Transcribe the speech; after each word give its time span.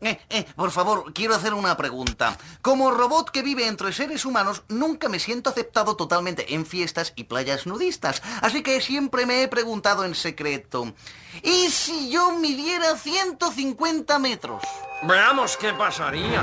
Eh, 0.00 0.20
eh, 0.30 0.46
por 0.54 0.70
favor, 0.70 1.12
quiero 1.12 1.34
hacer 1.34 1.54
una 1.54 1.76
pregunta. 1.76 2.38
Como 2.62 2.92
robot 2.92 3.30
que 3.30 3.42
vive 3.42 3.66
entre 3.66 3.92
seres 3.92 4.24
humanos, 4.24 4.62
nunca 4.68 5.08
me 5.08 5.18
siento 5.18 5.50
aceptado 5.50 5.96
totalmente 5.96 6.54
en 6.54 6.66
fiestas 6.66 7.12
y 7.16 7.24
playas 7.24 7.66
nudistas. 7.66 8.22
Así 8.40 8.62
que 8.62 8.80
siempre 8.80 9.26
me 9.26 9.42
he 9.42 9.48
preguntado 9.48 10.04
en 10.04 10.14
secreto, 10.14 10.94
¿y 11.42 11.68
si 11.70 12.10
yo 12.10 12.32
midiera 12.32 12.96
150 12.96 14.18
metros? 14.20 14.62
Veamos 15.02 15.56
qué 15.56 15.72
pasaría. 15.72 16.42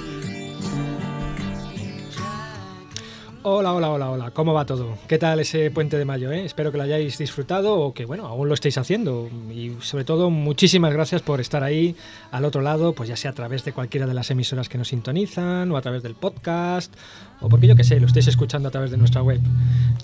Hola, 3.43 3.73
hola, 3.73 3.89
hola, 3.89 4.11
hola. 4.11 4.29
¿Cómo 4.31 4.53
va 4.53 4.67
todo? 4.67 4.99
¿Qué 5.07 5.17
tal 5.17 5.39
ese 5.39 5.71
puente 5.71 5.97
de 5.97 6.05
mayo? 6.05 6.31
eh? 6.31 6.45
Espero 6.45 6.71
que 6.71 6.77
lo 6.77 6.83
hayáis 6.83 7.17
disfrutado 7.17 7.73
o 7.79 7.91
que, 7.91 8.05
bueno, 8.05 8.27
aún 8.27 8.47
lo 8.47 8.53
estéis 8.53 8.77
haciendo. 8.77 9.29
Y 9.51 9.71
sobre 9.79 10.03
todo, 10.03 10.29
muchísimas 10.29 10.93
gracias 10.93 11.23
por 11.23 11.41
estar 11.41 11.63
ahí 11.63 11.95
al 12.29 12.45
otro 12.45 12.61
lado, 12.61 12.93
pues 12.93 13.09
ya 13.09 13.15
sea 13.15 13.31
a 13.31 13.33
través 13.33 13.65
de 13.65 13.73
cualquiera 13.73 14.05
de 14.05 14.13
las 14.13 14.29
emisoras 14.29 14.69
que 14.69 14.77
nos 14.77 14.89
sintonizan 14.89 15.71
o 15.71 15.77
a 15.77 15.81
través 15.81 16.03
del 16.03 16.13
podcast 16.13 16.93
o 17.39 17.49
porque 17.49 17.65
yo 17.65 17.75
que 17.75 17.83
sé, 17.83 17.99
lo 17.99 18.05
estéis 18.05 18.27
escuchando 18.27 18.67
a 18.67 18.71
través 18.71 18.91
de 18.91 18.97
nuestra 18.97 19.23
web. 19.23 19.41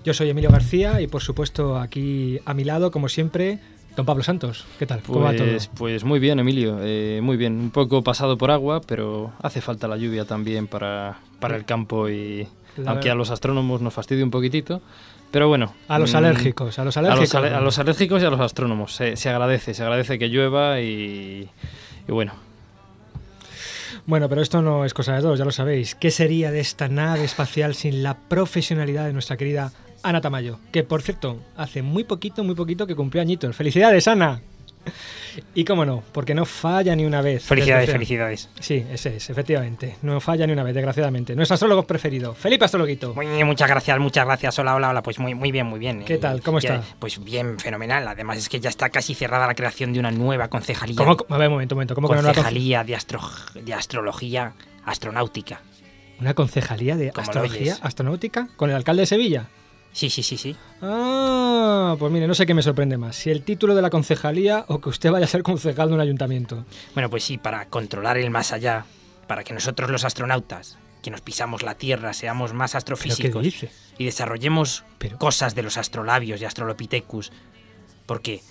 Yo 0.04 0.16
soy 0.16 0.32
Emilio 0.32 0.50
García 0.50 1.00
y, 1.00 1.06
por 1.06 1.22
supuesto, 1.22 1.78
aquí 1.78 2.40
a 2.44 2.56
mi 2.56 2.64
lado, 2.64 2.90
como 2.90 3.08
siempre, 3.08 3.60
don 3.96 4.08
Pablo 4.08 4.24
Santos. 4.24 4.66
¿Qué 4.80 4.88
tal? 4.88 5.02
¿Cómo 5.04 5.20
va 5.22 5.36
todo? 5.36 5.46
Pues, 5.46 5.68
pues 5.68 6.04
muy 6.04 6.18
bien, 6.20 6.40
Emilio, 6.40 6.80
eh, 6.82 7.20
muy 7.22 7.38
bien. 7.38 7.54
Un 7.60 7.70
poco 7.70 8.04
pasado 8.04 8.36
por 8.36 8.50
agua, 8.50 8.82
pero 8.82 9.32
hace 9.44 9.62
falta 9.62 9.88
la 9.88 9.98
lluvia 9.98 10.26
también 10.26 10.66
para, 10.66 11.20
para 11.40 11.56
el 11.56 11.66
campo 11.66 12.10
y 12.10 12.48
La 12.78 12.92
aunque 12.92 13.10
a 13.10 13.16
los 13.16 13.30
astrónomos 13.32 13.82
nos 13.82 13.94
fastidia 13.94 14.24
un 14.24 14.32
poquitito. 14.32 14.82
Pero 15.32 15.48
bueno. 15.48 15.74
A 15.88 16.00
los 16.00 16.14
mm, 16.14 16.18
alérgicos, 16.18 16.80
a 16.80 16.86
los 16.86 16.96
A 16.98 17.02
los, 17.02 17.12
alérgicos. 17.12 17.36
a 17.36 17.60
los 17.62 17.80
alérgicos 17.80 18.22
y 18.22 18.26
a 18.26 18.30
los 18.30 18.40
astrónomos. 18.40 18.96
Se, 18.96 19.16
se 19.16 19.30
agradece, 19.30 19.74
se 19.74 19.84
agradece 19.84 20.18
que 20.18 20.30
llueva 20.30 20.80
y, 20.80 21.50
y 22.08 22.12
bueno. 22.12 22.34
Bueno, 24.06 24.30
pero 24.30 24.42
esto 24.42 24.62
no 24.62 24.86
es 24.86 24.94
cosa 24.94 25.16
de 25.16 25.22
dos, 25.22 25.38
ya 25.38 25.44
lo 25.44 25.52
sabéis. 25.52 25.96
¿Qué 25.96 26.12
sería 26.12 26.50
de 26.50 26.62
esta 26.62 26.88
nave 26.88 27.26
espacial 27.26 27.76
sin 27.76 28.04
la 28.04 28.16
profesionalidad 28.16 29.06
de 29.06 29.12
nuestra 29.12 29.36
querida 29.36 29.74
Ana 30.02 30.22
Tamayo? 30.22 30.60
Que, 30.72 30.84
por 30.84 31.02
cierto, 31.02 31.40
hace 31.58 31.82
muy 31.82 32.06
poquito, 32.06 32.44
muy 32.46 32.56
poquito 32.56 32.88
que 32.88 32.96
cumplió 32.96 33.22
añitos. 33.22 33.54
¡Felicidades, 33.54 34.08
Ana! 34.08 34.40
Y 35.54 35.66
cómo 35.66 35.86
no, 35.86 36.04
porque 36.12 36.34
no 36.34 36.46
falla 36.46 36.96
ni 36.96 37.06
una 37.06 37.22
vez. 37.22 37.44
Felicidades, 37.44 37.92
felicidades. 37.92 38.50
Sí, 38.60 38.84
ese 38.92 39.18
es, 39.18 39.30
efectivamente. 39.30 39.98
No 40.02 40.20
falla 40.20 40.48
ni 40.48 40.54
una 40.54 40.64
vez, 40.64 40.74
desgraciadamente. 40.74 41.36
Nuestro 41.36 41.54
astrólogo 41.56 41.84
preferido, 41.84 42.34
Felipe 42.34 42.66
Astrologuito. 42.66 43.14
Muy, 43.14 43.44
muchas 43.44 43.70
gracias, 43.70 44.00
muchas 44.00 44.26
gracias. 44.26 44.58
Hola, 44.60 44.76
hola, 44.76 44.90
hola. 44.90 45.04
Pues 45.04 45.20
muy, 45.20 45.36
muy 45.36 45.52
bien, 45.52 45.68
muy 45.68 45.80
bien. 45.80 46.04
¿Qué 46.06 46.18
tal? 46.18 46.42
¿Cómo 46.42 46.58
está? 46.58 46.82
Pues 47.00 47.24
bien, 47.24 47.60
fenomenal. 47.60 48.08
Además 48.08 48.38
es 48.38 48.50
que 48.50 48.60
ya 48.60 48.70
está 48.70 48.90
casi 48.90 49.14
cerrada 49.14 49.46
la 49.46 49.54
creación 49.56 49.94
de 49.94 50.00
una 50.00 50.12
nueva 50.12 50.48
concejalía. 50.48 50.96
¿Cómo, 50.96 51.18
a 51.30 51.38
ver, 51.38 51.48
un 51.48 51.54
momento, 51.54 51.76
un 51.76 51.78
momento. 51.78 51.96
¿Cómo 51.96 52.08
concejalía 52.08 52.84
de, 52.84 52.96
astro- 52.96 53.22
de 53.54 53.74
astrología 53.74 54.54
astronáutica. 54.86 55.62
una 56.20 56.34
concejalía 56.34 56.96
de 56.96 57.12
astrología 57.16 57.78
astronáutica 57.82 58.48
con 58.56 58.70
el 58.72 58.76
alcalde 58.76 59.02
de 59.02 59.06
Sevilla? 59.08 59.46
Sí, 59.98 60.12
sí, 60.12 60.22
sí, 60.22 60.38
sí. 60.38 60.56
Ah, 60.80 61.96
pues 61.98 62.12
mire, 62.12 62.28
no 62.28 62.36
sé 62.36 62.46
qué 62.46 62.54
me 62.54 62.62
sorprende 62.62 63.00
más, 63.00 63.16
si 63.16 63.32
el 63.32 63.42
título 63.42 63.74
de 63.74 63.82
la 63.82 63.90
concejalía 63.90 64.64
o 64.68 64.80
que 64.80 64.90
usted 64.90 65.10
vaya 65.10 65.26
a 65.26 65.28
ser 65.28 65.42
concejal 65.42 65.90
de 65.90 65.96
un 65.96 66.02
ayuntamiento. 66.02 66.66
Bueno, 66.94 67.10
pues 67.10 67.24
sí, 67.24 67.40
para 67.40 67.66
controlar 67.66 68.16
el 68.20 68.30
más 68.30 68.52
allá, 68.52 68.86
para 69.26 69.44
que 69.44 69.56
nosotros 69.56 69.90
los 69.90 70.06
astronautas, 70.06 70.78
que 71.02 71.10
nos 71.10 71.22
pisamos 71.22 71.64
la 71.64 71.74
Tierra, 71.80 72.14
seamos 72.14 72.54
más 72.54 72.74
¿Pero 72.74 72.74
qué 72.74 72.78
astrofísicos 72.78 73.44
dice? 73.44 73.72
y 73.98 74.06
desarrollemos 74.06 74.84
Pero- 75.00 75.18
cosas 75.18 75.56
de 75.56 75.64
los 75.64 75.78
astrolabios 75.78 76.40
y 76.42 76.46
astrolopithecus. 76.46 77.32
Porque, 78.06 78.42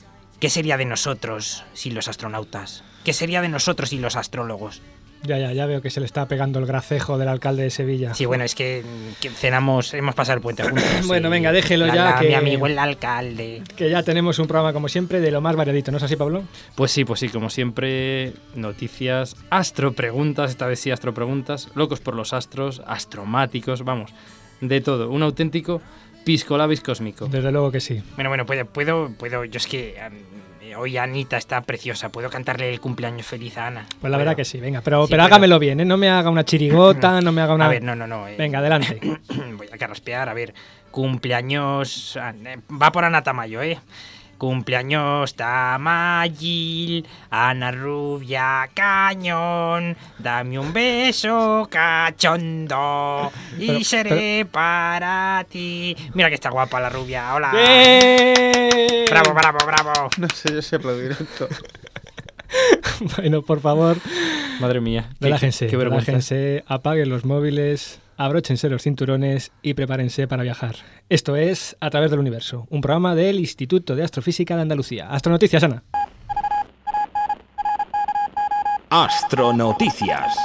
¿qué 0.40 0.50
sería 0.50 0.76
de 0.76 0.84
nosotros 0.86 1.62
sin 1.74 1.94
los 1.94 2.08
astronautas? 2.08 2.82
¿Qué 3.04 3.12
sería 3.12 3.40
de 3.40 3.48
nosotros 3.50 3.90
sin 3.90 4.02
los 4.02 4.16
astrólogos? 4.16 4.82
Ya, 5.22 5.38
ya, 5.38 5.52
ya 5.52 5.66
veo 5.66 5.82
que 5.82 5.90
se 5.90 5.98
le 6.00 6.06
está 6.06 6.28
pegando 6.28 6.58
el 6.60 6.66
gracejo 6.66 7.18
del 7.18 7.28
alcalde 7.28 7.64
de 7.64 7.70
Sevilla. 7.70 8.14
Sí, 8.14 8.26
bueno, 8.26 8.44
es 8.44 8.54
que, 8.54 8.84
que 9.20 9.28
cenamos, 9.30 9.92
hemos 9.94 10.14
pasado 10.14 10.36
el 10.36 10.42
puente 10.42 10.62
juntos. 10.62 10.84
Bueno, 11.06 11.30
venga, 11.30 11.50
déjelo 11.52 11.86
la- 11.86 11.94
ya, 11.94 12.04
la- 12.12 12.18
que- 12.20 12.28
Mi 12.28 12.34
amigo 12.34 12.66
el 12.66 12.78
alcalde. 12.78 13.62
Que 13.76 13.90
ya 13.90 14.02
tenemos 14.02 14.38
un 14.38 14.46
programa, 14.46 14.72
como 14.72 14.88
siempre, 14.88 15.20
de 15.20 15.30
lo 15.32 15.40
más 15.40 15.56
variadito, 15.56 15.90
¿no 15.90 15.96
es 15.98 16.02
así, 16.04 16.14
Pablo? 16.16 16.44
Pues 16.76 16.92
sí, 16.92 17.04
pues 17.04 17.18
sí, 17.20 17.28
como 17.28 17.50
siempre, 17.50 18.34
noticias, 18.54 19.36
astropreguntas, 19.50 20.50
esta 20.50 20.66
vez 20.66 20.78
sí 20.80 20.90
astropreguntas, 20.90 21.68
locos 21.74 22.00
por 22.00 22.14
los 22.14 22.32
astros, 22.32 22.82
astromáticos, 22.86 23.82
vamos, 23.84 24.12
de 24.60 24.80
todo, 24.80 25.10
un 25.10 25.22
auténtico 25.22 25.82
piscolabis 26.24 26.80
cósmico. 26.80 27.26
Desde 27.26 27.50
luego 27.52 27.70
que 27.72 27.80
sí. 27.80 28.02
Bueno, 28.14 28.30
bueno, 28.30 28.46
puedo, 28.46 28.64
puedo, 28.66 29.10
puedo. 29.18 29.44
Yo 29.44 29.58
es 29.58 29.66
que 29.66 29.96
hoy 30.78 30.96
Anita 30.98 31.36
está 31.36 31.60
preciosa. 31.62 32.10
¿Puedo 32.10 32.28
cantarle 32.30 32.70
el 32.70 32.80
cumpleaños 32.80 33.26
feliz 33.26 33.56
a 33.58 33.66
Ana? 33.68 33.86
Pues 34.00 34.10
la 34.10 34.16
verdad 34.18 34.36
que 34.36 34.44
sí, 34.44 34.60
venga, 34.60 34.80
pero, 34.82 35.06
Sí, 35.06 35.10
pero 35.10 35.22
pero- 35.22 35.34
hágamelo 35.34 35.58
bien, 35.58 35.80
¿eh? 35.80 35.84
No 35.84 35.96
me 35.96 36.08
haga 36.08 36.30
una 36.30 36.44
chirigota, 36.44 37.20
no 37.22 37.32
me 37.32 37.40
haga 37.42 37.54
una... 37.54 37.66
A 37.66 37.68
ver, 37.68 37.82
no, 37.82 37.94
no, 37.94 38.06
no. 38.06 38.26
eh, 38.28 38.36
Venga, 38.38 38.58
adelante. 38.60 39.00
Voy 39.56 39.68
a 39.72 39.78
carraspear, 39.78 40.28
a 40.28 40.34
ver. 40.34 40.54
Cumpleaños. 40.90 42.16
eh, 42.16 42.58
Va 42.80 42.92
por 42.92 43.04
Ana 43.04 43.22
Tamayo, 43.22 43.62
¿eh? 43.62 43.78
Cumpleaños 44.38 45.34
Tamayil, 45.34 47.06
Ana 47.30 47.70
Rubia 47.72 48.68
Cañón, 48.74 49.96
dame 50.18 50.58
un 50.58 50.72
beso 50.72 51.66
cachondo 51.70 53.30
y 53.58 53.66
Pero- 53.66 53.84
seré 53.84 54.44
para 54.44 55.44
ti. 55.50 55.96
Mira 56.14 56.28
que 56.28 56.34
está 56.34 56.50
guapa 56.50 56.80
la 56.80 56.88
rubia, 56.90 57.34
hola. 57.34 57.52
¡Bien! 57.52 59.04
Bravo, 59.08 59.32
bravo, 59.34 59.58
bravo. 59.66 60.10
No 60.18 60.28
sé, 60.28 60.52
yo 60.52 60.62
sé 60.62 60.76
aplaudir 60.76 61.12
esto. 61.12 61.48
Bueno, 63.16 63.42
por 63.42 63.60
favor, 63.60 63.96
Madre 64.60 64.80
mía. 64.80 65.08
qué- 65.18 65.24
relájense, 65.26 65.66
Qué 65.66 65.76
vergüenza. 65.76 66.06
relájense, 66.12 66.64
apaguen 66.66 67.08
los 67.10 67.24
móviles, 67.24 67.98
abróchense 68.16 68.68
los 68.68 68.82
cinturones 68.82 69.52
y 69.62 69.74
prepárense 69.74 70.26
para 70.26 70.42
viajar. 70.42 70.76
Esto 71.08 71.36
es 71.36 71.76
A 71.80 71.90
través 71.90 72.10
del 72.10 72.20
universo, 72.20 72.66
un 72.70 72.80
programa 72.80 73.14
del 73.14 73.38
Instituto 73.38 73.94
de 73.94 74.04
Astrofísica 74.04 74.56
de 74.56 74.62
Andalucía. 74.62 75.08
Astronoticias, 75.08 75.62
Ana. 75.62 75.82
Astronoticias. 78.90 80.36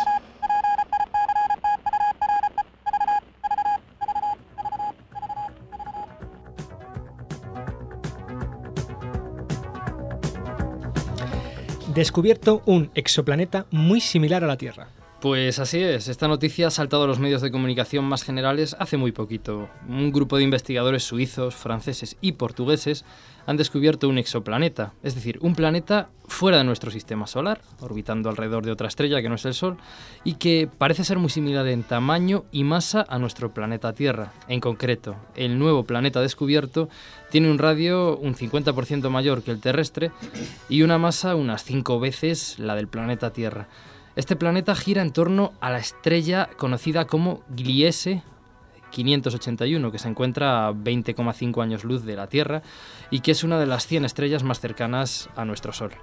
Descubierto 11.94 12.62
un 12.66 12.90
exoplaneta 12.96 13.66
muy 13.70 14.00
similar 14.00 14.46
a 14.46 14.48
la 14.48 14.58
Tierra. 14.58 14.88
Pues 15.22 15.60
así 15.60 15.78
es, 15.78 16.08
esta 16.08 16.28
noticia 16.28 16.66
ha 16.66 16.72
saltado 16.72 17.04
a 17.04 17.08
los 17.08 17.20
medios 17.20 17.44
de 17.44 17.52
comunicación 17.52 18.06
más 18.06 18.24
generales 18.24 18.76
hace 18.80 18.98
muy 18.98 19.12
poquito. 19.12 19.70
Un 19.88 20.12
grupo 20.12 20.38
de 20.38 20.44
investigadores 20.44 21.04
suizos, 21.04 21.54
franceses 21.54 22.18
y 22.22 22.32
portugueses 22.32 23.06
han 23.46 23.56
descubierto 23.56 24.10
un 24.10 24.18
exoplaneta, 24.18 24.94
es 25.04 25.14
decir, 25.14 25.38
un 25.42 25.54
planeta 25.54 26.10
fuera 26.28 26.58
de 26.58 26.64
nuestro 26.64 26.90
sistema 26.90 27.28
solar, 27.28 27.62
orbitando 27.82 28.32
alrededor 28.32 28.66
de 28.66 28.72
otra 28.72 28.88
estrella 28.88 29.22
que 29.22 29.30
no 29.30 29.36
es 29.36 29.46
el 29.46 29.54
Sol, 29.54 29.78
y 30.24 30.36
que 30.36 30.68
parece 30.76 31.04
ser 31.04 31.20
muy 31.20 31.30
similar 31.30 31.68
en 31.68 31.84
tamaño 31.84 32.46
y 32.52 32.64
masa 32.64 33.06
a 33.08 33.20
nuestro 33.20 33.54
planeta 33.54 33.94
Tierra. 33.94 34.34
En 34.48 34.60
concreto, 34.60 35.18
el 35.36 35.60
nuevo 35.60 35.84
planeta 35.84 36.20
descubierto 36.20 36.90
tiene 37.30 37.52
un 37.52 37.60
radio 37.60 38.18
un 38.18 38.34
50% 38.34 39.08
mayor 39.12 39.44
que 39.44 39.52
el 39.52 39.62
terrestre 39.62 40.12
y 40.68 40.82
una 40.82 40.98
masa 40.98 41.36
unas 41.36 41.64
5 41.64 42.00
veces 42.00 42.58
la 42.58 42.74
del 42.74 42.88
planeta 42.88 43.34
Tierra. 43.34 43.68
Este 44.22 44.36
planeta 44.36 44.76
gira 44.76 45.02
en 45.02 45.14
torno 45.14 45.54
a 45.62 45.72
la 45.72 45.80
estrella 45.80 46.48
conocida 46.56 47.08
como 47.08 47.42
Gliese 47.50 48.22
581, 48.92 49.92
que 49.92 49.98
se 49.98 50.10
encuentra 50.10 50.68
a 50.68 50.74
20,5 50.74 51.64
años 51.64 51.84
luz 51.84 52.06
de 52.06 52.16
la 52.16 52.28
Tierra 52.28 52.62
y 53.10 53.22
que 53.22 53.32
es 53.32 53.44
una 53.44 53.60
de 53.60 53.66
las 53.66 53.88
100 53.88 54.06
estrellas 54.06 54.44
más 54.44 54.60
cercanas 54.60 55.28
a 55.36 55.44
nuestro 55.44 55.74
Sol. 55.74 55.94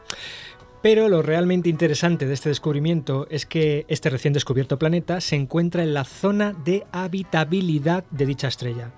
Pero 0.82 1.08
lo 1.08 1.22
realmente 1.22 1.68
interesante 1.68 2.26
de 2.26 2.34
este 2.34 2.48
descubrimiento 2.48 3.28
es 3.30 3.46
que 3.46 3.86
este 3.86 4.10
recién 4.10 4.32
descubierto 4.32 4.80
planeta 4.80 5.20
se 5.20 5.36
encuentra 5.36 5.84
en 5.84 5.94
la 5.94 6.02
zona 6.02 6.54
de 6.64 6.88
habitabilidad 6.90 8.02
de 8.10 8.26
dicha 8.26 8.48
estrella. 8.48 8.90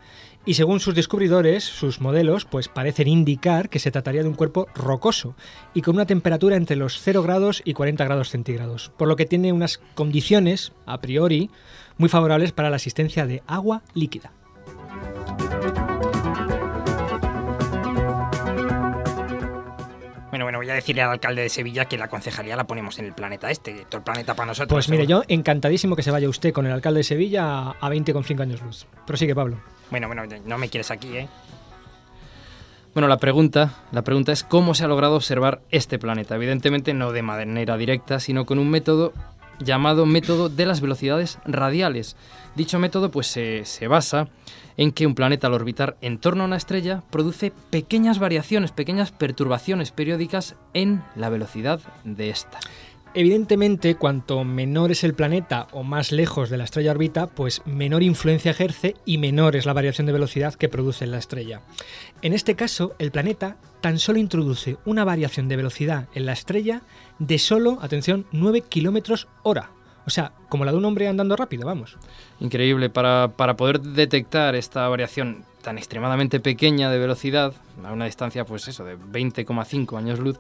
Y 0.46 0.54
según 0.54 0.81
sus 0.81 0.94
descubridores, 0.94 1.64
sus 1.64 2.00
modelos 2.00 2.46
pues 2.46 2.69
parecen 2.69 3.08
indicar 3.08 3.69
que 3.69 3.78
se 3.78 3.90
trataría 3.90 4.22
de 4.22 4.28
un 4.28 4.34
cuerpo 4.34 4.69
rocoso 4.75 5.37
y 5.75 5.82
con 5.82 5.96
una 5.96 6.06
temperatura 6.06 6.56
entre 6.56 6.76
los 6.76 6.98
0 7.00 7.22
grados 7.22 7.60
y 7.64 7.75
40 7.75 8.04
grados 8.04 8.31
centígrados, 8.31 8.90
por 8.96 9.06
lo 9.06 9.16
que 9.16 9.26
tiene 9.26 9.52
unas 9.52 9.82
condiciones, 9.94 10.72
a 10.87 11.00
priori, 11.00 11.50
muy 11.98 12.08
favorables 12.08 12.52
para 12.52 12.70
la 12.70 12.76
existencia 12.76 13.26
de 13.26 13.42
agua 13.46 13.82
líquida. 13.92 14.32
Bueno, 20.31 20.44
bueno, 20.44 20.58
voy 20.58 20.70
a 20.70 20.75
decirle 20.75 21.02
al 21.02 21.10
alcalde 21.10 21.42
de 21.42 21.48
Sevilla 21.48 21.84
que 21.84 21.98
la 21.98 22.08
concejalía 22.08 22.56
la 22.56 22.66
ponemos 22.66 22.98
en 22.98 23.04
el 23.04 23.12
planeta 23.12 23.50
este, 23.50 23.84
todo 23.88 23.98
el 23.98 24.04
planeta 24.04 24.34
para 24.34 24.46
nosotros. 24.46 24.75
Pues 24.75 24.88
mire, 24.88 25.06
yo 25.06 25.22
encantadísimo 25.28 25.96
que 25.96 26.02
se 26.02 26.12
vaya 26.12 26.28
usted 26.28 26.52
con 26.52 26.66
el 26.66 26.72
alcalde 26.72 26.98
de 26.98 27.04
Sevilla 27.04 27.70
a 27.72 27.90
20,5 27.90 28.40
años 28.40 28.62
luz. 28.62 28.87
Prosigue, 29.06 29.34
Pablo. 29.34 29.60
Bueno, 29.90 30.06
bueno, 30.06 30.22
no 30.44 30.58
me 30.58 30.69
quieres 30.69 30.90
aquí, 30.90 31.16
¿eh? 31.16 31.28
Bueno, 32.94 33.06
la 33.06 33.19
pregunta, 33.19 33.75
la 33.92 34.02
pregunta 34.02 34.32
es 34.32 34.42
cómo 34.42 34.75
se 34.75 34.84
ha 34.84 34.88
logrado 34.88 35.14
observar 35.14 35.60
este 35.70 35.98
planeta. 35.98 36.34
Evidentemente 36.34 36.92
no 36.92 37.12
de 37.12 37.22
manera 37.22 37.76
directa, 37.76 38.19
sino 38.19 38.46
con 38.46 38.58
un 38.58 38.69
método 38.69 39.12
llamado 39.60 40.06
método 40.06 40.48
de 40.48 40.66
las 40.66 40.81
velocidades 40.81 41.38
radiales. 41.44 42.16
Dicho 42.56 42.78
método 42.78 43.10
pues 43.10 43.26
se, 43.28 43.64
se 43.64 43.87
basa 43.87 44.28
en 44.76 44.90
que 44.92 45.06
un 45.06 45.14
planeta 45.14 45.46
al 45.46 45.54
orbitar 45.54 45.96
en 46.00 46.19
torno 46.19 46.42
a 46.42 46.46
una 46.46 46.56
estrella 46.56 47.02
produce 47.10 47.52
pequeñas 47.70 48.19
variaciones, 48.19 48.72
pequeñas 48.72 49.12
perturbaciones 49.12 49.92
periódicas 49.92 50.56
en 50.75 51.02
la 51.14 51.28
velocidad 51.28 51.81
de 52.04 52.31
esta. 52.31 52.58
Evidentemente, 53.12 53.96
cuanto 53.96 54.44
menor 54.44 54.92
es 54.92 55.02
el 55.02 55.14
planeta 55.14 55.66
o 55.72 55.82
más 55.82 56.12
lejos 56.12 56.48
de 56.48 56.56
la 56.56 56.64
estrella 56.64 56.92
orbita, 56.92 57.26
pues 57.26 57.60
menor 57.66 58.04
influencia 58.04 58.52
ejerce 58.52 58.94
y 59.04 59.18
menor 59.18 59.56
es 59.56 59.66
la 59.66 59.72
variación 59.72 60.06
de 60.06 60.12
velocidad 60.12 60.54
que 60.54 60.68
produce 60.68 61.08
la 61.08 61.18
estrella. 61.18 61.60
En 62.22 62.32
este 62.32 62.54
caso, 62.54 62.94
el 63.00 63.10
planeta 63.10 63.56
tan 63.80 63.98
solo 63.98 64.20
introduce 64.20 64.76
una 64.84 65.04
variación 65.04 65.48
de 65.48 65.56
velocidad 65.56 66.06
en 66.14 66.24
la 66.24 66.32
estrella 66.32 66.82
de 67.18 67.38
solo, 67.40 67.78
atención, 67.82 68.26
9 68.30 68.60
kilómetros 68.62 69.26
hora. 69.42 69.70
O 70.06 70.10
sea, 70.10 70.32
como 70.48 70.64
la 70.64 70.70
de 70.70 70.78
un 70.78 70.84
hombre 70.84 71.08
andando 71.08 71.34
rápido, 71.34 71.66
vamos. 71.66 71.98
Increíble, 72.38 72.90
para, 72.90 73.32
para 73.36 73.56
poder 73.56 73.80
detectar 73.80 74.54
esta 74.54 74.88
variación 74.88 75.44
tan 75.62 75.78
extremadamente 75.78 76.38
pequeña 76.38 76.90
de 76.90 76.98
velocidad, 76.98 77.54
a 77.84 77.92
una 77.92 78.04
distancia 78.04 78.44
pues 78.44 78.68
eso, 78.68 78.84
de 78.84 78.96
20,5 78.96 79.98
años 79.98 80.20
luz, 80.20 80.38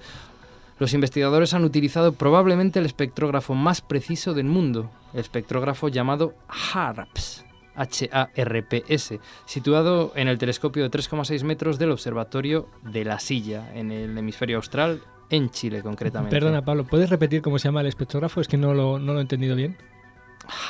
los 0.80 0.94
investigadores 0.94 1.52
han 1.52 1.62
utilizado 1.62 2.14
probablemente 2.14 2.78
el 2.78 2.86
espectrógrafo 2.86 3.54
más 3.54 3.82
preciso 3.82 4.32
del 4.32 4.46
mundo, 4.46 4.90
el 5.12 5.20
espectrógrafo 5.20 5.88
llamado 5.88 6.34
HARPS, 6.48 7.44
H-A-R-P-S, 7.76 9.20
situado 9.44 10.12
en 10.16 10.26
el 10.26 10.38
telescopio 10.38 10.82
de 10.82 10.90
3,6 10.90 11.44
metros 11.44 11.78
del 11.78 11.92
Observatorio 11.92 12.66
de 12.82 13.04
la 13.04 13.20
Silla, 13.20 13.70
en 13.74 13.92
el 13.92 14.16
hemisferio 14.16 14.56
austral, 14.56 15.02
en 15.28 15.50
Chile 15.50 15.82
concretamente. 15.82 16.34
Perdona, 16.34 16.64
Pablo, 16.64 16.84
¿puedes 16.84 17.10
repetir 17.10 17.42
cómo 17.42 17.58
se 17.58 17.68
llama 17.68 17.82
el 17.82 17.86
espectrógrafo? 17.86 18.40
Es 18.40 18.48
que 18.48 18.56
no 18.56 18.72
lo, 18.72 18.98
no 18.98 19.12
lo 19.12 19.18
he 19.18 19.22
entendido 19.22 19.54
bien. 19.54 19.76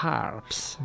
HARPS. 0.03 0.79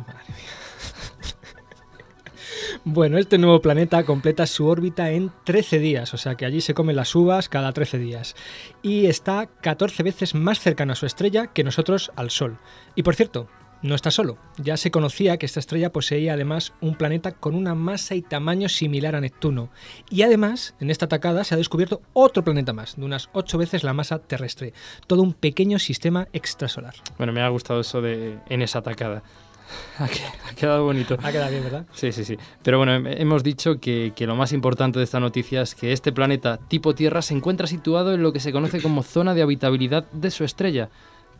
Bueno, 2.84 3.18
este 3.18 3.38
nuevo 3.38 3.60
planeta 3.60 4.04
completa 4.04 4.46
su 4.46 4.66
órbita 4.66 5.10
en 5.10 5.32
13 5.44 5.78
días, 5.78 6.14
o 6.14 6.16
sea 6.16 6.34
que 6.34 6.46
allí 6.46 6.60
se 6.60 6.74
comen 6.74 6.96
las 6.96 7.14
uvas 7.14 7.48
cada 7.48 7.72
13 7.72 7.98
días. 7.98 8.36
Y 8.82 9.06
está 9.06 9.46
14 9.46 10.02
veces 10.02 10.34
más 10.34 10.60
cercano 10.60 10.92
a 10.92 10.96
su 10.96 11.06
estrella 11.06 11.48
que 11.48 11.64
nosotros 11.64 12.12
al 12.16 12.30
Sol. 12.30 12.58
Y 12.94 13.02
por 13.02 13.14
cierto, 13.14 13.48
no 13.82 13.94
está 13.94 14.10
solo. 14.10 14.38
Ya 14.56 14.76
se 14.76 14.90
conocía 14.90 15.36
que 15.36 15.46
esta 15.46 15.60
estrella 15.60 15.92
poseía 15.92 16.32
además 16.32 16.72
un 16.80 16.94
planeta 16.94 17.32
con 17.32 17.54
una 17.54 17.74
masa 17.74 18.14
y 18.14 18.22
tamaño 18.22 18.68
similar 18.68 19.14
a 19.14 19.20
Neptuno. 19.20 19.70
Y 20.10 20.22
además, 20.22 20.74
en 20.80 20.90
esta 20.90 21.06
atacada 21.06 21.44
se 21.44 21.54
ha 21.54 21.58
descubierto 21.58 22.02
otro 22.12 22.42
planeta 22.42 22.72
más, 22.72 22.96
de 22.96 23.04
unas 23.04 23.28
8 23.32 23.58
veces 23.58 23.84
la 23.84 23.92
masa 23.92 24.18
terrestre. 24.18 24.72
Todo 25.06 25.22
un 25.22 25.34
pequeño 25.34 25.78
sistema 25.78 26.28
extrasolar. 26.32 26.94
Bueno, 27.18 27.32
me 27.32 27.42
ha 27.42 27.48
gustado 27.48 27.80
eso 27.80 28.00
de 28.00 28.38
en 28.48 28.62
esa 28.62 28.78
atacada. 28.80 29.22
Ha 29.98 30.08
que- 30.08 30.22
ha 30.50 30.54
quedado 30.54 30.84
bonito. 30.84 31.16
Ha 31.22 31.32
quedado 31.32 31.50
bien, 31.50 31.64
¿verdad? 31.64 31.86
Sí, 31.92 32.12
sí, 32.12 32.24
sí. 32.24 32.36
Pero 32.62 32.78
bueno, 32.78 32.92
hem- 32.92 33.14
hemos 33.20 33.42
dicho 33.42 33.80
que, 33.80 34.12
que 34.14 34.26
lo 34.26 34.36
más 34.36 34.52
importante 34.52 34.98
de 34.98 35.04
esta 35.04 35.20
noticia 35.20 35.62
es 35.62 35.74
que 35.74 35.92
este 35.92 36.12
planeta 36.12 36.58
tipo 36.68 36.94
Tierra 36.94 37.22
se 37.22 37.34
encuentra 37.34 37.66
situado 37.66 38.12
en 38.14 38.22
lo 38.22 38.32
que 38.32 38.40
se 38.40 38.52
conoce 38.52 38.80
como 38.82 39.02
zona 39.02 39.34
de 39.34 39.42
habitabilidad 39.42 40.04
de 40.12 40.30
su 40.30 40.44
estrella. 40.44 40.90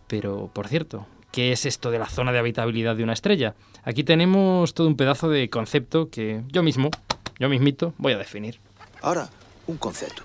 Pero, 0.06 0.50
por 0.52 0.68
cierto, 0.68 1.06
¿qué 1.32 1.52
es 1.52 1.66
esto 1.66 1.90
de 1.90 1.98
la 1.98 2.06
zona 2.06 2.32
de 2.32 2.38
habitabilidad 2.38 2.96
de 2.96 3.02
una 3.04 3.12
estrella? 3.12 3.54
Aquí 3.84 4.04
tenemos 4.04 4.72
todo 4.74 4.86
un 4.88 4.96
pedazo 4.96 5.28
de 5.28 5.50
concepto 5.50 6.08
que 6.10 6.42
yo 6.48 6.62
mismo, 6.62 6.90
yo 7.38 7.48
mismito, 7.48 7.92
voy 7.98 8.12
a 8.14 8.18
definir. 8.18 8.58
Ahora, 9.02 9.28
un 9.66 9.76
concepto. 9.76 10.22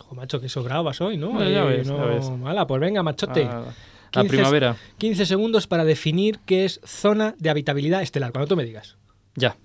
Ojo, 0.00 0.14
macho, 0.14 0.40
que 0.40 0.48
sobrado 0.48 0.84
vas 0.84 1.00
hoy, 1.00 1.16
¿no? 1.16 1.30
Bueno, 1.30 1.50
ya 1.50 1.62
Eh, 1.64 1.76
ves, 1.78 1.86
ya 1.88 1.92
no- 1.94 2.06
ves. 2.06 2.30
Hala, 2.46 2.66
pues 2.66 2.80
venga, 2.80 3.02
machote. 3.02 3.44
Ah, 3.50 3.64
la 4.12 4.22
15 4.22 4.28
primavera. 4.36 4.76
15 4.98 5.26
segundos 5.26 5.66
para 5.66 5.84
definir 5.84 6.40
qué 6.46 6.64
es 6.64 6.80
zona 6.84 7.34
de 7.38 7.50
habitabilidad 7.50 8.02
estelar, 8.02 8.32
cuando 8.32 8.48
tú 8.48 8.56
me 8.56 8.64
digas. 8.64 8.96
Ya. 9.36 9.56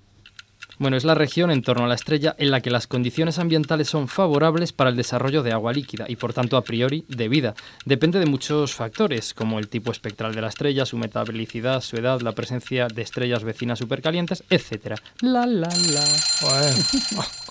Bueno, 0.77 0.97
es 0.97 1.05
la 1.05 1.15
región 1.15 1.51
en 1.51 1.61
torno 1.61 1.85
a 1.85 1.87
la 1.87 1.95
estrella 1.95 2.35
en 2.37 2.51
la 2.51 2.59
que 2.59 2.69
las 2.69 2.85
condiciones 2.85 3.39
ambientales 3.39 3.87
son 3.87 4.09
favorables 4.09 4.73
para 4.73 4.89
el 4.89 4.97
desarrollo 4.97 5.41
de 5.41 5.53
agua 5.53 5.71
líquida 5.71 6.05
y 6.09 6.17
por 6.17 6.33
tanto 6.33 6.57
a 6.57 6.63
priori 6.63 7.05
de 7.07 7.29
vida. 7.29 7.55
Depende 7.85 8.19
de 8.19 8.25
muchos 8.25 8.73
factores, 8.73 9.33
como 9.33 9.57
el 9.59 9.69
tipo 9.69 9.91
espectral 9.91 10.35
de 10.35 10.41
la 10.41 10.49
estrella, 10.49 10.85
su 10.85 10.97
metalicidad, 10.97 11.81
su 11.81 11.95
edad, 11.95 12.19
la 12.19 12.33
presencia 12.33 12.87
de 12.87 13.01
estrellas 13.01 13.43
vecinas 13.45 13.79
supercalientes, 13.79 14.43
etc. 14.49 14.99
La 15.21 15.45
la 15.45 15.69
la. 15.69 16.03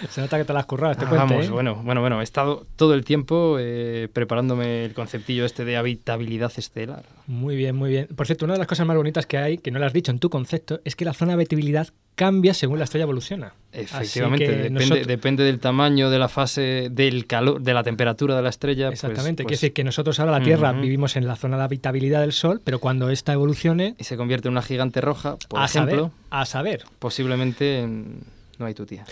Se 0.10 0.20
nota 0.20 0.38
que 0.38 0.44
te 0.44 0.52
las 0.52 0.60
has 0.60 0.66
currado 0.66 0.92
este 0.92 1.04
Ah, 1.04 1.08
puente, 1.08 1.32
vamos, 1.34 1.46
¿eh? 1.46 1.50
bueno, 1.50 1.76
bueno, 1.82 2.00
bueno, 2.00 2.20
he 2.20 2.24
estado 2.24 2.66
todo 2.76 2.94
el 2.94 3.04
tiempo 3.04 3.56
eh, 3.60 4.08
preparándome 4.12 4.84
el 4.84 4.94
conceptillo 4.94 5.44
este 5.44 5.64
de 5.64 5.76
habitabilidad 5.76 6.52
estelar. 6.56 7.02
Muy 7.26 7.56
bien, 7.56 7.74
muy 7.76 7.90
bien. 7.90 8.08
Por 8.14 8.26
cierto, 8.26 8.44
una 8.44 8.54
de 8.54 8.58
las 8.58 8.68
cosas 8.68 8.86
más 8.86 8.96
bonitas 8.96 9.26
que 9.26 9.38
hay, 9.38 9.58
que 9.58 9.70
no 9.70 9.78
lo 9.78 9.86
has 9.86 9.92
dicho 9.92 10.10
en 10.10 10.18
tu 10.18 10.30
concepto, 10.30 10.80
es 10.84 10.94
que 10.96 11.04
la 11.04 11.14
zona 11.14 11.30
de 11.32 11.34
habitabilidad 11.34 11.88
cambia 12.16 12.54
según 12.54 12.78
la 12.78 12.84
estrella 12.84 13.04
evoluciona. 13.04 13.54
Efectivamente, 13.72 14.46
depende, 14.48 14.70
nosotros- 14.70 15.06
depende 15.06 15.42
del 15.44 15.58
tamaño, 15.58 16.10
de 16.10 16.18
la 16.18 16.28
fase, 16.28 16.88
del 16.90 17.26
calor, 17.26 17.60
de 17.60 17.74
la 17.74 17.82
temperatura 17.82 18.36
de 18.36 18.42
la 18.42 18.50
estrella. 18.50 18.88
pues- 18.88 19.02
Exactamente, 19.02 19.42
pues, 19.42 19.48
quiere 19.48 19.56
decir 19.56 19.72
que 19.72 19.82
nosotros 19.84 20.20
ahora 20.20 20.32
la 20.32 20.40
Tierra 20.44 20.72
vivimos 20.72 21.16
en 21.16 21.26
la 21.26 21.34
zona 21.36 21.56
de 21.56 21.64
habitabilidad 21.64 22.20
del 22.20 22.32
Sol, 22.32 22.60
pero 22.62 22.78
cuando 22.78 23.10
esta 23.10 23.32
evolucione, 23.32 23.94
y 23.98 24.04
se 24.04 24.16
convierte 24.16 24.46
en 24.48 24.52
una 24.52 24.62
gigante 24.62 25.00
roja, 25.00 25.36
por 25.48 25.60
a 25.60 25.64
ejemplo, 25.64 25.96
saber, 25.96 26.12
a 26.30 26.46
saber. 26.46 26.84
posiblemente 27.00 27.80
en- 27.80 28.20
no 28.58 28.66
hay 28.66 28.74
tu 28.74 28.86
tía. 28.86 29.04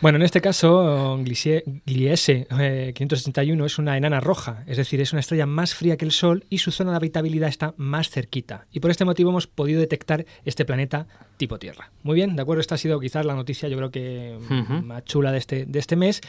Bueno, 0.00 0.16
en 0.16 0.22
este 0.22 0.40
caso, 0.40 1.18
Gliese, 1.22 1.64
eh, 1.86 2.92
561 2.94 3.64
es 3.66 3.78
una 3.78 3.96
enana 3.96 4.20
roja, 4.20 4.64
es 4.66 4.76
decir, 4.76 5.00
es 5.00 5.12
una 5.12 5.20
estrella 5.20 5.46
más 5.46 5.74
fría 5.74 5.96
que 5.96 6.04
el 6.04 6.12
Sol 6.12 6.44
y 6.48 6.58
su 6.58 6.70
zona 6.70 6.92
de 6.92 6.96
habitabilidad 6.96 7.48
está 7.48 7.74
más 7.76 8.10
cerquita. 8.10 8.66
Y 8.72 8.80
por 8.80 8.90
este 8.90 9.04
motivo 9.04 9.30
hemos 9.30 9.46
podido 9.46 9.80
detectar 9.80 10.26
este 10.44 10.64
planeta 10.64 11.06
tipo 11.36 11.58
Tierra. 11.58 11.90
Muy 12.02 12.14
bien, 12.16 12.36
de 12.36 12.42
acuerdo, 12.42 12.60
esta 12.60 12.74
ha 12.74 12.78
sido 12.78 13.00
quizás 13.00 13.24
la 13.24 13.34
noticia, 13.34 13.68
yo 13.68 13.76
creo 13.78 13.90
que 13.90 14.38
más 14.84 15.04
chula 15.04 15.32
de 15.32 15.38
este, 15.38 15.64
de 15.64 15.78
este 15.78 15.96
mes. 15.96 16.20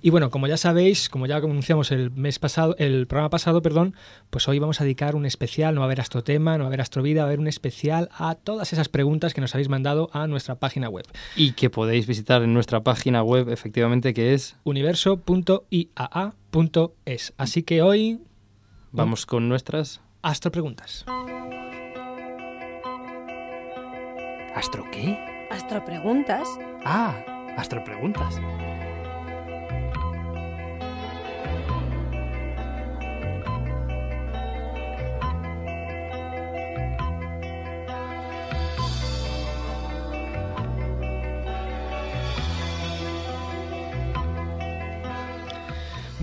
Y 0.00 0.08
bueno, 0.10 0.30
como 0.30 0.46
ya 0.46 0.56
sabéis, 0.56 1.10
como 1.10 1.26
ya 1.26 1.36
anunciamos 1.36 1.90
el 1.90 2.10
mes 2.10 2.38
pasado, 2.38 2.74
el 2.78 3.06
programa 3.06 3.28
pasado, 3.28 3.60
perdón, 3.60 3.94
pues 4.30 4.48
hoy 4.48 4.58
vamos 4.58 4.80
a 4.80 4.84
dedicar 4.84 5.16
un 5.16 5.26
especial, 5.26 5.74
no 5.74 5.82
va 5.82 5.84
a 5.84 5.88
haber 5.88 6.00
astrotema, 6.00 6.56
no 6.56 6.64
va 6.64 6.64
a 6.64 6.68
haber 6.68 6.80
astrovida, 6.80 7.20
va 7.20 7.24
a 7.24 7.28
haber 7.28 7.40
un 7.40 7.46
especial 7.46 8.08
a 8.16 8.34
todas 8.36 8.72
esas 8.72 8.88
preguntas 8.88 9.34
que 9.34 9.42
nos 9.42 9.54
habéis 9.54 9.68
mandado 9.68 10.08
a 10.12 10.26
nuestra 10.26 10.54
página 10.54 10.88
web. 10.88 11.04
Y 11.36 11.52
que 11.52 11.68
podéis 11.68 12.06
visitar 12.06 12.13
en 12.42 12.54
nuestra 12.54 12.82
página 12.82 13.22
web, 13.22 13.48
efectivamente, 13.50 14.14
que 14.14 14.34
es. 14.34 14.56
universo.iaa.es. 14.64 17.32
Así 17.36 17.62
que 17.62 17.82
hoy, 17.82 18.20
Vamos 18.92 19.26
con 19.26 19.48
nuestras. 19.48 20.00
astropreguntas. 20.22 21.04
¿Astro 24.54 24.84
qué? 24.92 25.18
Astropreguntas. 25.50 26.46
Ah, 26.84 27.16
astropreguntas. 27.56 28.40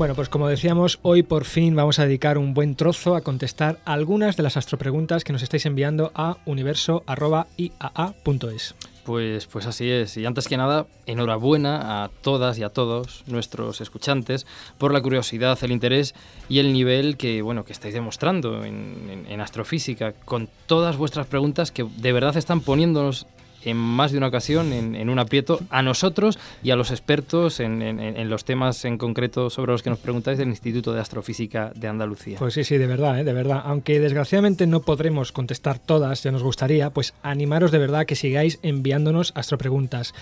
Bueno, 0.02 0.16
pues 0.16 0.30
como 0.30 0.48
decíamos, 0.48 0.98
hoy 1.04 1.22
por 1.22 1.46
fin 1.46 1.76
vamos 1.76 2.00
a 2.00 2.06
dedicar 2.08 2.40
un 2.40 2.56
buen 2.56 2.74
trozo 2.74 3.16
a 3.16 3.22
contestar 3.22 3.78
algunas 3.86 4.36
de 4.36 4.42
las 4.42 4.58
astropreguntas 4.58 5.24
que 5.24 5.32
nos 5.32 5.44
estáis 5.44 5.68
enviando 5.68 6.12
a 6.16 6.38
universo.iaa.es. 6.48 8.76
Pues, 9.06 9.46
pues 9.46 9.68
así 9.68 9.92
es. 9.92 10.18
Y 10.18 10.26
antes 10.26 10.48
que 10.48 10.58
nada, 10.58 10.88
enhorabuena 11.06 12.04
a 12.04 12.10
todas 12.24 12.58
y 12.58 12.64
a 12.64 12.70
todos 12.70 13.24
nuestros 13.28 13.80
escuchantes 13.80 14.48
por 14.80 14.92
la 14.92 15.04
curiosidad, 15.04 15.60
el 15.62 15.72
interés 15.72 16.16
y 16.50 16.58
el 16.58 16.74
nivel 16.74 17.16
que, 17.16 17.44
bueno, 17.44 17.64
que 17.64 17.72
estáis 17.74 17.94
demostrando 17.94 18.66
en, 18.66 19.08
en- 19.08 19.28
en 19.32 19.40
astrofísica 19.40 20.14
con 20.26 20.50
todas 20.66 20.98
vuestras 20.98 21.28
preguntas 21.28 21.70
que 21.72 21.86
de 21.98 22.12
verdad 22.12 22.36
están 22.38 22.62
poniéndonos 22.62 23.28
en 23.64 23.78
más 23.78 24.12
de 24.12 24.18
una 24.18 24.28
ocasión 24.28 24.74
en, 24.74 25.10
un 25.10 25.20
aprieto 25.20 25.60
a 25.70 25.82
nosotros 25.82 26.40
y 26.64 26.72
a 26.72 26.76
los 26.76 26.92
expertos 26.92 27.60
en 27.60 28.30
los 28.30 28.46
temas 28.46 28.86
en 28.86 28.98
concreto 28.98 29.50
sobre 29.50 29.72
los 29.72 29.84
que 29.84 29.90
nos 29.90 30.00
preguntáis 30.00 30.38
del 30.38 30.50
Instituto 30.50 30.94
de 30.94 31.02
Astrofísica 31.02 31.72
de 31.76 31.88
Andalucía. 31.88 32.38
Pues 32.40 32.54
sí, 32.54 32.64
sí, 32.64 32.78
de 32.78 32.88
verdad, 32.88 33.20
¿eh? 33.20 33.24
de 33.24 33.34
verdad. 33.34 33.62
Aunque 33.66 34.00
desgraciadamente 34.00 34.68
no 34.68 34.82
podremos 34.82 35.32
contestar 35.32 35.80
todas, 35.80 36.24
ya 36.24 36.32
nos 36.32 36.44
gustaría, 36.44 36.90
pues 36.90 37.14
animaros 37.24 37.72
de 37.72 37.80
verdad 37.80 38.06
que 38.06 38.16
sigáis 38.16 38.60
enviándonos 38.62 39.34
astropreguntas. 39.36 40.14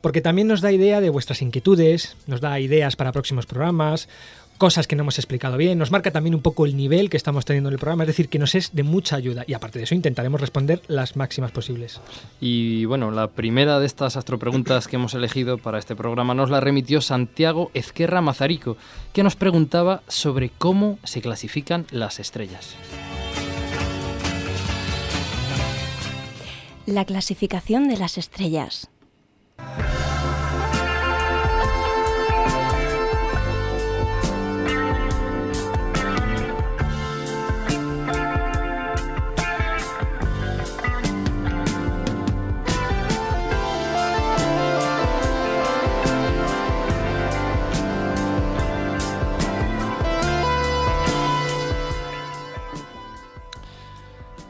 Porque 0.00 0.20
también 0.20 0.48
nos 0.48 0.60
da 0.60 0.72
idea 0.72 1.00
de 1.00 1.10
vuestras 1.10 1.40
inquietudes, 1.40 2.16
nos 2.26 2.40
da 2.40 2.60
ideas 2.60 2.96
para 2.96 3.12
próximos 3.12 3.46
programas, 3.46 4.08
cosas 4.58 4.86
que 4.86 4.96
no 4.96 5.02
hemos 5.02 5.18
explicado 5.18 5.56
bien, 5.56 5.78
nos 5.78 5.90
marca 5.90 6.10
también 6.10 6.34
un 6.34 6.42
poco 6.42 6.66
el 6.66 6.76
nivel 6.76 7.10
que 7.10 7.16
estamos 7.16 7.44
teniendo 7.44 7.68
en 7.68 7.74
el 7.74 7.78
programa, 7.78 8.04
es 8.04 8.08
decir, 8.08 8.28
que 8.28 8.38
nos 8.38 8.54
es 8.54 8.74
de 8.74 8.82
mucha 8.82 9.16
ayuda. 9.16 9.44
Y 9.46 9.54
aparte 9.54 9.78
de 9.78 9.84
eso, 9.84 9.94
intentaremos 9.94 10.40
responder 10.40 10.82
las 10.88 11.16
máximas 11.16 11.50
posibles. 11.50 12.00
Y 12.40 12.84
bueno, 12.84 13.10
la 13.10 13.28
primera 13.28 13.80
de 13.80 13.86
estas 13.86 14.16
astropreguntas 14.16 14.88
que 14.88 14.96
hemos 14.96 15.14
elegido 15.14 15.58
para 15.58 15.78
este 15.78 15.96
programa 15.96 16.34
nos 16.34 16.50
la 16.50 16.60
remitió 16.60 17.00
Santiago 17.00 17.70
Ezquerra 17.74 18.20
Mazarico, 18.20 18.76
que 19.12 19.22
nos 19.22 19.36
preguntaba 19.36 20.02
sobre 20.08 20.50
cómo 20.50 20.98
se 21.04 21.20
clasifican 21.20 21.86
las 21.90 22.20
estrellas. 22.20 22.74
La 26.86 27.04
clasificación 27.06 27.88
de 27.88 27.96
las 27.96 28.18
estrellas. 28.18 28.90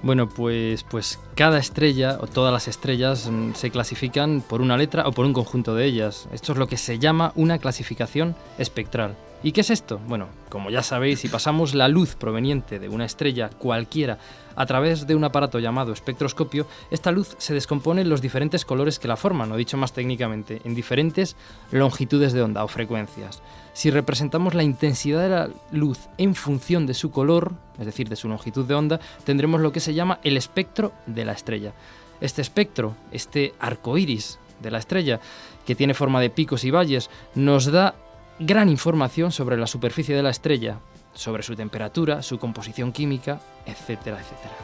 Bueno, 0.04 0.28
pues, 0.28 0.84
pues 0.84 1.18
cada 1.34 1.58
estrella 1.58 2.18
o 2.20 2.26
todas 2.26 2.52
las 2.52 2.68
estrellas 2.68 3.28
mm, 3.30 3.54
se 3.54 3.70
clasifican 3.70 4.40
por 4.40 4.60
una 4.60 4.76
letra 4.76 5.06
o 5.06 5.12
por 5.12 5.26
un 5.26 5.32
conjunto 5.32 5.74
de 5.74 5.84
ellas. 5.84 6.28
Esto 6.32 6.52
es 6.52 6.58
lo 6.58 6.68
que 6.68 6.76
se 6.76 6.98
llama 6.98 7.32
una 7.34 7.58
clasificación 7.58 8.36
espectral. 8.58 9.16
¿Y 9.44 9.52
qué 9.52 9.60
es 9.60 9.68
esto? 9.68 10.00
Bueno, 10.06 10.28
como 10.48 10.70
ya 10.70 10.82
sabéis, 10.82 11.20
si 11.20 11.28
pasamos 11.28 11.74
la 11.74 11.86
luz 11.88 12.14
proveniente 12.14 12.78
de 12.78 12.88
una 12.88 13.04
estrella 13.04 13.50
cualquiera 13.50 14.18
a 14.56 14.64
través 14.64 15.06
de 15.06 15.14
un 15.14 15.22
aparato 15.22 15.58
llamado 15.58 15.92
espectroscopio, 15.92 16.66
esta 16.90 17.12
luz 17.12 17.34
se 17.36 17.52
descompone 17.52 18.00
en 18.00 18.08
los 18.08 18.22
diferentes 18.22 18.64
colores 18.64 18.98
que 18.98 19.06
la 19.06 19.18
forman, 19.18 19.52
o 19.52 19.56
dicho 19.58 19.76
más 19.76 19.92
técnicamente, 19.92 20.62
en 20.64 20.74
diferentes 20.74 21.36
longitudes 21.72 22.32
de 22.32 22.40
onda 22.40 22.64
o 22.64 22.68
frecuencias. 22.68 23.42
Si 23.74 23.90
representamos 23.90 24.54
la 24.54 24.62
intensidad 24.62 25.20
de 25.20 25.28
la 25.28 25.50
luz 25.72 25.98
en 26.16 26.34
función 26.34 26.86
de 26.86 26.94
su 26.94 27.10
color, 27.10 27.52
es 27.78 27.84
decir, 27.84 28.08
de 28.08 28.16
su 28.16 28.28
longitud 28.30 28.64
de 28.64 28.74
onda, 28.74 29.00
tendremos 29.24 29.60
lo 29.60 29.72
que 29.72 29.80
se 29.80 29.92
llama 29.92 30.20
el 30.22 30.38
espectro 30.38 30.92
de 31.06 31.23
la 31.24 31.32
estrella. 31.32 31.72
Este 32.20 32.42
espectro, 32.42 32.96
este 33.12 33.54
arco 33.58 33.98
iris 33.98 34.38
de 34.60 34.70
la 34.70 34.78
estrella, 34.78 35.20
que 35.66 35.74
tiene 35.74 35.94
forma 35.94 36.20
de 36.20 36.30
picos 36.30 36.64
y 36.64 36.70
valles, 36.70 37.10
nos 37.34 37.66
da 37.66 37.94
gran 38.38 38.68
información 38.68 39.32
sobre 39.32 39.56
la 39.56 39.66
superficie 39.66 40.14
de 40.14 40.22
la 40.22 40.30
estrella, 40.30 40.78
sobre 41.14 41.42
su 41.42 41.54
temperatura, 41.54 42.22
su 42.22 42.38
composición 42.38 42.92
química, 42.92 43.40
etcétera, 43.66 44.20
etcétera. 44.20 44.54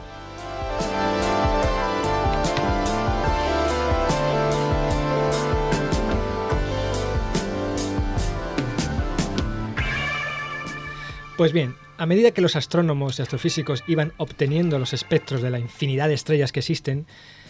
Pues 11.37 11.53
bien, 11.53 11.75
a 12.01 12.07
medida 12.07 12.31
que 12.31 12.41
los 12.41 12.55
astrónomos 12.55 13.19
y 13.19 13.21
astrofísicos 13.21 13.83
iban 13.85 14.11
obteniendo 14.17 14.79
los 14.79 14.91
espectros 14.91 15.43
de 15.43 15.51
la 15.51 15.59
infinidad 15.59 16.07
de 16.07 16.15
estrellas 16.15 16.51
que 16.51 16.61
existen, 16.61 17.05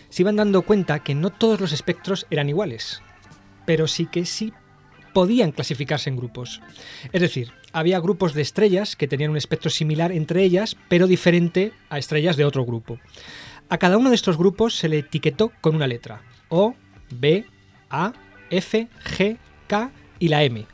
se 0.10 0.24
iban 0.24 0.36
dando 0.36 0.63
cuenta 0.63 1.00
que 1.00 1.15
no 1.15 1.29
todos 1.29 1.62
los 1.62 1.72
espectros 1.72 2.27
eran 2.29 2.50
iguales, 2.50 3.01
pero 3.65 3.88
sí 3.88 4.08
que 4.08 4.25
sí 4.25 4.51
podían 5.13 5.53
clasificarse 5.53 6.10
en 6.10 6.17
grupos. 6.17 6.62
Es 7.13 7.22
decir, 7.22 7.53
había 7.72 8.01
grupos 8.01 8.34
de 8.34 8.41
estrellas 8.41 8.98
que 8.98 9.08
tenían 9.08 9.31
un 9.31 9.38
espectro 9.38 9.70
similar 9.70 10.12
entre 10.12 10.43
ellas, 10.43 10.75
pero 10.89 11.08
diferente 11.08 11.72
a 11.89 11.98
estrellas 11.98 12.36
de 12.36 12.43
otro 12.43 12.65
grupo. 12.65 13.00
A 13.70 13.77
cada 13.77 13.98
uno 13.98 14.10
de 14.10 14.15
estos 14.15 14.38
grupos 14.38 14.75
se 14.75 14.89
le 14.89 14.98
etiquetó 14.98 15.53
con 15.62 15.77
una 15.77 15.88
letra, 15.88 16.24
O, 16.50 16.75
B, 17.10 17.46
A, 17.89 18.12
F, 18.50 18.89
G, 19.15 19.38
K 19.67 19.91
y 20.20 20.27
la 20.27 20.43
M. 20.43 20.65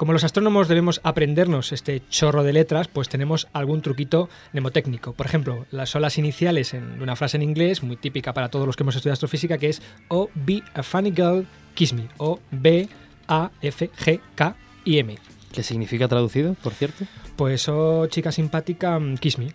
Como 0.00 0.14
los 0.14 0.24
astrónomos 0.24 0.66
debemos 0.66 1.02
aprendernos 1.04 1.72
este 1.72 2.00
chorro 2.08 2.42
de 2.42 2.54
letras, 2.54 2.88
pues 2.88 3.10
tenemos 3.10 3.48
algún 3.52 3.82
truquito 3.82 4.30
mnemotécnico. 4.54 5.12
Por 5.12 5.26
ejemplo, 5.26 5.66
las 5.70 5.90
son 5.90 6.00
las 6.00 6.16
iniciales 6.16 6.72
en 6.72 7.02
una 7.02 7.16
frase 7.16 7.36
en 7.36 7.42
inglés, 7.42 7.82
muy 7.82 7.98
típica 7.98 8.32
para 8.32 8.48
todos 8.48 8.64
los 8.64 8.76
que 8.76 8.82
hemos 8.82 8.96
estudiado 8.96 9.12
astrofísica, 9.12 9.58
que 9.58 9.68
es 9.68 9.82
O, 10.08 10.30
be 10.34 10.62
a 10.72 10.82
funny 10.82 11.10
girl, 11.10 11.46
kiss 11.74 11.92
me. 11.92 12.08
O, 12.16 12.40
B, 12.50 12.88
A, 13.28 13.50
F, 13.60 13.90
G, 13.90 14.20
K 14.36 14.56
y 14.86 15.00
M. 15.00 15.18
¿Qué 15.52 15.62
significa 15.62 16.08
traducido, 16.08 16.54
por 16.54 16.72
cierto? 16.72 17.04
Pues 17.36 17.68
O, 17.68 18.06
chica 18.06 18.32
simpática, 18.32 18.98
mm, 18.98 19.18
kiss 19.18 19.36
me. 19.36 19.52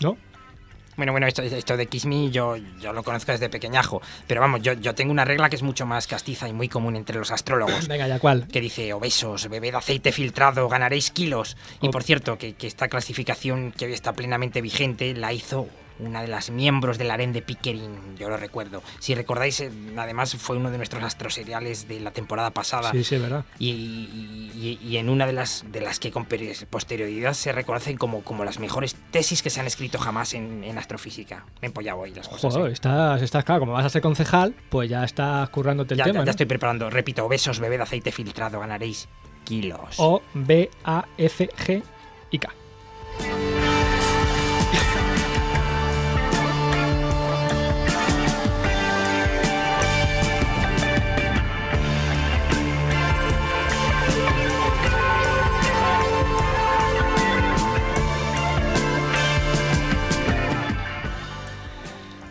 ¿No? 0.00 0.16
Bueno, 0.96 1.12
bueno, 1.12 1.26
esto, 1.26 1.42
esto 1.42 1.76
de 1.76 1.86
Kiss 1.86 2.04
Me 2.04 2.30
yo, 2.30 2.56
yo 2.80 2.92
lo 2.92 3.02
conozco 3.02 3.32
desde 3.32 3.48
pequeñajo. 3.48 4.02
Pero 4.26 4.40
vamos, 4.40 4.60
yo, 4.62 4.74
yo 4.74 4.94
tengo 4.94 5.12
una 5.12 5.24
regla 5.24 5.48
que 5.48 5.56
es 5.56 5.62
mucho 5.62 5.86
más 5.86 6.06
castiza 6.06 6.48
y 6.48 6.52
muy 6.52 6.68
común 6.68 6.96
entre 6.96 7.16
los 7.18 7.30
astrólogos. 7.30 7.88
Venga, 7.88 8.06
ya 8.08 8.18
cuál. 8.18 8.46
que 8.48 8.60
dice 8.60 8.92
obesos, 8.92 9.48
bebed 9.48 9.74
aceite 9.74 10.12
filtrado, 10.12 10.68
ganaréis 10.68 11.10
kilos. 11.10 11.56
Y 11.80 11.88
Oh. 11.88 11.90
por 11.90 12.02
cierto, 12.02 12.36
que, 12.36 12.54
que 12.54 12.66
esta 12.66 12.88
clasificación 12.88 13.72
que 13.72 13.86
hoy 13.86 13.92
está 13.92 14.12
plenamente 14.12 14.60
vigente 14.60 15.14
la 15.14 15.32
hizo 15.32 15.68
una 16.02 16.22
de 16.22 16.28
las 16.28 16.50
miembros 16.50 16.98
del 16.98 17.10
harén 17.10 17.32
de 17.32 17.42
Pickering, 17.42 18.16
yo 18.16 18.28
lo 18.28 18.36
recuerdo. 18.36 18.82
Si 18.98 19.14
recordáis, 19.14 19.60
eh, 19.60 19.70
además 19.96 20.34
fue 20.36 20.56
uno 20.56 20.70
de 20.70 20.76
nuestros 20.76 21.02
astroseriales 21.02 21.88
de 21.88 22.00
la 22.00 22.10
temporada 22.10 22.50
pasada. 22.50 22.90
Sí, 22.92 23.04
sí, 23.04 23.18
verdad. 23.18 23.44
Y, 23.58 23.70
y- 23.70 24.78
y- 24.82 24.86
y 24.86 24.96
en 24.98 25.08
una 25.08 25.26
de 25.26 25.32
las, 25.32 25.64
de 25.70 25.80
las 25.80 25.98
que 26.00 26.10
con 26.10 26.26
posterioridad 26.70 27.34
se 27.34 27.52
reconocen 27.52 27.96
como, 27.96 28.22
como 28.22 28.44
las 28.44 28.58
mejores 28.58 28.96
tesis 29.10 29.42
que 29.42 29.50
se 29.50 29.60
han 29.60 29.66
escrito 29.66 29.98
jamás 29.98 30.34
en, 30.34 30.64
en 30.64 30.78
astrofísica. 30.78 31.44
Me 31.60 31.66
he 31.66 31.66
empollado 31.66 32.00
hoy 32.00 32.12
las 32.14 32.28
cosas. 32.28 32.52
Joder, 32.52 32.70
¿eh? 32.70 32.72
estás, 32.72 33.22
estás, 33.22 33.44
claro, 33.44 33.60
como 33.60 33.72
vas 33.72 33.84
a 33.84 33.90
ser 33.90 34.02
concejal, 34.02 34.54
pues 34.68 34.88
ya 34.90 35.04
estás 35.04 35.48
currándote 35.50 35.94
el 35.94 35.98
Ya, 35.98 36.04
tema. 36.04 36.20
ya 36.20 36.24
¿no? 36.26 36.30
estoy 36.30 36.46
preparando. 36.46 36.90
Repito, 36.90 37.24
obesos, 37.24 37.60
bebed 37.60 37.80
aceite 37.80 38.12
filtrado, 38.12 38.60
ganaréis 38.60 39.08
kilos. 39.44 39.96
O, 39.98 40.22
B, 40.34 40.70
A, 40.84 41.04
F, 41.16 41.48
G 41.66 41.82
y 42.30 42.38
K. 42.38 42.50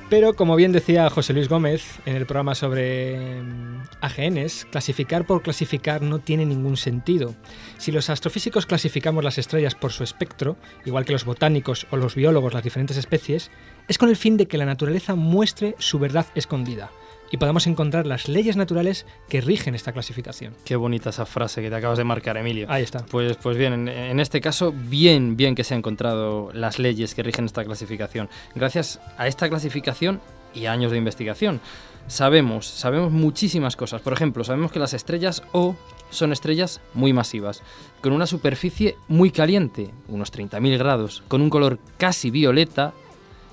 Pero 0.10 0.34
como 0.36 0.56
bien 0.56 0.72
decía 0.72 1.08
José 1.12 1.34
Luis 1.34 1.50
Gómez 1.50 2.00
en 2.08 2.16
el 2.16 2.26
programa 2.26 2.56
sobre 2.56 3.44
mm, 3.44 3.84
AGNs, 4.02 4.66
clasificar 4.66 5.24
por 5.28 5.44
clasificar 5.44 6.02
no 6.02 6.18
tiene 6.18 6.48
ningún 6.48 6.78
sentido. 6.78 7.36
Si 7.78 7.92
los 7.92 8.10
astrofísicos 8.10 8.66
clasificamos 8.66 9.24
las 9.24 9.38
estrellas 9.38 9.76
por 9.76 9.92
su 9.92 10.04
espectro, 10.04 10.58
igual 10.84 11.06
que 11.06 11.14
los 11.14 11.26
botánicos 11.26 11.86
o 11.92 11.98
los 11.98 12.16
biólogos 12.16 12.56
las 12.56 12.64
diferentes 12.64 12.98
especies, 12.98 13.52
es 13.88 14.00
con 14.00 14.10
el 14.10 14.16
fin 14.16 14.36
de 14.36 14.48
que 14.48 14.58
la 14.58 14.66
naturaleza 14.66 15.14
muestre 15.14 15.76
su 15.78 16.00
verdad 16.00 16.26
escondida 16.34 16.90
y 17.32 17.38
podamos 17.38 17.68
encontrar 17.68 18.06
las 18.06 18.28
leyes 18.28 18.56
naturales 18.56 19.06
que 19.28 19.42
rigen 19.42 19.76
esta 19.76 19.92
clasificación. 19.92 20.56
Qué 20.66 20.76
bonita 20.76 21.10
esa 21.10 21.26
frase 21.26 21.62
que 21.62 21.70
te 21.70 21.76
acabas 21.76 21.98
de 21.98 22.04
marcar, 22.04 22.38
Emilio. 22.38 22.68
Ahí 22.70 22.84
está. 22.84 23.06
Pues, 23.06 23.38
pues 23.38 23.58
bien, 23.58 23.74
en, 23.74 23.88
en 23.88 24.20
este 24.20 24.42
caso, 24.42 24.74
bien, 24.74 25.38
bien 25.38 25.56
que 25.56 25.64
se 25.64 25.74
han 25.74 25.80
encontrado 25.80 26.52
las 26.54 26.80
leyes 26.80 27.16
que 27.16 27.24
rigen 27.24 27.46
esta 27.46 27.64
clasificación. 27.64 28.30
Gracias 28.56 29.00
a 29.18 29.28
esta 29.28 29.50
clasificación 29.50 30.22
y 30.54 30.66
años 30.66 30.92
de 30.92 30.98
investigación, 30.98 31.62
sabemos, 32.08 32.66
sabemos 32.66 33.12
muchísimas 33.12 33.76
cosas. 33.76 34.02
Por 34.02 34.14
ejemplo, 34.14 34.44
sabemos 34.44 34.72
que 34.72 34.80
las 34.80 34.94
estrellas 34.94 35.44
O 35.52 35.76
son 36.10 36.34
estrellas 36.34 36.82
muy 36.94 37.14
masivas, 37.14 37.62
con 38.02 38.14
una 38.14 38.26
superficie 38.26 38.98
muy 39.08 39.32
caliente, 39.32 39.92
unos 40.08 40.34
30.000 40.34 40.78
grados, 40.78 41.24
con 41.28 41.42
un 41.42 41.52
color 41.52 41.78
casi 41.98 42.32
violeta 42.32 42.94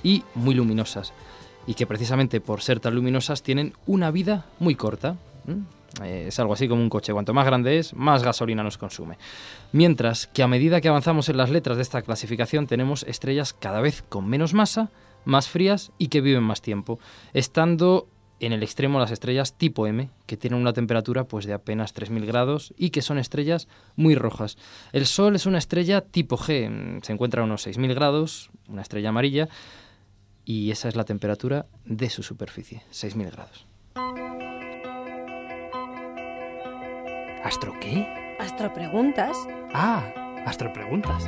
y 0.02 0.23
muy 0.35 0.54
luminosas. 0.54 1.12
Y 1.66 1.75
que 1.75 1.87
precisamente 1.87 2.40
por 2.40 2.62
ser 2.62 2.80
tan 2.80 2.94
luminosas 2.94 3.42
tienen 3.42 3.75
una 3.87 4.11
vida 4.11 4.46
muy 4.58 4.75
corta. 4.75 5.16
Eh, 6.02 6.26
Es 6.28 6.38
algo 6.38 6.52
así 6.52 6.68
como 6.68 6.82
un 6.82 6.90
coche. 6.90 7.12
Cuanto 7.12 7.35
más 7.35 7.46
grande 7.46 7.78
es, 7.78 7.94
más 7.94 8.23
gasolina 8.23 8.62
nos 8.62 8.78
consume. 8.78 9.18
Mientras 9.73 10.26
que 10.26 10.42
a 10.42 10.49
medida 10.49 10.80
que 10.80 10.88
avanzamos 10.88 11.28
en 11.28 11.37
las 11.37 11.50
letras 11.50 11.76
de 11.76 11.82
esta 11.82 12.02
clasificación 12.02 12.66
tenemos 12.66 13.02
estrellas 13.04 13.52
cada 13.52 13.80
vez 13.80 14.02
con 14.08 14.28
menos 14.28 14.54
masa, 14.54 14.90
más 15.25 15.49
frías 15.49 15.92
y 15.99 16.08
que 16.08 16.20
viven 16.20 16.44
más 16.44 16.62
tiempo, 16.62 16.99
estando 17.35 18.08
en 18.38 18.52
el 18.52 18.62
extremo 18.62 18.99
las 18.99 19.11
estrellas 19.11 19.54
tipo 19.56 19.87
M, 19.87 20.11
que 20.26 20.37
tienen 20.37 20.61
una 20.61 20.73
temperatura 20.73 21.25
pues 21.25 21.46
de 21.46 21.54
apenas 21.54 21.94
3000 21.94 22.26
grados 22.26 22.75
y 22.76 22.90
que 22.90 23.02
son 23.02 23.18
estrellas 23.18 23.66
muy 23.96 24.14
rojas. 24.14 24.58
El 24.92 25.06
Sol 25.06 25.35
es 25.37 25.46
una 25.46 25.58
estrella 25.58 26.02
tipo 26.02 26.37
G, 26.37 26.68
mm, 26.68 27.02
se 27.02 27.12
encuentra 27.12 27.42
a 27.42 27.44
unos 27.44 27.62
6000 27.62 27.94
grados, 27.94 28.50
una 28.68 28.82
estrella 28.82 29.08
amarilla, 29.08 29.49
y 30.46 30.70
esa 30.70 30.88
es 30.88 30.96
la 30.96 31.04
temperatura 31.04 31.66
de 31.84 32.08
su 32.08 32.22
superficie, 32.22 32.84
6000 32.90 33.30
grados. 33.32 33.66
¿Astro 37.44 37.74
qué? 37.80 38.06
Astropreguntas. 38.38 39.36
Ah, 39.74 40.04
astropreguntas. 40.46 41.24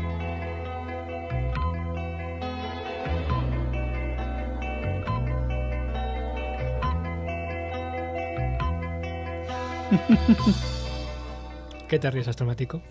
¿Qué 11.88 11.98
te 11.98 12.10
ríes, 12.10 12.28
astromático? 12.28 12.82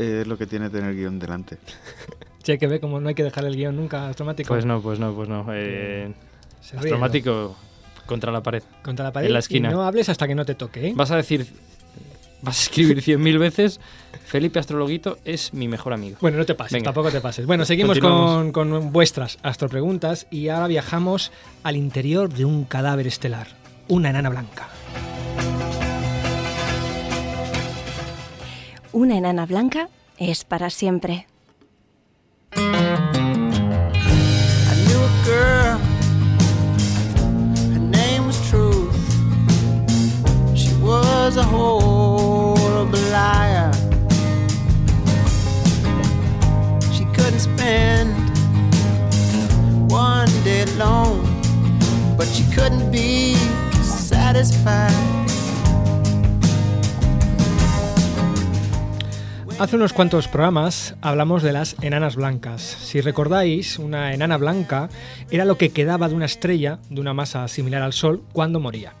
Es 0.00 0.26
lo 0.26 0.38
que 0.38 0.46
tiene 0.46 0.70
tener 0.70 0.94
guion 0.94 1.18
delante. 1.18 1.58
Che, 2.42 2.58
que 2.58 2.66
ve 2.66 2.80
como 2.80 3.00
no 3.00 3.08
hay 3.10 3.14
que 3.14 3.22
dejar 3.22 3.44
el 3.44 3.54
guion 3.54 3.76
nunca, 3.76 4.08
astromático. 4.08 4.48
Pues 4.48 4.64
no, 4.64 4.80
pues 4.80 4.98
no, 4.98 5.14
pues 5.14 5.28
no. 5.28 5.44
Eh, 5.52 6.10
Se 6.62 6.72
ríe, 6.72 6.80
astromático 6.80 7.54
contra 8.06 8.32
la 8.32 8.42
pared. 8.42 8.62
Contra 8.82 9.04
la 9.04 9.12
pared. 9.12 9.26
en 9.26 9.34
la 9.34 9.40
esquina. 9.40 9.68
Y 9.68 9.72
no 9.72 9.82
hables 9.82 10.08
hasta 10.08 10.26
que 10.26 10.34
no 10.34 10.44
te 10.46 10.54
toque, 10.54 10.88
¿eh? 10.88 10.92
Vas 10.96 11.10
a 11.10 11.16
decir, 11.16 11.46
vas 12.40 12.58
a 12.58 12.62
escribir 12.62 13.02
cien 13.02 13.20
mil 13.22 13.38
veces, 13.38 13.78
Felipe 14.24 14.58
Astrologuito 14.58 15.18
es 15.26 15.52
mi 15.52 15.68
mejor 15.68 15.92
amigo. 15.92 16.16
Bueno, 16.22 16.38
no 16.38 16.46
te 16.46 16.54
pases, 16.54 16.72
Venga. 16.72 16.84
tampoco 16.86 17.10
te 17.10 17.20
pases. 17.20 17.44
Bueno, 17.44 17.66
seguimos 17.66 17.98
con, 17.98 18.52
con 18.52 18.90
vuestras 18.92 19.38
astropreguntas 19.42 20.26
y 20.30 20.48
ahora 20.48 20.66
viajamos 20.66 21.32
al 21.62 21.76
interior 21.76 22.32
de 22.32 22.46
un 22.46 22.64
cadáver 22.64 23.06
estelar, 23.06 23.48
una 23.88 24.08
enana 24.10 24.30
blanca. 24.30 24.68
Una 28.92 29.16
enana 29.16 29.46
blanca 29.46 29.88
es 30.18 30.44
para 30.44 30.68
siempre. 30.70 31.26
One 49.90 50.30
day 50.44 50.64
but 52.16 52.28
she 52.28 52.44
couldn't 52.54 52.90
be 52.90 53.34
satisfied. 53.82 55.29
Hace 59.60 59.76
unos 59.76 59.92
cuantos 59.92 60.26
programas 60.26 60.94
hablamos 61.02 61.42
de 61.42 61.52
las 61.52 61.76
enanas 61.82 62.16
blancas. 62.16 62.62
Si 62.62 63.02
recordáis, 63.02 63.78
una 63.78 64.14
enana 64.14 64.38
blanca 64.38 64.88
era 65.30 65.44
lo 65.44 65.58
que 65.58 65.68
quedaba 65.68 66.08
de 66.08 66.14
una 66.14 66.24
estrella 66.24 66.78
de 66.88 66.98
una 66.98 67.12
masa 67.12 67.46
similar 67.46 67.82
al 67.82 67.92
Sol 67.92 68.22
cuando 68.32 68.58
moría. 68.58 68.94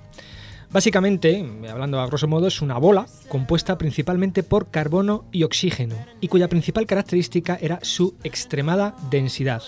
Básicamente, 0.70 1.42
hablando 1.66 1.98
a 1.98 2.06
grosso 2.06 2.28
modo, 2.28 2.46
es 2.46 2.60
una 2.60 2.76
bola 2.76 3.06
compuesta 3.30 3.78
principalmente 3.78 4.42
por 4.42 4.70
carbono 4.70 5.24
y 5.32 5.44
oxígeno, 5.44 5.96
y 6.20 6.28
cuya 6.28 6.48
principal 6.48 6.86
característica 6.86 7.58
era 7.58 7.78
su 7.80 8.16
extremada 8.22 8.94
densidad, 9.10 9.62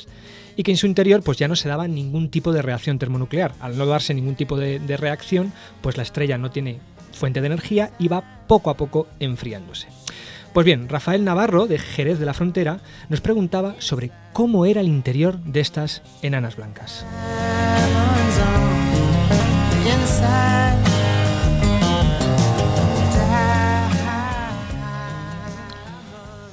y 0.57 0.63
que 0.63 0.73
en 0.73 0.77
su 0.77 0.87
interior 0.87 1.23
pues 1.23 1.39
ya 1.39 1.49
no 1.49 1.57
se 1.57 1.71
daba 1.71 1.89
ningún 1.89 2.29
tipo 2.29 2.53
de 2.53 2.61
reacción 2.61 2.99
termonuclear. 2.99 3.55
Al 3.61 3.79
no 3.79 3.87
darse 3.87 4.13
ningún 4.13 4.35
tipo 4.35 4.59
de, 4.59 4.79
reacción, 4.99 5.55
pues 5.81 5.97
la 5.97 6.03
estrella 6.03 6.37
no 6.37 6.51
tiene 6.51 6.81
fuente 7.15 7.41
de 7.41 7.47
energía 7.47 7.93
y 7.99 8.09
va 8.09 8.45
poco 8.47 8.69
a 8.69 8.77
poco 8.77 9.07
enfriándose. 9.21 9.89
Pues 10.53 10.67
bien, 10.67 10.91
Rafael 10.91 11.25
Navarro, 11.25 11.67
de 11.67 11.79
Jerez 11.79 12.19
de 12.19 12.27
la 12.27 12.35
Frontera, 12.35 12.81
nos 13.09 13.23
preguntaba 13.23 13.75
sobre 13.79 14.11
cómo 14.35 14.67
era 14.67 14.83
el 14.83 14.87
interior 14.87 15.39
de 15.39 15.61
estas 15.61 16.03
enanas 16.21 16.57
blancas. 16.57 17.07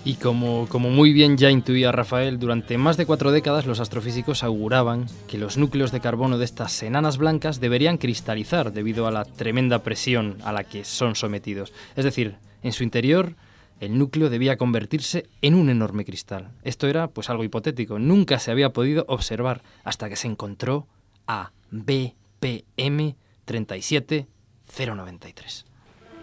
Y 0.06 0.16
como, 0.16 0.68
como 0.70 0.90
muy 0.90 1.12
bien 1.12 1.36
ya 1.36 1.52
intuía 1.52 1.92
Rafael, 1.92 2.40
durante 2.40 2.78
más 2.78 2.96
de 2.96 3.06
cuatro 3.06 3.32
décadas 3.32 3.66
los 3.66 3.82
astrofísicos 3.82 4.44
auguraban 4.44 5.08
que 5.28 5.38
los 5.38 5.58
núcleos 5.58 5.92
de 5.92 6.00
carbono 6.00 6.38
de 6.38 6.46
estas 6.46 6.82
enanas 6.84 7.18
blancas 7.18 7.60
deberían 7.60 7.98
cristalizar 7.98 8.72
debido 8.72 9.08
a 9.08 9.12
la 9.12 9.26
tremenda 9.26 9.84
presión 9.84 10.38
a 10.46 10.54
la 10.54 10.64
que 10.64 10.86
son 10.86 11.16
sometidos. 11.16 11.74
Es 11.98 12.06
decir, 12.06 12.38
en 12.64 12.72
su 12.72 12.84
interior 12.84 13.36
el 13.80 13.98
núcleo 13.98 14.30
debía 14.30 14.58
convertirse 14.58 15.28
en 15.42 15.56
un 15.56 15.70
enorme 15.70 16.04
cristal. 16.06 16.52
Esto 16.64 16.88
era 16.88 17.08
pues 17.08 17.30
algo 17.30 17.44
hipotético, 17.44 18.00
nunca 18.00 18.40
se 18.40 18.52
había 18.52 18.72
podido 18.74 19.06
observar 19.08 19.62
hasta 19.84 20.10
que 20.10 20.16
se 20.16 20.28
encontró 20.28 20.88
a 21.28 21.52
BPM 21.72 23.16
37093. 23.46 25.66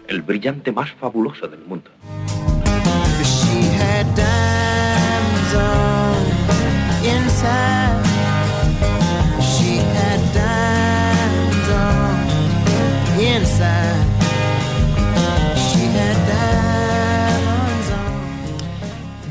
el 0.07 0.21
brillante 0.21 0.71
más 0.71 0.91
fabuloso 0.93 1.47
del 1.47 1.65
mundo. 1.65 1.91
She 3.23 3.75
had 3.75 4.17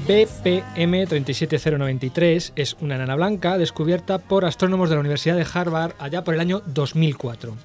BPM37093 0.06 2.52
es 2.54 2.76
una 2.80 2.94
enana 2.94 3.16
blanca 3.16 3.58
descubierta 3.58 4.18
por 4.18 4.44
astrónomos 4.44 4.88
de 4.88 4.94
la 4.94 5.00
Universidad 5.00 5.34
de 5.34 5.44
Harvard 5.52 5.94
allá 5.98 6.22
por 6.22 6.34
el 6.34 6.40
año 6.40 6.62
2004. 6.64 7.56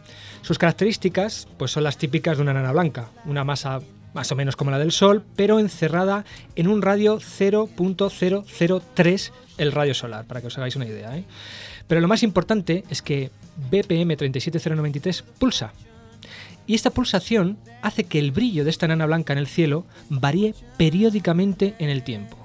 Sus 0.41 0.57
características 0.57 1.47
pues, 1.57 1.69
son 1.69 1.83
las 1.83 1.99
típicas 1.99 2.37
de 2.37 2.41
una 2.41 2.49
enana 2.49 2.71
blanca, 2.71 3.11
una 3.25 3.43
masa 3.43 3.81
más 4.15 4.31
o 4.31 4.35
menos 4.35 4.55
como 4.55 4.71
la 4.71 4.79
del 4.79 4.91
Sol, 4.91 5.23
pero 5.35 5.59
encerrada 5.59 6.25
en 6.55 6.67
un 6.67 6.81
radio 6.81 7.19
0.003 7.19 9.31
el 9.59 9.71
radio 9.71 9.93
solar, 9.93 10.25
para 10.25 10.41
que 10.41 10.47
os 10.47 10.57
hagáis 10.57 10.75
una 10.75 10.87
idea. 10.87 11.15
¿eh? 11.15 11.25
Pero 11.87 12.01
lo 12.01 12.07
más 12.07 12.23
importante 12.23 12.85
es 12.89 13.03
que 13.03 13.29
BPM37093 13.69 15.21
pulsa, 15.37 15.73
y 16.71 16.75
esta 16.75 16.91
pulsación 16.91 17.57
hace 17.81 18.05
que 18.05 18.17
el 18.17 18.31
brillo 18.31 18.63
de 18.63 18.69
esta 18.69 18.85
enana 18.85 19.05
blanca 19.05 19.33
en 19.33 19.39
el 19.39 19.47
cielo 19.47 19.83
varíe 20.09 20.55
periódicamente 20.77 21.75
en 21.79 21.89
el 21.89 22.01
tiempo. 22.01 22.37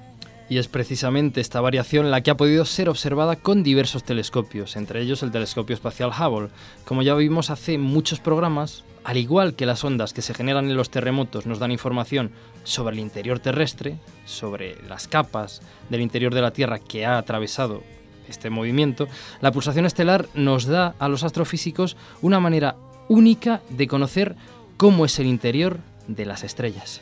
Y 0.49 0.59
es 0.59 0.67
precisamente 0.67 1.41
esta 1.41 1.61
variación 1.61 2.11
la 2.11 2.21
que 2.21 2.33
ha 2.33 2.37
podido 2.37 2.65
ser 2.65 2.89
observada 2.89 3.37
con 3.37 3.63
diversos 3.63 4.03
telescopios, 4.03 4.75
entre 4.75 5.01
ellos 5.01 5.23
el 5.23 5.31
telescopio 5.31 5.75
espacial 5.75 6.11
Hubble. 6.11 6.49
Como 6.85 7.03
ya 7.03 7.15
vimos 7.15 7.51
hace 7.51 7.79
muchos 7.79 8.19
programas, 8.19 8.83
al 9.05 9.17
igual 9.17 9.55
que 9.55 9.65
las 9.65 9.85
ondas 9.85 10.13
que 10.13 10.23
se 10.23 10.35
generan 10.35 10.69
en 10.69 10.77
los 10.77 10.91
terremotos 10.91 11.47
nos 11.47 11.61
dan 11.61 11.71
información 11.71 12.33
sobre 12.65 12.97
el 12.97 13.03
interior 13.03 13.39
terrestre, 13.39 13.97
sobre 14.25 14.75
las 14.89 15.07
capas 15.07 15.63
del 15.89 16.01
interior 16.01 16.35
de 16.35 16.43
la 16.43 16.51
Tierra 16.51 16.81
que 16.81 17.07
ha 17.07 17.17
atravesado 17.17 17.85
este 18.29 18.51
movimiento, 18.51 19.07
la 19.41 19.53
pulsación 19.53 19.87
estelar 19.87 20.27
nos 20.35 20.67
da 20.67 20.97
a 20.99 21.07
los 21.07 21.23
astrofísicos 21.23 21.97
una 22.23 22.41
manera 22.41 22.75
única 23.09 23.63
de 23.71 23.87
conocer 23.87 24.37
cómo 24.77 25.05
es 25.05 25.19
el 25.19 25.27
interior 25.27 25.81
de 26.09 26.27
las 26.27 26.45
estrellas. 26.45 27.01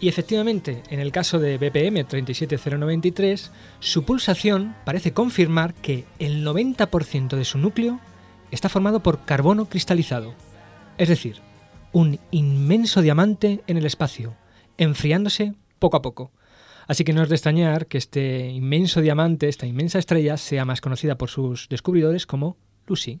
Y 0.00 0.08
efectivamente, 0.08 0.82
en 0.88 0.98
el 0.98 1.12
caso 1.12 1.38
de 1.38 1.58
BPM 1.58 2.06
37093, 2.06 3.50
su 3.80 4.04
pulsación 4.04 4.74
parece 4.84 5.12
confirmar 5.12 5.74
que 5.74 6.06
el 6.18 6.44
90% 6.44 7.36
de 7.36 7.44
su 7.44 7.58
núcleo 7.58 8.00
está 8.50 8.70
formado 8.70 9.00
por 9.00 9.24
carbono 9.26 9.66
cristalizado, 9.66 10.34
es 10.96 11.08
decir, 11.08 11.36
un 11.92 12.18
inmenso 12.30 13.02
diamante 13.02 13.62
en 13.66 13.76
el 13.76 13.84
espacio, 13.84 14.34
enfriándose 14.78 15.54
poco 15.78 15.98
a 15.98 16.02
poco. 16.02 16.32
Así 16.86 17.04
que 17.04 17.12
no 17.12 17.22
es 17.22 17.28
de 17.28 17.36
extrañar 17.36 17.86
que 17.86 17.98
este 17.98 18.48
inmenso 18.48 19.00
diamante, 19.00 19.48
esta 19.48 19.66
inmensa 19.66 19.98
estrella, 19.98 20.36
sea 20.36 20.64
más 20.64 20.80
conocida 20.80 21.16
por 21.16 21.28
sus 21.28 21.68
descubridores 21.68 22.26
como 22.26 22.56
Lucy. 22.86 23.20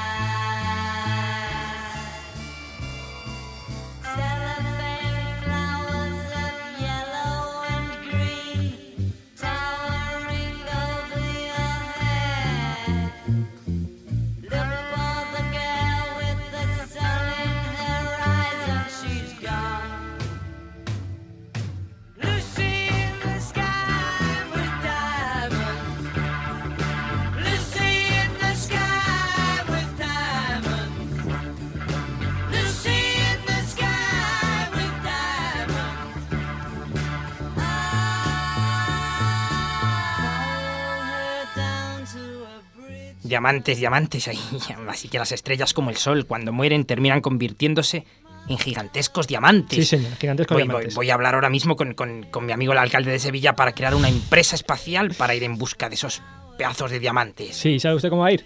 Diamantes, 43.31 43.77
diamantes. 43.77 44.27
ahí. 44.27 44.37
Así 44.89 45.07
que 45.07 45.17
las 45.17 45.31
estrellas 45.31 45.73
como 45.73 45.89
el 45.89 45.95
sol, 45.97 46.25
cuando 46.25 46.51
mueren, 46.51 46.83
terminan 46.85 47.21
convirtiéndose 47.21 48.05
en 48.49 48.57
gigantescos 48.57 49.25
diamantes. 49.27 49.77
Sí, 49.79 49.85
señor, 49.85 50.15
gigantescos 50.17 50.55
Voy, 50.55 50.63
diamantes. 50.63 50.95
voy- 50.95 51.05
voy 51.05 51.11
a 51.11 51.13
hablar 51.13 51.35
ahora 51.35 51.49
mismo 51.49 51.75
con, 51.77 51.93
con- 51.93 52.23
con 52.23 52.45
mi 52.45 52.51
amigo 52.51 52.73
el 52.73 52.79
alcalde 52.79 53.09
de 53.11 53.19
Sevilla 53.19 53.55
para 53.55 53.71
crear 53.73 53.95
una 53.95 54.09
empresa 54.09 54.55
espacial 54.55 55.13
para 55.17 55.33
ir 55.33 55.43
en 55.43 55.57
busca 55.57 55.87
de 55.87 55.95
esos 55.95 56.21
pedazos 56.57 56.91
de 56.91 56.99
diamantes. 56.99 57.55
Sí, 57.55 57.79
¿sabe 57.79 57.95
usted 57.95 58.09
cómo 58.09 58.23
va 58.23 58.27
a 58.27 58.31
ir? 58.33 58.43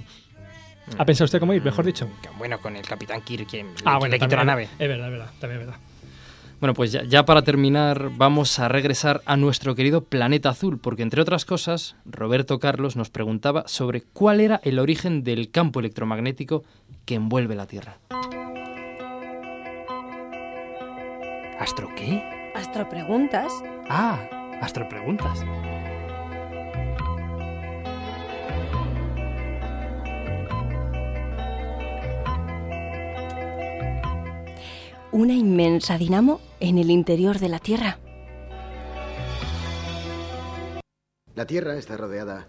¿Ha 1.00 1.04
pensado 1.06 1.26
usted 1.26 1.40
cómo 1.40 1.52
ir, 1.56 1.64
mejor 1.64 1.84
dicho? 1.84 2.08
Bueno, 2.38 2.60
con 2.62 2.76
el 2.76 2.86
capitán 2.86 3.22
Kirk, 3.22 3.52
le, 3.54 3.66
Ah, 3.86 3.98
bueno, 3.98 4.12
le 4.14 4.20
quito 4.20 4.36
la 4.36 4.44
nave. 4.46 4.70
Es 4.78 4.88
verdad, 4.88 5.08
es 5.08 5.12
verdad, 5.14 5.32
también 5.40 5.62
es 5.62 5.68
verdad. 5.68 5.82
Bueno, 6.60 6.74
pues 6.74 6.92
ya, 6.92 7.04
ya 7.04 7.26
para 7.26 7.44
terminar 7.44 8.12
vamos 8.18 8.60
a 8.60 8.68
regresar 8.68 9.22
a 9.26 9.38
nuestro 9.38 9.76
querido 9.76 10.04
planeta 10.04 10.50
azul, 10.50 10.80
porque 10.80 11.04
entre 11.04 11.22
otras 11.22 11.46
cosas, 11.46 11.96
Roberto 12.06 12.60
Carlos 12.60 12.96
nos 12.96 13.10
preguntaba 13.10 13.68
sobre 13.68 14.02
cuál 14.02 14.40
era 14.40 14.62
el 14.64 14.80
origen 14.80 15.24
del 15.24 15.52
campo 15.52 15.80
electromagnético 15.80 16.64
que 17.06 17.16
envuelve 17.16 17.56
la 17.56 17.68
Tierra. 17.68 17.98
¿Astro 21.60 21.90
qué? 21.96 22.24
Astropreguntas. 22.56 23.52
Ah, 23.90 24.20
Astro 24.62 24.88
Preguntas. 24.88 25.44
Una 35.12 35.34
inmensa 35.34 35.98
dinamo 35.98 36.42
en 36.60 36.78
el 36.78 36.90
interior 36.90 37.40
de 37.40 37.48
la 37.48 37.60
Tierra. 37.60 38.00
La 41.36 41.46
Tierra 41.46 41.78
está 41.78 41.96
rodeada 41.96 42.48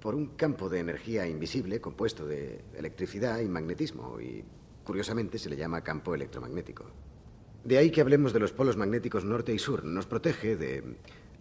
por 0.00 0.14
un 0.14 0.26
campo 0.36 0.68
de 0.68 0.80
energía 0.80 1.26
invisible 1.26 1.80
compuesto 1.80 2.26
de 2.26 2.62
electricidad 2.76 3.40
y 3.40 3.48
magnetismo 3.48 4.20
y, 4.20 4.44
curiosamente, 4.84 5.38
se 5.38 5.48
le 5.48 5.56
llama 5.56 5.82
campo 5.82 6.14
electromagnético. 6.14 6.84
De 7.64 7.78
ahí 7.78 7.90
que 7.90 8.00
hablemos 8.00 8.32
de 8.32 8.40
los 8.40 8.52
polos 8.52 8.76
magnéticos 8.76 9.24
norte 9.24 9.54
y 9.54 9.58
sur. 9.58 9.84
Nos 9.84 10.06
protege 10.06 10.56
de 10.56 10.96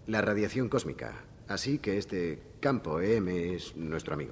la 0.07 0.21
radiación 0.21 0.69
cósmica. 0.69 1.25
Así 1.47 1.77
que 1.77 1.97
este 1.97 2.41
campo 2.59 3.01
EM 3.01 3.27
es 3.27 3.75
nuestro 3.75 4.13
amigo. 4.13 4.31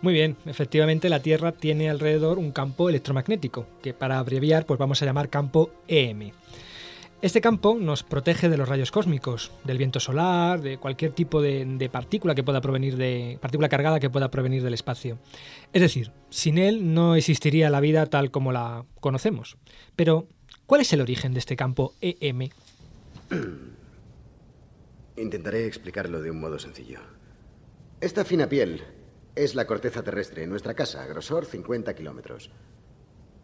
Muy 0.00 0.12
bien, 0.12 0.36
efectivamente 0.46 1.08
la 1.08 1.20
Tierra 1.20 1.52
tiene 1.52 1.90
alrededor 1.90 2.38
un 2.38 2.52
campo 2.52 2.88
electromagnético, 2.88 3.66
que 3.82 3.94
para 3.94 4.18
abreviar 4.20 4.64
pues 4.64 4.78
vamos 4.78 5.02
a 5.02 5.04
llamar 5.04 5.28
campo 5.28 5.70
EM. 5.88 6.30
Este 7.20 7.40
campo 7.40 7.76
nos 7.80 8.04
protege 8.04 8.48
de 8.48 8.56
los 8.56 8.68
rayos 8.68 8.92
cósmicos, 8.92 9.50
del 9.64 9.76
viento 9.76 9.98
solar, 9.98 10.60
de 10.60 10.78
cualquier 10.78 11.10
tipo 11.10 11.42
de, 11.42 11.64
de 11.64 11.88
partícula 11.88 12.36
que 12.36 12.44
pueda 12.44 12.60
provenir 12.60 12.96
de 12.96 13.38
partícula 13.40 13.68
cargada 13.68 13.98
que 13.98 14.08
pueda 14.08 14.30
provenir 14.30 14.62
del 14.62 14.74
espacio. 14.74 15.18
Es 15.72 15.82
decir, 15.82 16.12
sin 16.30 16.58
él 16.58 16.94
no 16.94 17.16
existiría 17.16 17.68
la 17.68 17.80
vida 17.80 18.06
tal 18.06 18.30
como 18.30 18.52
la 18.52 18.84
conocemos. 19.00 19.56
Pero, 19.96 20.28
¿cuál 20.66 20.82
es 20.82 20.92
el 20.92 21.00
origen 21.00 21.32
de 21.32 21.40
este 21.40 21.56
campo 21.56 21.94
EM? 22.00 22.50
Intentaré 25.16 25.66
explicarlo 25.66 26.22
de 26.22 26.30
un 26.30 26.38
modo 26.38 26.60
sencillo. 26.60 27.00
Esta 28.00 28.24
fina 28.24 28.48
piel 28.48 28.80
es 29.38 29.54
la 29.54 29.68
corteza 29.68 30.02
terrestre 30.02 30.42
en 30.42 30.50
nuestra 30.50 30.74
casa, 30.74 31.06
grosor 31.06 31.46
50 31.46 31.94
kilómetros. 31.94 32.50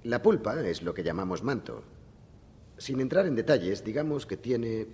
La 0.02 0.22
pulpa 0.22 0.61
es 0.66 0.83
lo 0.83 0.92
que 0.92 1.04
llamamos 1.04 1.44
manto. 1.44 1.85
Sin 2.78 2.98
entrar 2.98 3.26
en 3.26 3.37
detalles, 3.37 3.85
digamos 3.85 4.26
que 4.26 4.37
tiene 4.37 4.88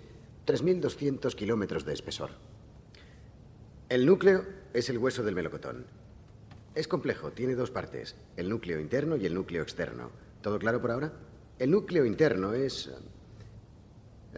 3.200 0.46 1.34
kilómetros 1.34 1.86
de 1.86 1.94
espesor. 1.94 2.32
El 3.88 4.04
núcleo 4.04 4.44
es 4.74 4.90
el 4.90 4.98
hueso 4.98 5.22
del 5.22 5.34
melocotón. 5.34 5.86
Es 6.74 6.86
complejo, 6.86 7.30
tiene 7.30 7.54
dos 7.54 7.70
partes, 7.70 8.14
el 8.36 8.50
núcleo 8.50 8.78
interno 8.78 9.16
y 9.16 9.24
el 9.24 9.32
núcleo 9.32 9.62
externo. 9.62 10.10
¿Todo 10.42 10.58
claro 10.58 10.82
por 10.82 10.90
ahora? 10.90 11.14
El 11.58 11.70
núcleo 11.70 12.04
interno 12.04 12.52
es, 12.52 12.90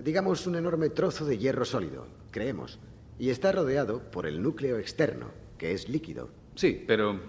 digamos, 0.01 0.46
un 0.46 0.55
enorme 0.55 0.90
trozo 0.90 1.25
de 1.25 1.38
hierro 1.38 1.64
sólido, 1.64 2.07
creemos, 2.31 2.79
y 3.18 3.31
está 3.31 3.51
rodeado 3.51 4.12
por 4.12 4.27
el 4.27 4.40
núcleo 4.40 4.79
externo, 4.79 5.33
que 5.59 5.72
es 5.72 5.88
líquido. 5.88 6.31
Sí, 6.55 6.85
pero 6.87 7.21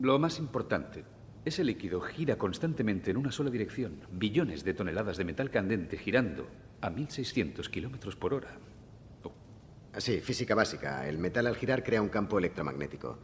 lo 0.00 0.18
más 0.18 0.38
importante, 0.38 1.04
ese 1.44 1.64
líquido 1.64 2.00
gira 2.00 2.36
constantemente 2.36 3.10
en 3.10 3.18
una 3.18 3.30
sola 3.30 3.50
dirección, 3.50 4.00
billones 4.10 4.64
de 4.64 4.74
toneladas 4.74 5.16
de 5.16 5.24
metal 5.24 5.50
candente 5.50 5.98
girando 5.98 6.46
a 6.80 6.90
1600 6.90 7.68
kilómetros 7.68 8.16
por 8.16 8.34
hora. 8.34 8.58
Sí, 9.98 10.20
física 10.20 10.54
básica. 10.54 11.08
El 11.08 11.18
metal 11.18 11.46
al 11.46 11.56
girar 11.56 11.84
crea 11.84 12.02
un 12.02 12.08
campo 12.08 12.38
electromagnético. 12.38 13.18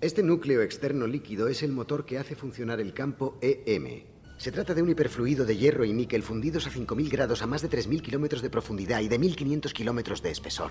Este 0.00 0.22
núcleo 0.22 0.62
externo 0.62 1.06
líquido 1.06 1.48
es 1.48 1.62
el 1.62 1.72
motor 1.72 2.06
que 2.06 2.18
hace 2.18 2.34
funcionar 2.34 2.80
el 2.80 2.94
campo 2.94 3.38
EM. 3.42 4.04
Se 4.38 4.52
trata 4.52 4.72
de 4.72 4.82
un 4.82 4.88
hiperfluido 4.88 5.44
de 5.44 5.56
hierro 5.56 5.84
y 5.84 5.92
níquel 5.92 6.22
fundidos 6.22 6.66
a 6.66 6.70
5.000 6.70 7.10
grados 7.10 7.42
a 7.42 7.46
más 7.46 7.60
de 7.60 7.68
3.000 7.68 8.00
kilómetros 8.00 8.40
de 8.40 8.50
profundidad 8.50 9.00
y 9.00 9.08
de 9.08 9.18
1.500 9.18 9.72
kilómetros 9.72 10.22
de 10.22 10.30
espesor. 10.30 10.70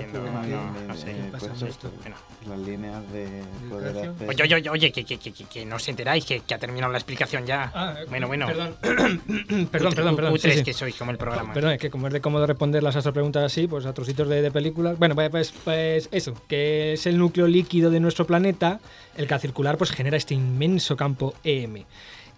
Esto, 0.00 1.66
esto? 1.66 1.92
Bueno. 2.00 2.16
Las 2.48 2.58
líneas 2.60 3.12
de 3.12 3.42
poder 3.68 3.96
hacer... 3.96 4.28
Oye, 4.28 4.56
oye, 4.56 4.70
oye, 4.70 4.92
que, 4.92 5.04
que, 5.04 5.18
que, 5.18 5.32
que, 5.32 5.44
que 5.44 5.64
no 5.66 5.76
os 5.76 5.88
enteráis, 5.88 6.24
que, 6.24 6.40
que 6.40 6.54
ha 6.54 6.58
terminado 6.58 6.92
la 6.92 6.98
explicación 6.98 7.44
ya. 7.46 7.70
Ah, 7.74 7.96
bueno, 8.08 8.26
bueno. 8.26 8.46
Perdón, 8.46 8.76
perdón, 9.70 9.94
perdón. 9.94 10.16
perdón 10.16 10.38
sí. 10.38 10.62
que 10.62 10.72
sois 10.72 10.94
como 10.96 11.10
el 11.10 11.18
programa. 11.18 11.52
Perdón, 11.52 11.72
es 11.72 11.78
que 11.78 11.90
como 11.90 12.06
es 12.06 12.12
de 12.12 12.20
cómodo 12.20 12.46
responder 12.46 12.82
las 12.82 12.96
astropreguntas 12.96 13.44
así, 13.44 13.66
pues 13.66 13.86
a 13.86 13.92
trocitos 13.92 14.28
de, 14.28 14.42
de 14.42 14.50
películas. 14.50 14.98
Bueno, 14.98 15.14
pues, 15.14 15.30
pues, 15.30 15.52
pues 15.64 16.08
eso, 16.12 16.34
que 16.48 16.94
es 16.94 17.06
el 17.06 17.18
núcleo 17.18 17.46
líquido 17.46 17.90
de 17.90 18.00
nuestro 18.00 18.26
planeta, 18.26 18.80
el 19.16 19.26
que 19.26 19.34
al 19.34 19.40
circular 19.40 19.76
pues 19.76 19.90
genera 19.90 20.16
este 20.16 20.34
inmenso 20.34 20.96
campo 20.96 21.34
EM. 21.44 21.84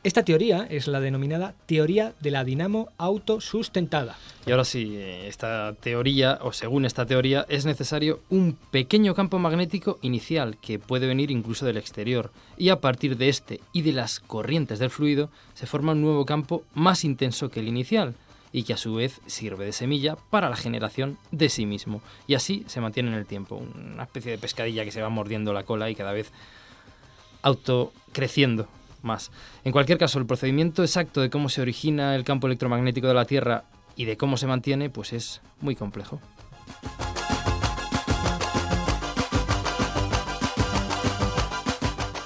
Esta 0.03 0.25
teoría 0.25 0.67
es 0.71 0.87
la 0.89 0.99
denominada 0.99 1.55
teoría 1.67 2.15
de 2.21 2.31
la 2.31 2.43
dinamo 2.43 2.89
autosustentada. 2.97 4.17
Y 4.47 4.51
ahora 4.51 4.65
sí, 4.65 4.97
eh, 4.97 5.29
esta 5.29 5.75
teoría, 5.79 6.39
o 6.41 6.55
según 6.55 6.87
esta 6.87 7.05
teoría, 7.05 7.45
es 7.51 7.67
necesario 7.67 8.21
un 8.31 8.57
pequeño 8.71 9.15
campo 9.15 9.39
magnético 9.39 9.99
inicial 10.01 10.57
que 10.57 10.79
puede 10.79 11.07
venir 11.07 11.31
incluso 11.31 11.67
del 11.67 11.77
exterior. 11.77 12.33
Y 12.57 12.71
a 12.71 12.81
partir 12.81 13.19
de 13.19 13.29
este 13.29 13.61
y 13.75 13.83
de 13.83 13.93
las 13.93 14.21
corrientes 14.21 14.79
del 14.79 14.89
fluido 14.89 15.29
se 15.53 15.67
forma 15.67 15.93
un 15.93 16.01
nuevo 16.01 16.25
campo 16.25 16.65
más 16.73 17.05
intenso 17.05 17.51
que 17.51 17.61
el 17.61 17.69
inicial 17.69 18.15
y 18.53 18.63
que 18.63 18.73
a 18.73 18.79
su 18.79 18.95
vez 18.95 19.21
sirve 19.27 19.67
de 19.67 19.73
semilla 19.73 20.17
para 20.31 20.49
la 20.49 20.57
generación 20.57 21.19
de 21.31 21.51
sí 21.51 21.67
mismo. 21.67 22.01
Y 22.27 22.37
así 22.37 22.65
se 22.69 22.81
mantiene 22.81 23.11
en 23.11 23.17
el 23.17 23.27
tiempo, 23.27 23.57
una 23.57 24.05
especie 24.05 24.31
de 24.31 24.39
pescadilla 24.39 24.87
que 24.87 24.93
se 24.93 25.03
va 25.03 25.11
mordiendo 25.11 25.53
la 25.53 25.65
cola 25.65 25.91
y 25.91 25.95
cada 25.95 26.13
vez 26.13 26.33
autocreciendo 27.43 28.67
más. 29.03 29.31
En 29.65 29.73
cualquier 29.73 29.99
caso, 29.99 30.19
el 30.19 30.27
procedimiento 30.27 30.83
exacto 30.83 31.21
de 31.21 31.31
cómo 31.31 31.49
se 31.49 31.63
origina 31.63 32.15
el 32.17 32.25
campo 32.25 32.47
electromagnético 32.47 33.07
de 33.09 33.15
la 33.15 33.25
Tierra 33.25 33.65
y 33.97 34.05
de 34.05 34.17
cómo 34.17 34.37
se 34.37 34.47
mantiene, 34.47 34.91
pues 34.91 35.13
es 35.13 35.41
muy 35.61 35.75
complejo. 35.77 36.21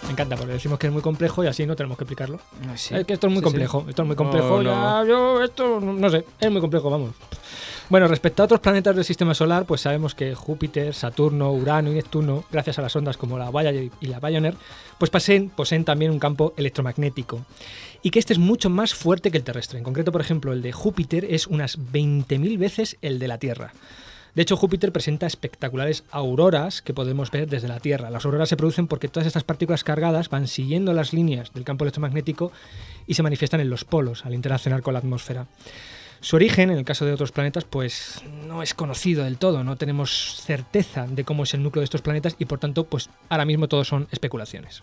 Me 0.07 0.11
encanta 0.13 0.37
porque 0.37 0.53
decimos 0.53 0.79
que 0.79 0.87
es 0.87 0.93
muy 0.93 1.03
complejo 1.03 1.43
y 1.43 1.49
así 1.49 1.67
no 1.67 1.75
tenemos 1.75 1.99
que 1.99 2.05
explicarlo. 2.05 2.39
Sí. 2.77 2.95
Es 2.95 3.05
que 3.07 3.15
esto 3.15 3.27
es 3.27 3.33
muy 3.33 3.41
Sí, 3.41 3.45
complejo, 3.45 3.81
sí. 3.83 3.91
esto 3.91 4.03
es 4.03 4.07
muy 4.07 4.17
complejo. 4.17 4.63
no. 4.63 5.03
ya, 5.03 5.09
yo, 5.09 5.43
esto, 5.43 5.81
no 5.81 6.11
sé, 6.11 6.25
es 6.39 6.51
muy 6.51 6.61
complejo, 6.61 6.89
vamos. 6.91 7.11
Bueno, 7.91 8.09
respecto 8.09 8.43
a 8.43 8.47
otros 8.47 8.61
planetas 8.61 8.97
del 8.97 9.05
sistema 9.05 9.35
solar, 9.35 9.67
pues 9.67 9.83
sabemos 9.83 10.15
que 10.15 10.35
Júpiter, 10.35 10.95
Saturno, 10.95 11.53
Urano 11.53 11.93
y 11.93 11.95
Neptuno, 11.95 12.45
gracias 12.51 12.79
a 12.79 12.83
las 12.83 12.97
ondas 12.97 13.19
como 13.19 13.39
la 13.39 13.51
Voyager 13.51 13.91
y 14.01 14.07
la 14.07 14.21
Pioneer, 14.21 14.55
pues 14.99 15.11
poseen, 15.11 15.51
poseen 15.51 15.85
también 15.85 16.11
un 16.11 16.19
campo 16.19 16.55
electromagnético. 16.57 17.45
Y 18.03 18.11
que 18.11 18.19
este 18.19 18.33
es 18.33 18.39
mucho 18.39 18.71
más 18.71 18.95
fuerte 18.95 19.31
que 19.31 19.37
el 19.37 19.45
terrestre. 19.45 19.79
En 19.79 19.85
concreto, 19.85 20.13
por 20.13 20.23
ejemplo, 20.23 20.55
el 20.55 20.63
de 20.63 20.73
Júpiter 20.73 21.27
es 21.27 21.47
unas 21.47 21.79
20.000 21.79 22.59
veces 22.59 22.97
el 23.03 23.19
de 23.19 23.29
la 23.29 23.39
Tierra. 23.39 23.75
De 24.35 24.43
hecho, 24.43 24.57
Júpiter 24.57 24.91
presenta 24.91 25.27
espectaculares 25.27 26.05
auroras 26.11 26.83
que 26.83 26.95
podemos 26.95 27.31
ver 27.31 27.49
desde 27.49 27.69
la 27.69 27.81
Tierra. 27.81 28.11
Las 28.11 28.25
auroras 28.25 28.49
se 28.49 28.57
producen 28.57 28.89
porque 28.89 29.09
todas 29.09 29.27
estas 29.27 29.45
partículas 29.45 29.85
cargadas 29.85 30.31
van 30.31 30.49
siguiendo 30.49 30.93
las 30.95 31.13
líneas 31.13 31.53
del 31.53 31.65
campo 31.65 31.85
electromagnético 31.85 32.51
y 33.07 33.15
se 33.15 33.23
manifiestan 33.23 33.61
en 33.61 33.71
los 33.71 33.85
polos 33.85 34.25
al 34.25 34.35
interaccionar 34.35 34.83
con 34.83 34.95
la 34.95 35.01
atmósfera. 35.01 35.47
Su 36.21 36.37
origen, 36.37 36.71
en 36.71 36.79
el 36.79 36.85
caso 36.85 37.05
de 37.05 37.13
otros 37.13 37.33
planetas, 37.33 37.65
pues 37.65 38.23
no 38.47 38.63
es 38.63 38.73
conocido 38.73 39.25
del 39.25 39.39
todo, 39.39 39.63
no 39.63 39.77
tenemos 39.77 40.41
certeza 40.43 41.07
de 41.07 41.25
cómo 41.25 41.43
es 41.43 41.53
el 41.55 41.63
núcleo 41.63 41.81
de 41.81 41.85
estos 41.85 42.03
planetas 42.03 42.37
y 42.39 42.47
por 42.47 42.59
tanto, 42.59 42.85
pues 42.85 43.11
ahora 43.29 43.45
mismo 43.45 43.69
todos 43.69 43.89
son 43.89 44.09
especulaciones. 44.11 44.83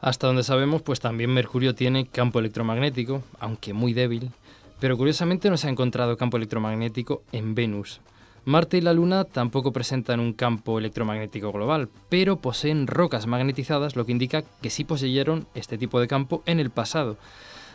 Hasta 0.00 0.26
donde 0.26 0.42
sabemos, 0.42 0.82
pues 0.82 1.00
también 1.00 1.30
Mercurio 1.30 1.74
tiene 1.74 2.06
campo 2.06 2.38
electromagnético, 2.38 3.22
aunque 3.40 3.72
muy 3.72 3.94
débil, 3.94 4.30
pero 4.78 4.96
curiosamente 4.96 5.48
no 5.48 5.56
se 5.56 5.68
ha 5.68 5.70
encontrado 5.70 6.16
campo 6.16 6.36
electromagnético 6.36 7.22
en 7.32 7.54
Venus. 7.54 8.00
Marte 8.44 8.76
y 8.76 8.80
la 8.80 8.92
Luna 8.92 9.24
tampoco 9.24 9.72
presentan 9.72 10.20
un 10.20 10.32
campo 10.32 10.78
electromagnético 10.78 11.50
global, 11.50 11.88
pero 12.08 12.36
poseen 12.36 12.86
rocas 12.86 13.26
magnetizadas, 13.26 13.96
lo 13.96 14.06
que 14.06 14.12
indica 14.12 14.44
que 14.62 14.70
sí 14.70 14.84
poseyeron 14.84 15.48
este 15.54 15.78
tipo 15.78 15.98
de 15.98 16.06
campo 16.06 16.44
en 16.46 16.60
el 16.60 16.70
pasado. 16.70 17.16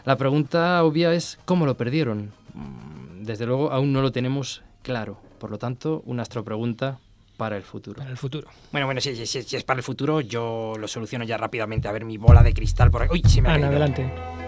La 0.05 0.17
pregunta 0.17 0.81
obvia 0.83 1.13
es 1.13 1.39
cómo 1.43 1.65
lo 1.65 1.75
perdieron. 1.75 2.31
Mm, 2.53 3.23
Desde 3.23 3.45
luego 3.45 3.71
aún 3.71 3.93
no 3.93 4.01
lo 4.01 4.11
tenemos 4.11 4.63
claro. 4.81 5.19
Por 5.39 5.51
lo 5.51 5.57
tanto, 5.57 6.01
una 6.05 6.23
astropregunta 6.23 6.99
para 7.37 7.55
el 7.57 7.63
futuro. 7.63 7.97
Para 7.99 8.09
el 8.11 8.17
futuro. 8.17 8.47
Bueno, 8.71 8.85
bueno, 8.87 9.01
si, 9.01 9.15
si- 9.15 9.25
si- 9.25 9.43
si 9.43 9.55
es 9.55 9.63
para 9.63 9.77
el 9.79 9.83
futuro, 9.83 10.21
yo 10.21 10.73
lo 10.79 10.87
soluciono 10.87 11.23
ya 11.25 11.37
rápidamente. 11.37 11.87
A 11.87 11.91
ver, 11.91 12.05
mi 12.05 12.17
bola 12.17 12.43
de 12.43 12.53
cristal 12.53 12.89
por 12.91 13.03
aquí. 13.03 13.13
Uy, 13.23 13.29
se 13.29 13.41
me 13.41 13.49
ha 13.49 13.53
Ana, 13.53 13.67
caído. 13.69 13.83
adelante. 13.83 14.40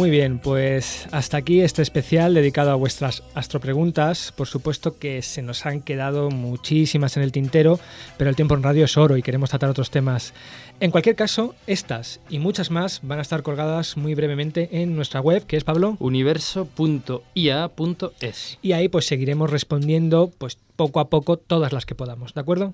Muy 0.00 0.08
bien, 0.08 0.38
pues 0.38 1.06
hasta 1.10 1.36
aquí 1.36 1.60
este 1.60 1.82
especial 1.82 2.32
dedicado 2.32 2.70
a 2.70 2.74
vuestras 2.74 3.22
astropreguntas. 3.34 4.32
Por 4.32 4.46
supuesto 4.46 4.98
que 4.98 5.20
se 5.20 5.42
nos 5.42 5.66
han 5.66 5.82
quedado 5.82 6.30
muchísimas 6.30 7.18
en 7.18 7.22
el 7.22 7.32
tintero, 7.32 7.78
pero 8.16 8.30
el 8.30 8.36
tiempo 8.36 8.54
en 8.54 8.62
radio 8.62 8.86
es 8.86 8.96
oro 8.96 9.18
y 9.18 9.22
queremos 9.22 9.50
tratar 9.50 9.68
otros 9.68 9.90
temas. 9.90 10.32
En 10.80 10.90
cualquier 10.90 11.16
caso, 11.16 11.54
estas 11.66 12.20
y 12.30 12.38
muchas 12.38 12.70
más 12.70 13.00
van 13.02 13.18
a 13.18 13.22
estar 13.22 13.42
colgadas 13.42 13.98
muy 13.98 14.14
brevemente 14.14 14.70
en 14.80 14.96
nuestra 14.96 15.20
web, 15.20 15.44
que 15.44 15.58
es 15.58 15.64
Pablo. 15.64 15.98
Universo.ia.es. 15.98 18.58
Y 18.62 18.72
ahí 18.72 18.88
pues 18.88 19.06
seguiremos 19.06 19.50
respondiendo 19.50 20.30
pues 20.38 20.56
poco 20.76 21.00
a 21.00 21.10
poco 21.10 21.36
todas 21.36 21.74
las 21.74 21.84
que 21.84 21.94
podamos, 21.94 22.32
¿de 22.32 22.40
acuerdo? 22.40 22.72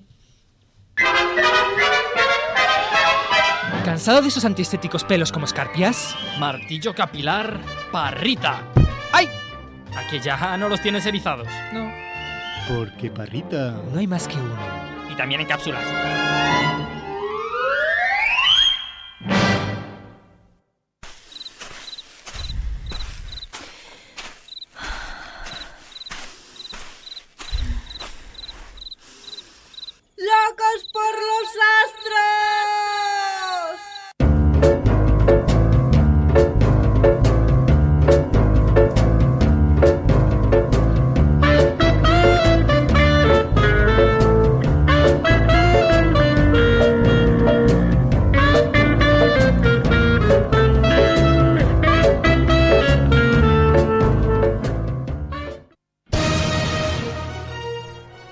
¿Cansado 3.87 4.21
de 4.21 4.27
esos 4.27 4.43
antiestéticos 4.43 5.05
pelos 5.05 5.31
como 5.31 5.45
escarpias? 5.45 6.13
Martillo 6.41 6.93
capilar, 6.93 7.57
parrita. 7.89 8.63
¡Ay! 9.13 9.29
Aquí 9.95 10.19
ya 10.19 10.57
no 10.57 10.67
los 10.67 10.81
tienes 10.81 11.05
erizados. 11.05 11.47
No. 11.71 11.89
Porque 12.67 13.09
parrita. 13.09 13.81
No 13.93 13.97
hay 13.97 14.05
más 14.05 14.27
que 14.27 14.35
uno. 14.35 14.57
Y 15.09 15.15
también 15.15 15.39
en 15.39 15.47
cápsulas. 15.47 15.85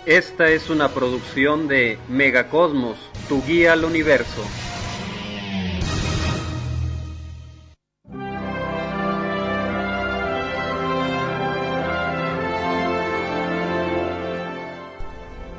Esta 0.06 0.50
es 0.50 0.70
una 0.70 0.90
producción 0.90 1.68
de 1.68 1.98
Megacosmos, 2.10 2.96
tu 3.28 3.44
guía 3.44 3.74
al 3.74 3.84
universo. 3.84 4.44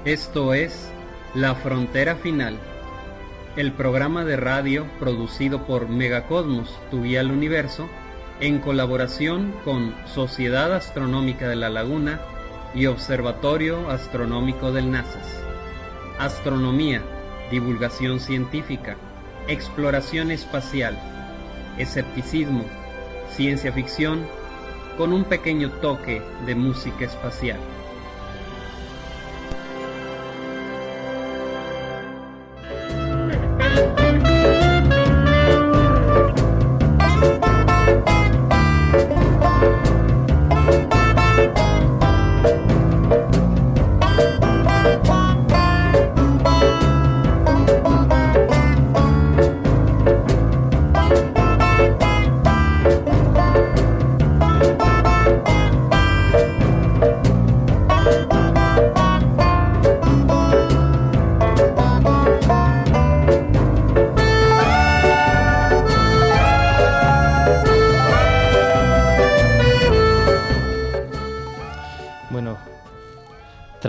Esto 0.05 0.55
es 0.55 0.93
La 1.35 1.57
Frontera 1.57 2.15
Final, 2.15 2.57
el 3.57 3.73
programa 3.73 4.25
de 4.25 4.37
radio 4.37 4.87
producido 5.01 5.67
por 5.67 5.89
Megacosmos, 5.89 6.73
tu 6.93 7.03
guía 7.03 7.19
al 7.19 7.33
universo, 7.33 7.89
en 8.39 8.61
colaboración 8.61 9.53
con 9.65 9.93
Sociedad 10.07 10.73
Astronómica 10.73 11.49
de 11.49 11.57
la 11.57 11.69
Laguna 11.69 12.21
y 12.77 12.87
Observatorio 12.87 13.89
Astronómico 13.91 14.71
del 14.71 14.91
NASAS. 14.91 15.43
Astronomía, 16.19 17.03
divulgación 17.51 18.21
científica, 18.21 18.97
exploración 19.49 20.31
espacial, 20.31 20.99
escepticismo, 21.79 22.65
ciencia 23.31 23.73
ficción, 23.73 24.27
con 24.99 25.15
un 25.15 25.25
pequeño 25.25 25.71
toque 25.81 26.21
de 26.45 26.55
música 26.55 27.07
espacial. 27.07 27.59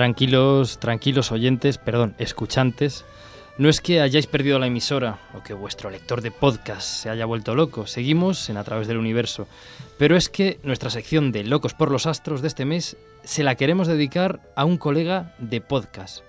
Tranquilos, 0.08 0.80
tranquilos 0.80 1.34
oyentes, 1.34 1.78
perdón, 1.78 2.15
escuchantes. 2.17 3.04
No 3.58 3.67
es 3.67 3.82
que 3.82 4.00
hayáis 4.00 4.26
perdido 4.26 4.58
la 4.58 4.67
emisora 4.67 5.20
o 5.34 5.43
que 5.43 5.54
vuestro 5.54 5.89
lector 5.89 6.22
de 6.22 6.32
podcast 6.32 6.88
se 6.88 7.10
haya 7.10 7.26
vuelto 7.26 7.56
loco, 7.56 7.88
seguimos 7.88 8.50
en 8.50 8.56
A 8.56 8.63
través 8.63 8.88
del 8.88 8.98
universo. 8.98 9.50
Pero 9.98 10.15
es 10.15 10.30
que 10.30 10.60
nuestra 10.63 10.89
sección 10.91 11.34
de 11.34 11.43
Locos 11.43 11.74
por 11.74 11.91
los 11.91 12.06
Astros 12.06 12.41
de 12.41 12.48
este 12.48 12.63
mes 12.63 12.96
se 13.26 13.43
la 13.43 13.56
queremos 13.56 13.88
dedicar 13.88 14.39
a 14.56 14.63
un 14.63 14.78
colega 14.78 15.36
de 15.39 15.60
podcast. 15.60 16.24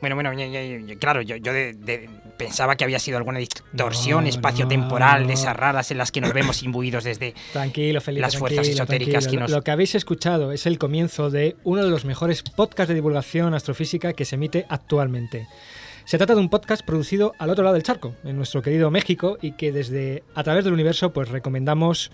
Bueno, 0.00 0.14
bueno, 0.14 0.32
ya- 0.32 0.46
ya- 0.46 0.96
claro, 0.96 1.22
yo, 1.22 1.34
yo 1.36 1.52
de- 1.52 2.08
pensaba 2.40 2.74
que 2.74 2.84
había 2.84 2.98
sido 2.98 3.18
alguna 3.18 3.38
distorsión 3.38 4.26
espaciotemporal 4.26 5.26
de 5.26 5.34
esas 5.34 5.54
raras 5.54 5.90
en 5.90 5.98
las 5.98 6.10
que 6.10 6.22
nos 6.22 6.32
vemos 6.32 6.62
imbuidos 6.62 7.04
desde 7.04 7.34
Tranquilo, 7.52 8.00
Felipe. 8.00 8.22
las 8.22 8.38
fuerzas 8.38 8.66
esotéricas 8.66 9.28
que 9.28 9.36
nos... 9.36 9.50
Lo 9.50 9.60
que 9.60 9.70
habéis 9.70 9.94
escuchado 9.94 10.50
es 10.50 10.64
el 10.64 10.78
comienzo 10.78 11.28
de 11.28 11.56
uno 11.64 11.84
de 11.84 11.90
los 11.90 12.06
mejores 12.06 12.42
podcasts 12.42 12.88
de 12.88 12.94
divulgación 12.94 13.52
astrofísica 13.52 14.14
que 14.14 14.24
se 14.24 14.36
emite 14.36 14.64
actualmente. 14.70 15.48
Se 16.06 16.16
trata 16.16 16.34
de 16.34 16.40
un 16.40 16.48
podcast 16.48 16.82
producido 16.82 17.34
al 17.38 17.50
otro 17.50 17.62
lado 17.62 17.74
del 17.74 17.82
charco, 17.82 18.14
en 18.24 18.38
nuestro 18.38 18.62
querido 18.62 18.90
México, 18.90 19.36
y 19.42 19.52
que 19.52 19.70
desde 19.70 20.24
A 20.34 20.42
través 20.42 20.64
del 20.64 20.72
universo 20.72 21.12
pues 21.12 21.28
recomendamos 21.28 22.10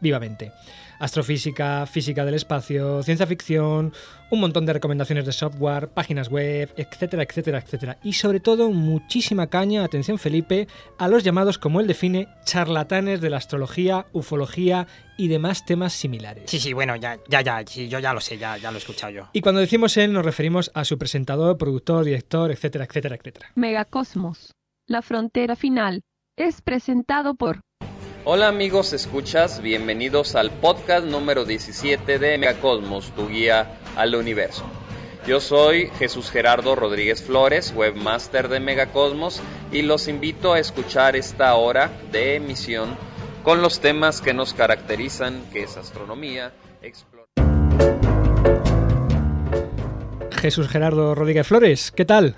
vivamente. 0.00 0.52
Astrofísica, 0.98 1.86
física 1.86 2.26
del 2.26 2.34
espacio, 2.34 3.02
ciencia 3.02 3.26
ficción, 3.26 3.94
un 4.30 4.40
montón 4.40 4.66
de 4.66 4.74
recomendaciones 4.74 5.24
de 5.24 5.32
software, 5.32 5.88
páginas 5.88 6.28
web, 6.28 6.70
etcétera, 6.76 7.22
etcétera, 7.22 7.58
etcétera. 7.58 7.98
Y 8.02 8.12
sobre 8.12 8.38
todo 8.38 8.70
muchísima 8.70 9.46
caña, 9.46 9.82
atención 9.82 10.18
Felipe, 10.18 10.68
a 10.98 11.08
los 11.08 11.24
llamados, 11.24 11.56
como 11.56 11.80
él 11.80 11.86
define, 11.86 12.28
charlatanes 12.44 13.22
de 13.22 13.30
la 13.30 13.38
astrología, 13.38 14.06
ufología 14.12 14.86
y 15.16 15.28
demás 15.28 15.64
temas 15.64 15.94
similares. 15.94 16.50
Sí, 16.50 16.60
sí, 16.60 16.74
bueno, 16.74 16.96
ya, 16.96 17.18
ya, 17.28 17.40
ya, 17.40 17.64
sí, 17.66 17.88
yo 17.88 17.98
ya 17.98 18.12
lo 18.12 18.20
sé, 18.20 18.36
ya, 18.36 18.58
ya 18.58 18.70
lo 18.70 18.76
he 18.76 18.80
escuchado 18.80 19.10
yo. 19.10 19.28
Y 19.32 19.40
cuando 19.40 19.62
decimos 19.62 19.96
él 19.96 20.12
nos 20.12 20.24
referimos 20.24 20.70
a 20.74 20.84
su 20.84 20.98
presentador, 20.98 21.56
productor, 21.56 22.04
director, 22.04 22.50
etcétera, 22.50 22.84
etcétera, 22.84 23.16
etcétera. 23.16 23.52
Megacosmos. 23.54 24.52
La 24.86 25.00
frontera 25.00 25.56
final. 25.56 26.02
Es 26.36 26.62
presentado 26.62 27.34
por 27.34 27.60
Hola 28.24 28.48
amigos 28.48 28.92
escuchas, 28.92 29.62
bienvenidos 29.62 30.34
al 30.34 30.50
podcast 30.50 31.06
número 31.06 31.46
17 31.46 32.18
de 32.18 32.36
Megacosmos, 32.36 33.12
tu 33.12 33.28
guía 33.28 33.78
al 33.96 34.14
universo. 34.14 34.62
Yo 35.26 35.40
soy 35.40 35.90
Jesús 35.98 36.30
Gerardo 36.30 36.76
Rodríguez 36.76 37.22
Flores, 37.22 37.72
webmaster 37.74 38.48
de 38.48 38.60
Megacosmos, 38.60 39.40
y 39.72 39.80
los 39.80 40.06
invito 40.06 40.52
a 40.52 40.58
escuchar 40.58 41.16
esta 41.16 41.54
hora 41.54 41.90
de 42.12 42.36
emisión 42.36 42.94
con 43.42 43.62
los 43.62 43.80
temas 43.80 44.20
que 44.20 44.34
nos 44.34 44.52
caracterizan, 44.52 45.42
que 45.50 45.62
es 45.62 45.78
astronomía, 45.78 46.52
Jesús 50.30 50.68
Gerardo 50.68 51.14
Rodríguez 51.14 51.46
Flores, 51.46 51.90
¿qué 51.90 52.04
tal? 52.04 52.36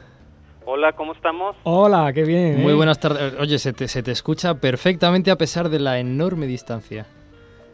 Hola, 0.74 0.92
¿cómo 0.94 1.12
estamos? 1.12 1.54
Hola, 1.64 2.11
qué 2.14 2.22
bien. 2.24 2.62
Muy 2.62 2.72
¿eh? 2.72 2.74
buenas 2.74 2.98
tardes. 2.98 3.35
Oye, 3.38 3.58
se 3.58 3.74
te, 3.74 3.88
se 3.88 4.02
te 4.02 4.11
escucha 4.11 4.54
perfectamente 4.54 5.30
a 5.30 5.37
pesar 5.37 5.68
de 5.68 5.78
la 5.78 5.98
enorme 5.98 6.46
distancia. 6.46 7.04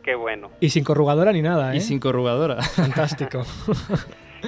Qué 0.02 0.16
bueno. 0.16 0.50
Y 0.58 0.70
sin 0.70 0.82
corrugadora 0.82 1.30
ni 1.30 1.40
nada, 1.40 1.72
¿eh? 1.72 1.76
Y 1.76 1.80
sin 1.80 2.00
corrugadora. 2.00 2.60
Fantástico. 2.62 3.42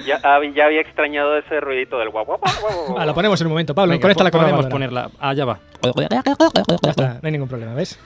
Ya, 0.07 0.21
hab- 0.21 0.53
ya 0.55 0.67
había 0.67 0.79
extrañado 0.79 1.37
ese 1.37 1.59
ruidito 1.59 1.99
del 1.99 2.09
guau, 2.11 2.23
guau, 2.23 2.39
guau, 2.39 2.53
guau, 2.61 2.85
guau. 2.87 2.97
Ah, 2.97 3.05
lo 3.05 3.13
ponemos 3.13 3.41
en 3.41 3.47
un 3.47 3.51
momento, 3.51 3.75
Pablo. 3.75 3.91
Venga, 3.91 4.01
conecta 4.01 4.23
la 4.23 4.31
podemos 4.31 4.65
ponerla. 4.67 5.09
Ah, 5.19 5.33
ya 5.33 5.43
va. 5.43 5.59
Ya 6.09 6.89
está, 6.89 7.13
no 7.15 7.19
hay 7.23 7.31
ningún 7.33 7.49
problema, 7.49 7.73
¿ves? 7.73 7.99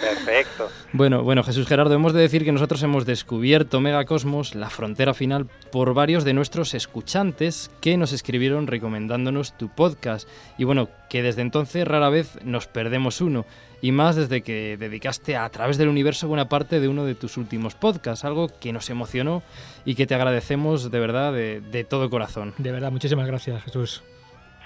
Perfecto. 0.00 0.68
Bueno, 0.92 1.22
bueno, 1.22 1.42
Jesús 1.42 1.66
Gerardo, 1.66 1.94
hemos 1.94 2.12
de 2.12 2.20
decir 2.20 2.44
que 2.44 2.52
nosotros 2.52 2.82
hemos 2.82 3.06
descubierto 3.06 3.80
Megacosmos, 3.80 4.54
la 4.54 4.70
frontera 4.70 5.14
final, 5.14 5.46
por 5.72 5.94
varios 5.94 6.24
de 6.24 6.34
nuestros 6.34 6.74
escuchantes 6.74 7.70
que 7.80 7.96
nos 7.96 8.12
escribieron 8.12 8.66
recomendándonos 8.66 9.56
tu 9.56 9.68
podcast. 9.68 10.28
Y 10.58 10.64
bueno, 10.64 10.88
que 11.08 11.22
desde 11.22 11.42
entonces 11.42 11.86
rara 11.86 12.08
vez 12.08 12.38
nos 12.44 12.66
perdemos 12.66 13.20
uno. 13.20 13.44
Y 13.80 13.92
más 13.92 14.16
desde 14.16 14.42
que 14.42 14.76
dedicaste 14.78 15.36
a, 15.36 15.48
través 15.50 15.76
del 15.76 15.88
universo 15.88 16.26
buena 16.26 16.48
parte 16.48 16.80
de 16.80 16.88
uno 16.88 17.04
de 17.04 17.14
tus 17.14 17.36
últimos 17.36 17.74
podcasts, 17.74 18.24
algo 18.24 18.48
que 18.48 18.72
nos 18.72 18.88
emocionó 18.88 19.42
y 19.84 19.94
que 19.94 20.06
te 20.06 20.14
agradecemos 20.14 20.90
de 20.90 21.00
verdad 21.00 21.32
de, 21.32 21.60
de 21.60 21.84
todo 21.84 22.08
corazón. 22.08 22.54
De 22.56 22.72
verdad, 22.72 22.90
muchísimas 22.90 23.26
gracias, 23.26 23.62
Jesús. 23.64 24.02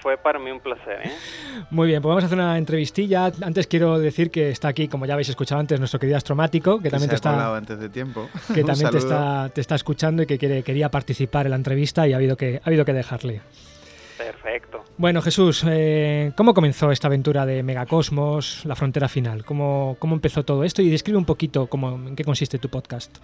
Fue 0.01 0.17
para 0.17 0.39
mí 0.39 0.49
un 0.49 0.59
placer, 0.59 1.01
¿eh? 1.03 1.11
Muy 1.71 1.87
bien, 1.87 2.01
pues 2.01 2.09
vamos 2.09 2.23
a 2.23 2.27
hacer 2.27 2.37
una 2.37 2.57
entrevistilla. 2.57 3.31
Antes 3.41 3.67
quiero 3.67 3.99
decir 3.99 4.31
que 4.31 4.49
está 4.49 4.69
aquí, 4.69 4.87
como 4.87 5.05
ya 5.05 5.13
habéis 5.13 5.29
escuchado 5.29 5.59
antes, 5.59 5.77
nuestro 5.79 5.99
querido 5.99 6.17
Astromático, 6.17 6.77
que, 6.77 6.83
Que 6.83 6.89
también 6.89 7.09
se 7.09 7.09
te 7.09 7.15
está, 7.15 7.55
antes 7.55 7.79
de 7.79 7.89
tiempo. 7.89 8.29
que 8.53 8.63
también 8.63 8.91
te 8.91 8.97
está, 8.97 9.49
te 9.53 9.61
está 9.61 9.75
escuchando 9.75 10.23
y 10.23 10.25
que 10.25 10.37
quiere, 10.37 10.63
quería 10.63 10.89
participar 10.89 11.47
en 11.47 11.51
la 11.51 11.57
entrevista 11.57 12.07
y 12.07 12.13
ha 12.13 12.15
habido 12.15 12.37
que, 12.37 12.61
ha 12.63 12.67
habido 12.67 12.85
que 12.85 12.93
dejarle. 12.93 13.41
Perfecto. 14.17 14.83
Bueno, 14.97 15.21
Jesús, 15.21 15.63
eh, 15.67 16.31
¿cómo 16.35 16.53
comenzó 16.53 16.91
esta 16.91 17.07
aventura 17.07 17.45
de 17.45 17.63
Megacosmos, 17.63 18.65
la 18.65 18.75
frontera 18.75 19.07
final? 19.07 19.45
¿Cómo, 19.45 19.95
cómo 19.99 20.15
empezó 20.15 20.43
todo 20.43 20.63
esto? 20.63 20.81
Y 20.81 20.89
describe 20.89 21.17
un 21.17 21.25
poquito 21.25 21.67
cómo, 21.67 21.91
en 21.95 22.15
qué 22.15 22.23
consiste 22.23 22.59
tu 22.59 22.69
podcast. 22.69 23.17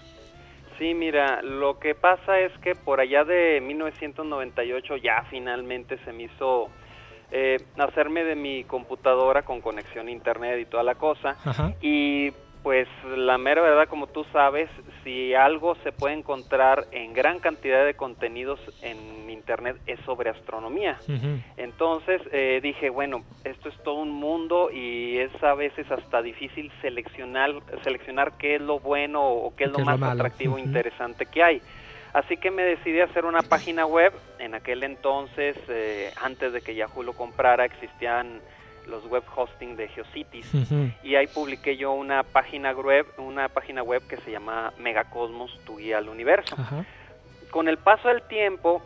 Sí, 0.78 0.94
mira, 0.94 1.42
lo 1.42 1.80
que 1.80 1.96
pasa 1.96 2.40
es 2.40 2.52
que 2.60 2.76
por 2.76 3.00
allá 3.00 3.24
de 3.24 3.62
1998 3.62 4.98
ya 4.98 5.24
finalmente 5.30 5.98
se 6.04 6.12
me 6.12 6.24
hizo 6.24 6.70
eh, 7.32 7.58
hacerme 7.78 8.24
de 8.24 8.36
mi 8.36 8.64
computadora 8.66 9.44
con 9.44 9.62
conexión 9.62 10.08
a 10.08 10.12
internet 10.12 10.60
y 10.60 10.66
toda 10.66 10.84
la 10.84 10.96
cosa. 10.96 11.38
Ajá. 11.46 11.74
Y 11.82 12.32
pues 12.66 12.88
la 13.16 13.38
mera 13.38 13.62
verdad, 13.62 13.88
como 13.88 14.08
tú 14.08 14.26
sabes, 14.34 14.72
si 15.04 15.36
algo 15.36 15.76
se 15.84 15.92
puede 15.92 16.16
encontrar 16.16 16.88
en 16.92 17.14
gran 17.14 17.38
cantidad 17.38 17.86
de 17.86 17.94
contenidos 17.94 18.60
en 18.82 19.30
internet 19.30 19.78
es 19.86 20.00
sobre 20.00 20.32
astronomía. 20.32 20.98
Entonces 21.58 22.24
eh, 22.32 22.62
dije, 22.64 22.90
bueno, 22.90 23.24
esto 23.44 23.70
es 23.70 23.78
todo 23.84 24.02
un 24.02 24.10
mundo 24.10 24.72
y 24.72 25.20
es 25.20 25.44
a 25.44 25.54
veces 25.54 25.92
hasta 25.92 26.24
difícil 26.24 26.72
seleccionar, 26.82 27.54
seleccionar 27.84 28.36
qué 28.40 28.56
es 28.56 28.62
lo 28.62 28.80
bueno 28.80 29.22
o 29.24 29.56
qué 29.56 29.66
es 29.66 29.72
¿Qué 29.72 29.78
lo 29.78 29.86
más 29.86 30.02
atractivo 30.02 30.58
e 30.58 30.62
interesante 30.62 31.28
que 31.28 31.44
hay. 31.44 31.62
Así 32.14 32.36
que 32.36 32.50
me 32.50 32.64
decidí 32.64 33.00
a 33.00 33.06
hacer 33.06 33.26
una 33.26 33.44
página 33.44 33.86
web. 33.86 34.12
En 34.40 34.56
aquel 34.56 34.82
entonces, 34.82 35.56
eh, 35.68 36.12
antes 36.20 36.52
de 36.52 36.62
que 36.62 36.74
Yahoo 36.74 37.04
lo 37.04 37.14
comprara, 37.14 37.64
existían 37.64 38.42
los 38.88 39.06
web 39.08 39.24
hosting 39.36 39.76
de 39.76 39.88
Geocities. 39.90 40.52
Y 41.04 41.16
ahí 41.16 41.28
publiqué 41.28 41.78
yo 41.78 41.92
una 41.94 42.24
página 42.24 42.72
web, 42.72 43.06
una 43.18 43.50
página 43.50 43.84
web 43.84 44.06
que 44.08 44.18
se 44.18 44.32
llama 44.32 44.74
Megacosmos, 44.80 45.60
tu 45.66 45.78
guía 45.78 45.98
al 45.98 46.10
universo. 46.10 46.56
Con 47.52 47.68
el 47.68 47.78
paso 47.78 48.10
del 48.10 48.22
tiempo 48.24 48.82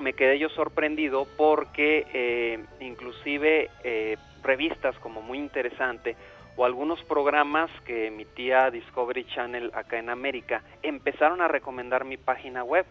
me 0.00 0.12
quedé 0.12 0.38
yo 0.38 0.48
sorprendido 0.50 1.26
porque 1.36 2.06
eh, 2.12 2.64
inclusive 2.80 3.70
eh, 3.82 4.16
revistas 4.42 4.96
como 4.98 5.22
muy 5.22 5.38
interesante 5.38 6.16
o 6.56 6.64
algunos 6.64 7.02
programas 7.04 7.70
que 7.84 8.06
emitía 8.06 8.70
Discovery 8.70 9.24
Channel 9.26 9.70
acá 9.74 9.98
en 9.98 10.08
América 10.08 10.62
empezaron 10.82 11.40
a 11.40 11.48
recomendar 11.48 12.04
mi 12.04 12.16
página 12.16 12.64
web. 12.64 12.86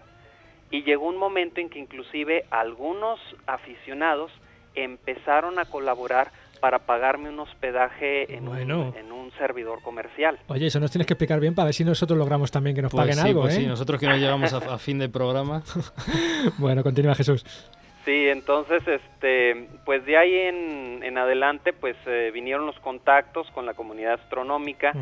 Y 0.71 0.83
llegó 0.83 1.07
un 1.07 1.17
momento 1.17 1.61
en 1.61 1.69
que 1.69 1.79
inclusive 1.79 2.45
algunos 2.49 3.19
aficionados 3.45 4.31
empezaron 4.75 5.59
a 5.59 5.65
colaborar 5.65 6.31
para 6.59 6.79
pagarme 6.79 7.29
un 7.29 7.39
hospedaje 7.39 8.33
en, 8.35 8.45
Bueno. 8.45 8.89
un, 8.89 8.97
en 8.97 9.11
un 9.11 9.31
servidor 9.33 9.81
comercial. 9.83 10.39
Oye, 10.47 10.67
eso 10.67 10.79
nos 10.79 10.89
tienes 10.91 11.05
que 11.05 11.13
explicar 11.13 11.39
bien 11.39 11.53
para 11.53 11.65
ver 11.65 11.73
si 11.75 11.83
nosotros 11.83 12.17
logramos 12.17 12.49
también 12.49 12.75
que 12.75 12.81
nos 12.81 12.91
Pues 12.91 13.01
paguen 13.01 13.15
sí, 13.15 13.27
algo, 13.27 13.41
pues 13.41 13.55
¿eh? 13.55 13.61
sí, 13.61 13.67
nosotros 13.67 13.99
que 13.99 14.07
no 14.07 14.15
llegamos 14.17 14.53
a, 14.53 14.57
a 14.57 14.77
fin 14.77 14.97
de 14.99 15.09
programa. 15.09 15.61
bueno, 16.57 16.81
continúa 16.83 17.13
Jesús. 17.15 17.45
Sí, 18.05 18.27
entonces, 18.29 18.83
este, 18.87 19.67
pues 19.83 20.05
de 20.05 20.15
ahí 20.15 20.33
en, 20.35 21.01
en 21.03 21.17
adelante, 21.17 21.73
pues 21.73 21.95
eh, 22.05 22.29
vinieron 22.31 22.67
los 22.67 22.79
contactos 22.79 23.49
con 23.51 23.65
la 23.65 23.73
comunidad 23.73 24.13
astronómica. 24.13 24.93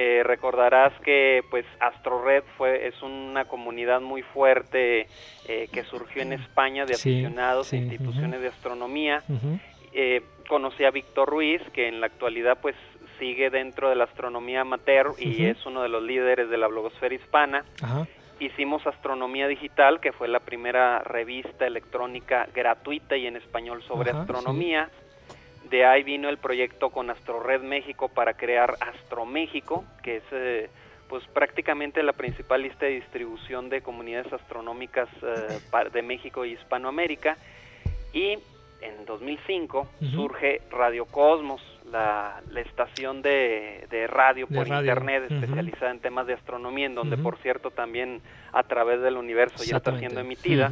Eh, 0.00 0.22
recordarás 0.22 0.92
que, 1.00 1.42
pues, 1.50 1.66
AstroRed 1.80 2.44
fue 2.56 2.86
es 2.86 3.02
una 3.02 3.46
comunidad 3.46 4.00
muy 4.00 4.22
fuerte 4.22 5.08
eh, 5.48 5.68
que 5.72 5.82
surgió 5.82 6.22
en 6.22 6.34
España 6.34 6.86
de 6.86 6.94
Sí, 6.94 7.10
aficionados 7.10 7.66
sí, 7.66 7.78
e 7.78 7.78
instituciones 7.80 8.40
de 8.40 8.46
astronomía. 8.46 9.24
Eh, 9.92 10.22
conocí 10.48 10.84
a 10.84 10.92
Víctor 10.92 11.28
Ruiz, 11.28 11.60
que 11.72 11.88
en 11.88 12.00
la 12.00 12.06
actualidad, 12.06 12.58
pues, 12.62 12.76
sigue 13.18 13.50
dentro 13.50 13.88
de 13.88 13.96
la 13.96 14.04
astronomía 14.04 14.60
amateur 14.60 15.14
y 15.18 15.46
es 15.46 15.66
uno 15.66 15.82
de 15.82 15.88
los 15.88 16.04
líderes 16.04 16.48
de 16.48 16.58
la 16.58 16.68
blogosfera 16.68 17.16
hispana. 17.16 17.64
Hicimos 18.38 18.86
Astronomía 18.86 19.48
Digital, 19.48 19.98
que 19.98 20.12
fue 20.12 20.28
la 20.28 20.38
primera 20.38 21.00
revista 21.00 21.66
electrónica 21.66 22.46
gratuita 22.54 23.16
y 23.16 23.26
en 23.26 23.34
español 23.34 23.82
sobre 23.82 24.12
astronomía. 24.12 24.90
De 25.70 25.84
ahí 25.84 26.02
vino 26.02 26.28
el 26.28 26.38
proyecto 26.38 26.90
con 26.90 27.10
AstroRed 27.10 27.62
México 27.62 28.08
para 28.08 28.34
crear 28.34 28.76
AstroMéxico, 28.80 29.84
que 30.02 30.16
es 30.16 30.22
eh, 30.32 30.70
pues 31.08 31.24
prácticamente 31.28 32.02
la 32.02 32.12
principal 32.12 32.62
lista 32.62 32.86
de 32.86 32.92
distribución 32.92 33.68
de 33.68 33.82
comunidades 33.82 34.32
astronómicas 34.32 35.08
eh, 35.22 35.90
de 35.92 36.02
México 36.02 36.44
y 36.44 36.52
Hispanoamérica. 36.52 37.36
Y 38.12 38.38
en 38.80 39.04
2005 39.06 39.80
Ujú. 39.80 40.10
surge 40.10 40.62
Radio 40.70 41.04
Cosmos, 41.06 41.60
la, 41.90 42.40
la 42.50 42.60
estación 42.60 43.22
de, 43.22 43.86
de 43.90 44.06
radio 44.06 44.46
De 44.46 44.56
por 44.56 44.68
radio, 44.68 44.92
internet 44.92 45.30
especializada 45.30 45.90
en 45.90 46.00
temas 46.00 46.26
de 46.26 46.34
astronomía, 46.34 46.86
en 46.86 46.94
donde 46.94 47.16
por 47.16 47.38
cierto 47.38 47.70
también 47.70 48.20
a 48.52 48.62
través 48.62 49.00
del 49.00 49.16
universo 49.16 49.64
ya 49.64 49.78
está 49.78 49.98
siendo 49.98 50.20
emitida. 50.20 50.70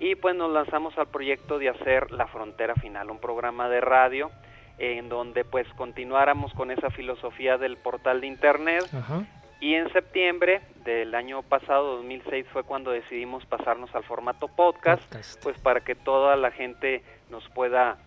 Y 0.00 0.14
pues 0.16 0.34
nos 0.34 0.50
lanzamos 0.50 0.96
al 0.98 1.08
proyecto 1.08 1.58
de 1.58 1.68
hacer 1.68 2.10
La 2.10 2.26
Frontera 2.26 2.74
Final, 2.74 3.10
un 3.10 3.20
programa 3.20 3.68
de 3.68 3.80
radio 3.80 4.30
en 4.78 5.10
donde 5.10 5.44
pues 5.44 5.68
continuáramos 5.76 6.54
con 6.54 6.70
esa 6.70 6.90
filosofía 6.90 7.58
del 7.58 7.76
portal 7.76 8.22
de 8.22 8.26
internet. 8.26 8.84
Ajá. 8.92 9.24
y 9.60 9.74
en 9.74 9.92
septiembre 9.92 10.62
del 10.84 11.14
año 11.14 11.42
pasado, 11.42 11.96
2006, 11.96 12.46
fue 12.50 12.62
cuando 12.64 12.90
decidimos 12.90 13.44
pasarnos 13.44 13.94
al 13.94 14.04
formato 14.04 14.48
podcast, 14.48 15.04
pues 15.42 15.58
para 15.58 15.80
que 15.80 15.94
toda 15.94 16.34
la 16.36 16.50
gente 16.50 17.02
nos 17.28 17.46
pueda 17.50 17.98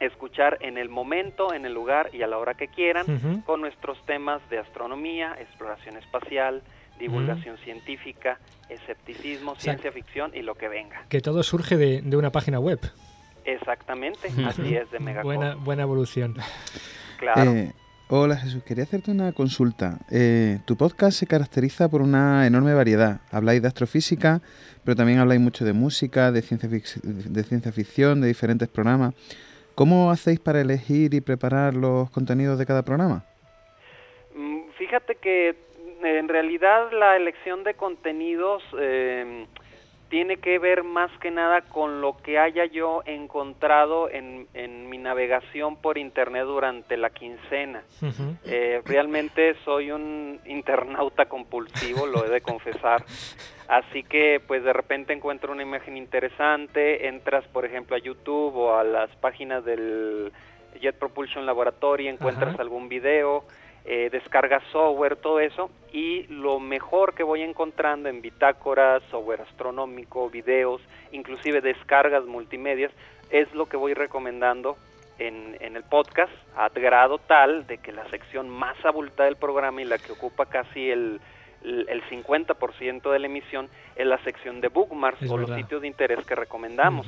escuchar 0.00 0.58
en 0.60 0.76
el 0.76 0.90
momento, 0.90 1.54
en 1.54 1.64
el 1.64 1.72
lugar 1.72 2.10
y 2.12 2.22
a 2.22 2.26
la 2.26 2.36
hora 2.36 2.54
que 2.54 2.68
quieran, 2.68 3.42
con 3.46 3.62
nuestros 3.62 4.04
temas 4.04 4.46
de 4.50 4.58
astronomía, 4.58 5.34
exploración 5.38 5.96
espacial, 5.96 6.62
divulgación 7.02 7.56
científica, 7.58 8.38
escepticismo, 8.68 9.54
sea, 9.54 9.74
ciencia 9.74 9.92
ficción 9.92 10.30
y 10.34 10.42
lo 10.42 10.54
que 10.54 10.68
venga. 10.68 11.04
Que 11.08 11.20
todo 11.20 11.42
surge 11.42 11.76
de, 11.76 12.00
de 12.02 12.16
una 12.16 12.30
página 12.30 12.58
web. 12.58 12.78
Exactamente, 13.44 14.28
así 14.46 14.74
es 14.76 14.90
de 14.90 15.00
Megacosmos. 15.00 15.24
Buena, 15.36 15.54
buena 15.56 15.82
evolución. 15.82 16.36
Claro. 17.18 17.50
Eh, 17.52 17.72
Hola 18.14 18.36
Jesús, 18.36 18.62
quería 18.62 18.84
hacerte 18.84 19.10
una 19.10 19.32
consulta. 19.32 19.98
Eh, 20.10 20.58
tu 20.66 20.76
podcast 20.76 21.18
se 21.18 21.26
caracteriza 21.26 21.88
por 21.88 22.02
una 22.02 22.46
enorme 22.46 22.74
variedad. 22.74 23.22
Habláis 23.30 23.62
de 23.62 23.68
astrofísica, 23.68 24.42
pero 24.84 24.94
también 24.94 25.18
habláis 25.18 25.40
mucho 25.40 25.64
de 25.64 25.72
música, 25.72 26.30
de 26.30 26.42
ciencia, 26.42 26.68
fic- 26.68 27.00
de 27.00 27.42
ciencia 27.42 27.72
ficción, 27.72 28.20
de 28.20 28.28
diferentes 28.28 28.68
programas. 28.68 29.14
¿Cómo 29.74 30.10
hacéis 30.10 30.40
para 30.40 30.60
elegir 30.60 31.14
y 31.14 31.22
preparar 31.22 31.72
los 31.72 32.10
contenidos 32.10 32.58
de 32.58 32.66
cada 32.66 32.82
programa? 32.82 33.24
Mm, 34.36 34.68
Fíjate 34.76 35.14
que 35.14 35.56
en 36.04 36.28
realidad 36.28 36.92
la 36.92 37.16
elección 37.16 37.64
de 37.64 37.74
contenidos 37.74 38.62
eh, 38.78 39.46
tiene 40.12 40.36
que 40.36 40.58
ver 40.58 40.84
más 40.84 41.10
que 41.20 41.30
nada 41.30 41.62
con 41.62 42.02
lo 42.02 42.18
que 42.18 42.38
haya 42.38 42.66
yo 42.66 43.02
encontrado 43.06 44.10
en, 44.10 44.46
en 44.52 44.90
mi 44.90 44.98
navegación 44.98 45.76
por 45.76 45.96
internet 45.96 46.44
durante 46.44 46.98
la 46.98 47.08
quincena. 47.08 47.82
Eh, 48.44 48.82
realmente 48.84 49.54
soy 49.64 49.90
un 49.90 50.38
internauta 50.44 51.24
compulsivo, 51.30 52.06
lo 52.06 52.26
he 52.26 52.28
de 52.28 52.42
confesar. 52.42 53.06
Así 53.68 54.02
que 54.02 54.38
pues 54.46 54.62
de 54.62 54.74
repente 54.74 55.14
encuentro 55.14 55.50
una 55.50 55.62
imagen 55.62 55.96
interesante, 55.96 57.08
entras 57.08 57.46
por 57.46 57.64
ejemplo 57.64 57.96
a 57.96 57.98
YouTube 57.98 58.54
o 58.54 58.76
a 58.76 58.84
las 58.84 59.08
páginas 59.16 59.64
del 59.64 60.30
Jet 60.78 60.98
Propulsion 60.98 61.46
Laboratory, 61.46 62.08
encuentras 62.08 62.60
algún 62.60 62.90
video, 62.90 63.44
eh, 63.84 64.08
descargas 64.10 64.62
software, 64.70 65.16
todo 65.16 65.40
eso, 65.40 65.70
y 65.92 66.24
lo 66.28 66.60
mejor 66.60 67.14
que 67.14 67.22
voy 67.22 67.42
encontrando 67.42 68.08
en 68.08 68.22
bitácoras, 68.22 69.02
software 69.10 69.42
astronómico, 69.42 70.30
videos, 70.30 70.80
inclusive 71.10 71.60
descargas 71.60 72.24
multimedias, 72.24 72.92
es 73.30 73.52
lo 73.54 73.66
que 73.66 73.76
voy 73.76 73.94
recomendando 73.94 74.76
en, 75.18 75.56
en 75.60 75.76
el 75.76 75.82
podcast, 75.84 76.32
a 76.56 76.68
grado 76.68 77.18
tal 77.18 77.66
de 77.66 77.78
que 77.78 77.92
la 77.92 78.08
sección 78.10 78.48
más 78.48 78.76
abultada 78.84 79.24
del 79.24 79.36
programa 79.36 79.82
y 79.82 79.84
la 79.84 79.98
que 79.98 80.12
ocupa 80.12 80.46
casi 80.46 80.90
el, 80.90 81.20
el, 81.64 81.86
el 81.88 82.02
50% 82.04 83.10
de 83.10 83.18
la 83.18 83.26
emisión 83.26 83.68
es 83.96 84.06
la 84.06 84.18
sección 84.24 84.60
de 84.60 84.68
bookmarks 84.68 85.22
Es 85.22 85.30
o 85.30 85.36
los 85.36 85.50
sitios 85.50 85.82
de 85.82 85.88
interés 85.88 86.24
que 86.26 86.34
recomendamos. 86.34 87.06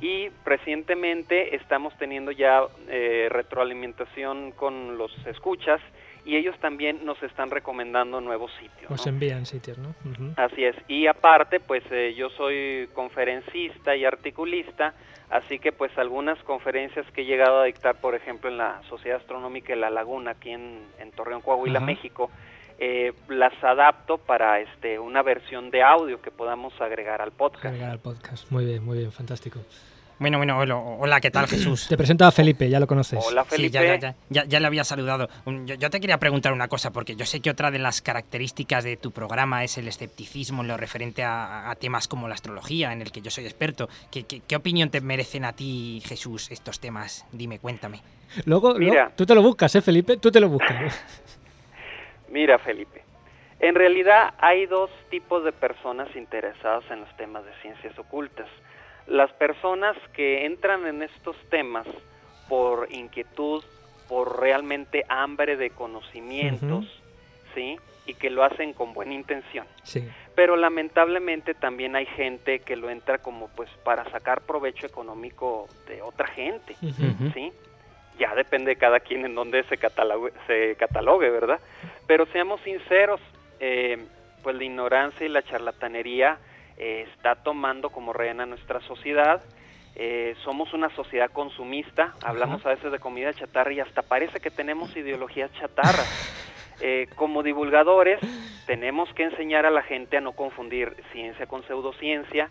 Y 0.00 0.28
recientemente 0.44 1.56
estamos 1.56 1.96
teniendo 1.98 2.30
ya 2.30 2.62
eh, 2.88 3.28
retroalimentación 3.30 4.52
con 4.52 4.98
los 4.98 5.12
escuchas 5.26 5.80
y 6.24 6.36
ellos 6.36 6.56
también 6.60 7.04
nos 7.04 7.20
están 7.22 7.50
recomendando 7.50 8.20
nuevos 8.20 8.52
sitios. 8.60 8.90
Os 8.90 9.04
¿no? 9.06 9.12
envían 9.12 9.44
sitios, 9.44 9.78
¿no? 9.78 9.88
Ujú. 10.04 10.32
Así 10.36 10.64
es. 10.64 10.76
Y 10.86 11.06
aparte, 11.06 11.58
pues 11.58 11.82
eh, 11.90 12.14
yo 12.16 12.30
soy 12.30 12.88
conferencista 12.94 13.96
y 13.96 14.04
articulista, 14.04 14.94
así 15.30 15.58
que 15.58 15.72
pues 15.72 15.96
algunas 15.98 16.38
conferencias 16.44 17.04
que 17.12 17.22
he 17.22 17.24
llegado 17.24 17.60
a 17.60 17.64
dictar, 17.64 17.96
por 17.96 18.14
ejemplo, 18.14 18.50
en 18.50 18.58
la 18.58 18.82
Sociedad 18.88 19.18
Astronómica 19.18 19.72
de 19.72 19.80
La 19.80 19.90
Laguna, 19.90 20.32
aquí 20.32 20.50
en, 20.50 20.82
en 21.00 21.10
Torreón, 21.10 21.40
Coahuila. 21.40 21.80
México, 21.80 22.30
eh, 22.78 23.12
las 23.28 23.52
adapto 23.62 24.18
para 24.18 24.60
este 24.60 24.98
una 24.98 25.22
versión 25.22 25.70
de 25.70 25.82
audio 25.82 26.20
que 26.20 26.30
podamos 26.30 26.72
agregar 26.80 27.20
al 27.20 27.32
podcast. 27.32 27.64
Agregar 27.64 27.90
al 27.90 27.98
podcast. 28.00 28.50
Muy 28.50 28.64
bien, 28.64 28.84
muy 28.84 28.98
bien, 28.98 29.12
fantástico. 29.12 29.60
Bueno, 30.18 30.38
bueno, 30.38 30.56
hola, 30.56 30.76
hola, 30.76 31.20
¿qué 31.20 31.32
tal 31.32 31.48
Jesús? 31.48 31.88
Te 31.88 31.96
presento 31.96 32.24
a 32.24 32.30
Felipe, 32.30 32.70
ya 32.70 32.78
lo 32.78 32.86
conoces. 32.86 33.18
Sí, 33.50 33.70
ya, 33.70 33.82
ya, 33.82 33.96
ya, 33.96 34.14
ya, 34.28 34.44
ya 34.44 34.60
le 34.60 34.66
había 34.68 34.84
saludado. 34.84 35.28
Yo, 35.64 35.74
yo 35.74 35.90
te 35.90 35.98
quería 35.98 36.18
preguntar 36.18 36.52
una 36.52 36.68
cosa, 36.68 36.92
porque 36.92 37.16
yo 37.16 37.26
sé 37.26 37.40
que 37.40 37.50
otra 37.50 37.72
de 37.72 37.80
las 37.80 38.02
características 38.02 38.84
de 38.84 38.96
tu 38.96 39.10
programa 39.10 39.64
es 39.64 39.78
el 39.78 39.88
escepticismo 39.88 40.62
en 40.62 40.68
lo 40.68 40.76
referente 40.76 41.24
a, 41.24 41.68
a 41.68 41.74
temas 41.74 42.06
como 42.06 42.28
la 42.28 42.34
astrología, 42.34 42.92
en 42.92 43.02
el 43.02 43.10
que 43.10 43.20
yo 43.20 43.32
soy 43.32 43.46
experto. 43.46 43.88
¿Qué, 44.12 44.22
qué, 44.22 44.42
qué 44.46 44.54
opinión 44.54 44.90
te 44.90 45.00
merecen 45.00 45.44
a 45.44 45.54
ti, 45.54 46.00
Jesús, 46.06 46.52
estos 46.52 46.78
temas? 46.78 47.26
Dime, 47.32 47.58
cuéntame. 47.58 48.00
Luego, 48.44 48.74
Mira. 48.74 48.92
luego, 48.92 49.10
tú 49.16 49.26
te 49.26 49.34
lo 49.34 49.42
buscas, 49.42 49.74
¿eh, 49.74 49.82
Felipe? 49.82 50.18
Tú 50.18 50.30
te 50.30 50.38
lo 50.38 50.48
buscas. 50.48 51.04
Mira, 52.32 52.58
Felipe, 52.58 53.04
en 53.60 53.74
realidad 53.74 54.32
hay 54.38 54.64
dos 54.64 54.90
tipos 55.10 55.44
de 55.44 55.52
personas 55.52 56.08
interesadas 56.16 56.82
en 56.90 57.00
los 57.00 57.16
temas 57.18 57.44
de 57.44 57.52
ciencias 57.60 57.96
ocultas. 57.98 58.48
Las 59.06 59.30
personas 59.34 59.96
que 60.14 60.46
entran 60.46 60.86
en 60.86 61.02
estos 61.02 61.36
temas 61.50 61.86
por 62.48 62.90
inquietud, 62.90 63.62
por 64.08 64.40
realmente 64.40 65.04
hambre 65.10 65.58
de 65.58 65.70
conocimientos, 65.70 66.86
¿sí? 67.54 67.78
Y 68.06 68.14
que 68.14 68.30
lo 68.30 68.44
hacen 68.44 68.72
con 68.72 68.94
buena 68.94 69.12
intención. 69.12 69.66
Sí. 69.82 70.08
Pero 70.34 70.56
lamentablemente 70.56 71.52
también 71.52 71.96
hay 71.96 72.06
gente 72.06 72.60
que 72.60 72.76
lo 72.76 72.88
entra 72.88 73.18
como 73.18 73.48
pues 73.48 73.68
para 73.84 74.10
sacar 74.10 74.40
provecho 74.40 74.86
económico 74.86 75.68
de 75.86 76.00
otra 76.00 76.28
gente. 76.28 76.76
¿sí? 77.34 77.52
Ya 78.18 78.34
depende 78.34 78.70
de 78.70 78.76
cada 78.76 79.00
quien 79.00 79.24
en 79.24 79.34
dónde 79.34 79.62
se 79.64 79.78
catalogue, 79.78 80.32
se 80.46 80.76
catalogue 80.76 81.30
¿verdad? 81.30 81.60
Pero 82.06 82.26
seamos 82.26 82.60
sinceros, 82.62 83.20
eh, 83.60 83.98
pues 84.42 84.56
la 84.56 84.64
ignorancia 84.64 85.26
y 85.26 85.28
la 85.28 85.42
charlatanería 85.42 86.38
eh, 86.76 87.06
está 87.12 87.36
tomando 87.36 87.90
como 87.90 88.12
reina 88.12 88.46
nuestra 88.46 88.80
sociedad. 88.80 89.42
Eh, 89.94 90.34
somos 90.42 90.72
una 90.72 90.88
sociedad 90.96 91.30
consumista, 91.30 92.14
hablamos 92.24 92.64
a 92.64 92.70
veces 92.70 92.90
de 92.90 92.98
comida 92.98 93.32
chatarra 93.34 93.72
y 93.72 93.80
hasta 93.80 94.02
parece 94.02 94.40
que 94.40 94.50
tenemos 94.50 94.96
ideologías 94.96 95.52
chatarras. 95.54 96.40
Eh, 96.84 97.06
como 97.14 97.44
divulgadores 97.44 98.18
tenemos 98.66 99.08
que 99.14 99.22
enseñar 99.22 99.66
a 99.66 99.70
la 99.70 99.82
gente 99.82 100.16
a 100.16 100.20
no 100.20 100.32
confundir 100.32 100.96
ciencia 101.12 101.46
con 101.46 101.62
pseudociencia. 101.64 102.50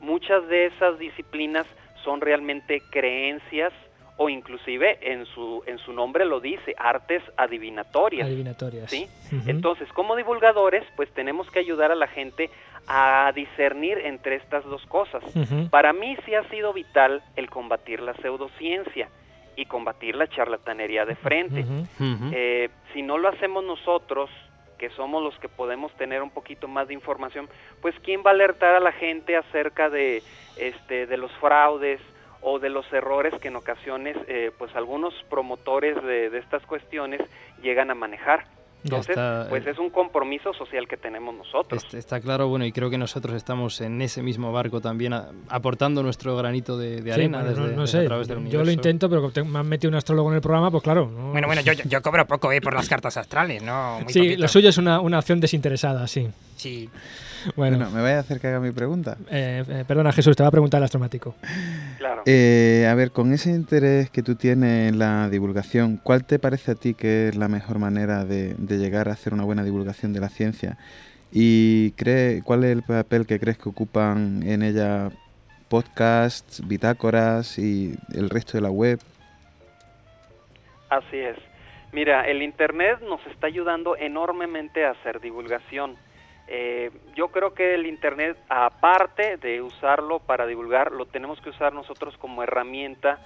Muchas 0.00 0.46
de 0.46 0.66
esas 0.66 1.00
disciplinas 1.00 1.66
son 2.04 2.20
realmente 2.20 2.80
creencias 2.92 3.72
o 4.16 4.28
inclusive 4.28 4.98
en 5.00 5.24
su 5.26 5.62
en 5.66 5.78
su 5.78 5.92
nombre 5.92 6.24
lo 6.24 6.40
dice 6.40 6.74
artes 6.76 7.22
adivinatorias. 7.36 8.26
Adivinatorias. 8.26 8.90
¿sí? 8.90 9.08
Entonces, 9.46 9.90
como 9.92 10.16
divulgadores, 10.16 10.84
pues 10.96 11.10
tenemos 11.12 11.50
que 11.50 11.60
ayudar 11.60 11.90
a 11.90 11.94
la 11.94 12.06
gente 12.08 12.50
a 12.86 13.32
discernir 13.34 13.98
entre 13.98 14.36
estas 14.36 14.64
dos 14.64 14.84
cosas. 14.86 15.22
Para 15.70 15.92
mí 15.92 16.16
sí 16.24 16.34
ha 16.34 16.48
sido 16.50 16.72
vital 16.72 17.22
el 17.36 17.48
combatir 17.48 18.00
la 18.00 18.14
pseudociencia 18.14 19.08
y 19.56 19.66
combatir 19.66 20.16
la 20.16 20.28
charlatanería 20.28 21.04
de 21.04 21.14
frente. 21.14 21.64
Eh, 22.32 22.70
si 22.92 23.02
no 23.02 23.18
lo 23.18 23.28
hacemos 23.28 23.64
nosotros, 23.64 24.30
que 24.78 24.90
somos 24.90 25.22
los 25.22 25.38
que 25.38 25.48
podemos 25.48 25.92
tener 25.92 26.22
un 26.22 26.30
poquito 26.30 26.66
más 26.66 26.88
de 26.88 26.94
información, 26.94 27.48
pues 27.80 27.94
quién 28.02 28.22
va 28.26 28.30
a 28.30 28.34
alertar 28.34 28.74
a 28.74 28.80
la 28.80 28.90
gente 28.90 29.36
acerca 29.36 29.88
de 29.88 30.22
este 30.56 31.06
de 31.06 31.16
los 31.16 31.30
fraudes 31.40 32.00
o 32.42 32.58
de 32.58 32.68
los 32.70 32.84
errores 32.92 33.32
que 33.40 33.48
en 33.48 33.56
ocasiones 33.56 34.16
eh, 34.28 34.50
pues 34.58 34.74
algunos 34.74 35.14
promotores 35.30 35.94
de, 36.02 36.28
de 36.30 36.38
estas 36.38 36.62
cuestiones 36.66 37.20
llegan 37.62 37.90
a 37.90 37.94
manejar. 37.94 38.44
Entonces, 38.84 39.10
está, 39.10 39.46
pues 39.48 39.64
eh. 39.64 39.70
es 39.70 39.78
un 39.78 39.90
compromiso 39.90 40.52
social 40.54 40.88
que 40.88 40.96
tenemos 40.96 41.32
nosotros. 41.36 41.84
Est- 41.84 41.94
Está 41.94 42.20
claro, 42.20 42.48
bueno, 42.48 42.64
y 42.64 42.72
creo 42.72 42.90
que 42.90 42.98
nosotros 42.98 43.36
estamos 43.36 43.80
en 43.80 44.02
ese 44.02 44.24
mismo 44.24 44.50
barco 44.50 44.80
también, 44.80 45.12
a- 45.12 45.28
aportando 45.50 46.02
nuestro 46.02 46.36
granito 46.36 46.76
de, 46.76 46.96
de 46.96 47.02
Sí, 47.02 47.10
arena 47.12 47.42
bueno, 47.44 47.50
no- 47.54 47.62
desde, 47.62 47.76
no, 47.76 47.82
desde 47.82 47.98
sé, 48.00 48.04
a 48.04 48.08
través 48.08 48.26
del 48.26 48.38
yo 48.38 48.40
universo. 48.40 48.64
lo 48.64 48.70
intento, 48.72 49.08
pero 49.08 49.30
te- 49.30 49.44
me 49.44 49.60
han 49.60 49.68
metido 49.68 49.88
un 49.88 49.94
astrólogo 49.94 50.30
en 50.30 50.34
el 50.34 50.42
programa, 50.42 50.68
pues 50.72 50.82
claro. 50.82 51.06
no- 51.08 51.30
Bueno, 51.30 51.46
bueno, 51.46 51.62
yo, 51.62 51.74
yo, 51.74 51.84
yo 51.84 52.02
cobro 52.02 52.26
poco, 52.26 52.50
¿eh? 52.50 52.60
Por 52.60 52.74
las 52.74 52.88
cartas 52.88 53.16
astrales, 53.16 53.62
¿no? 53.62 54.00
Muy 54.00 54.12
Sí, 54.12 54.18
poquito. 54.18 54.42
lo 54.42 54.48
suyo 54.48 54.68
es 54.70 54.78
una, 54.78 54.98
una 55.00 55.18
acción 55.18 55.38
desinteresada, 55.38 56.08
sí. 56.08 56.28
Sí. 56.56 56.90
Bueno, 57.56 57.76
Bueno, 57.78 57.90
¿me 57.90 58.02
vais 58.02 58.16
a 58.16 58.20
hacer 58.20 58.40
que 58.40 58.48
haga 58.48 58.60
mi 58.60 58.70
pregunta? 58.72 59.16
eh, 59.30 59.64
eh, 59.68 59.84
perdona 59.86 60.12
Jesús, 60.12 60.36
te 60.36 60.42
va 60.42 60.48
a 60.48 60.52
preguntar 60.52 60.78
el 60.78 60.84
astromático. 60.84 61.34
Claro. 61.98 62.22
Eh, 62.26 62.86
a 62.90 62.94
ver, 62.94 63.10
con 63.10 63.32
ese 63.32 63.50
interés 63.50 64.10
que 64.10 64.22
tú 64.22 64.34
tienes 64.36 64.90
en 64.90 64.98
la 64.98 65.28
divulgación, 65.28 65.96
¿cuál 66.02 66.24
te 66.24 66.38
parece 66.38 66.72
a 66.72 66.74
ti 66.74 66.94
que 66.94 67.28
es 67.28 67.36
la 67.36 67.48
mejor 67.48 67.78
manera 67.78 68.24
de, 68.24 68.54
de 68.58 68.78
llegar 68.78 69.08
a 69.08 69.12
hacer 69.12 69.34
una 69.34 69.44
buena 69.44 69.64
divulgación 69.64 70.12
de 70.12 70.20
la 70.20 70.28
ciencia? 70.28 70.76
¿Y 71.32 71.92
cree, 71.92 72.42
cuál 72.42 72.64
es 72.64 72.72
el 72.72 72.82
papel 72.82 73.26
que 73.26 73.40
crees 73.40 73.56
que 73.58 73.68
ocupan 73.68 74.42
en 74.44 74.62
ella 74.62 75.10
podcasts, 75.68 76.62
bitácoras 76.68 77.58
y 77.58 77.94
el 78.14 78.28
resto 78.28 78.58
de 78.58 78.60
la 78.60 78.70
web? 78.70 79.00
Así 80.90 81.16
es. 81.16 81.36
Mira, 81.92 82.26
el 82.28 82.42
Internet 82.42 83.00
nos 83.08 83.24
está 83.26 83.46
ayudando 83.46 83.96
enormemente 83.96 84.84
a 84.84 84.90
hacer 84.90 85.20
divulgación. 85.20 85.96
Eh, 86.48 86.90
yo 87.14 87.28
creo 87.28 87.54
que 87.54 87.74
el 87.74 87.86
Internet, 87.86 88.36
aparte 88.48 89.36
de 89.36 89.62
usarlo 89.62 90.18
para 90.18 90.46
divulgar, 90.46 90.92
lo 90.92 91.06
tenemos 91.06 91.40
que 91.40 91.50
usar 91.50 91.72
nosotros 91.72 92.16
como 92.18 92.42
herramienta 92.42 93.18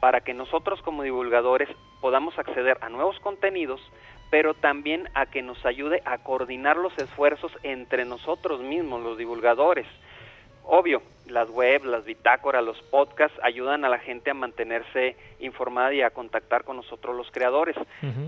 para 0.00 0.20
que 0.20 0.34
nosotros 0.34 0.82
como 0.82 1.02
divulgadores 1.02 1.68
podamos 2.00 2.38
acceder 2.38 2.78
a 2.80 2.88
nuevos 2.88 3.18
contenidos, 3.20 3.80
pero 4.30 4.54
también 4.54 5.08
a 5.14 5.26
que 5.26 5.42
nos 5.42 5.64
ayude 5.64 6.02
a 6.04 6.18
coordinar 6.18 6.76
los 6.76 6.96
esfuerzos 6.98 7.52
entre 7.62 8.04
nosotros 8.04 8.60
mismos, 8.60 9.02
los 9.02 9.16
divulgadores. 9.16 9.86
Obvio, 10.64 11.00
las 11.26 11.48
webs, 11.48 11.84
las 11.84 12.04
bitácoras, 12.04 12.62
los 12.64 12.80
podcasts 12.82 13.38
ayudan 13.42 13.84
a 13.84 13.88
la 13.88 14.00
gente 14.00 14.30
a 14.30 14.34
mantenerse 14.34 15.16
informada 15.38 15.94
y 15.94 16.02
a 16.02 16.10
contactar 16.10 16.64
con 16.64 16.76
nosotros 16.76 17.16
los 17.16 17.30
creadores. 17.30 17.76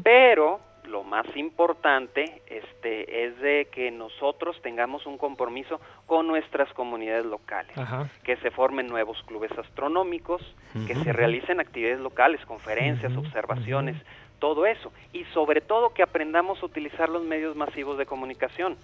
Pero 0.04 0.60
lo 0.88 1.04
más 1.04 1.26
importante 1.36 2.42
este, 2.46 3.24
es 3.26 3.38
de 3.40 3.68
que 3.70 3.90
nosotros 3.90 4.56
tengamos 4.62 5.06
un 5.06 5.18
compromiso 5.18 5.80
con 6.06 6.26
nuestras 6.26 6.72
comunidades 6.72 7.26
locales, 7.26 7.76
Ajá. 7.76 8.08
que 8.24 8.36
se 8.36 8.50
formen 8.50 8.86
nuevos 8.86 9.22
clubes 9.26 9.52
astronómicos, 9.58 10.42
que 10.86 10.94
se 10.96 11.12
realicen 11.12 11.60
actividades 11.60 12.00
locales, 12.00 12.44
conferencias, 12.46 13.16
observaciones. 13.16 13.96
todo 14.38 14.66
eso. 14.66 14.92
Y 15.12 15.24
sobre 15.34 15.60
todo 15.60 15.92
que 15.92 16.02
aprendamos 16.02 16.62
a 16.62 16.66
utilizar 16.66 17.08
los 17.08 17.24
medios 17.24 17.56
masivos 17.56 17.98
de 17.98 18.06
comunicación. 18.06 18.76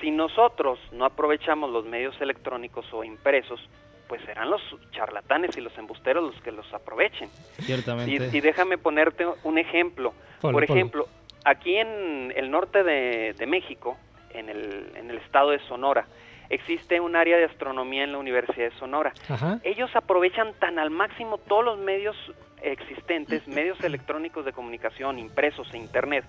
Si 0.00 0.10
nosotros 0.10 0.78
no 0.92 1.04
aprovechamos 1.06 1.70
los 1.70 1.86
medios 1.86 2.20
electrónicos 2.20 2.86
o 2.92 3.04
impresos, 3.04 3.58
pues 4.06 4.22
serán 4.24 4.50
los 4.50 4.62
charlatanes 4.92 5.56
y 5.56 5.60
los 5.60 5.76
embusteros 5.78 6.24
los 6.24 6.42
que 6.42 6.52
los 6.52 6.72
aprovechen. 6.72 7.28
Ciertamente. 7.60 8.30
Y, 8.32 8.36
y 8.36 8.40
déjame 8.40 8.78
ponerte 8.78 9.26
un 9.44 9.58
ejemplo. 9.58 10.12
Por 10.40 10.62
ejemplo, 10.64 11.06
aquí 11.48 11.76
en 11.76 12.32
el 12.36 12.50
norte 12.50 12.82
de, 12.82 13.34
de 13.36 13.46
México, 13.46 13.96
en 14.30 14.48
el, 14.48 14.92
en 14.94 15.10
el 15.10 15.18
estado 15.18 15.50
de 15.50 15.58
Sonora, 15.60 16.06
existe 16.50 17.00
un 17.00 17.16
área 17.16 17.36
de 17.36 17.44
astronomía 17.44 18.04
en 18.04 18.12
la 18.12 18.18
Universidad 18.18 18.70
de 18.70 18.78
Sonora. 18.78 19.12
Ajá. 19.28 19.58
Ellos 19.64 19.90
aprovechan 19.94 20.54
tan 20.54 20.78
al 20.78 20.90
máximo 20.90 21.38
todos 21.38 21.64
los 21.64 21.78
medios 21.78 22.16
existentes, 22.62 23.46
medios 23.46 23.82
electrónicos 23.82 24.44
de 24.44 24.52
comunicación, 24.52 25.18
impresos 25.18 25.72
e 25.72 25.78
internet, 25.78 26.24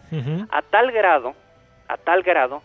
a 0.51 0.61
tal 0.61 0.91
grado, 0.91 1.33
a 1.87 1.97
tal 1.97 2.21
grado 2.21 2.61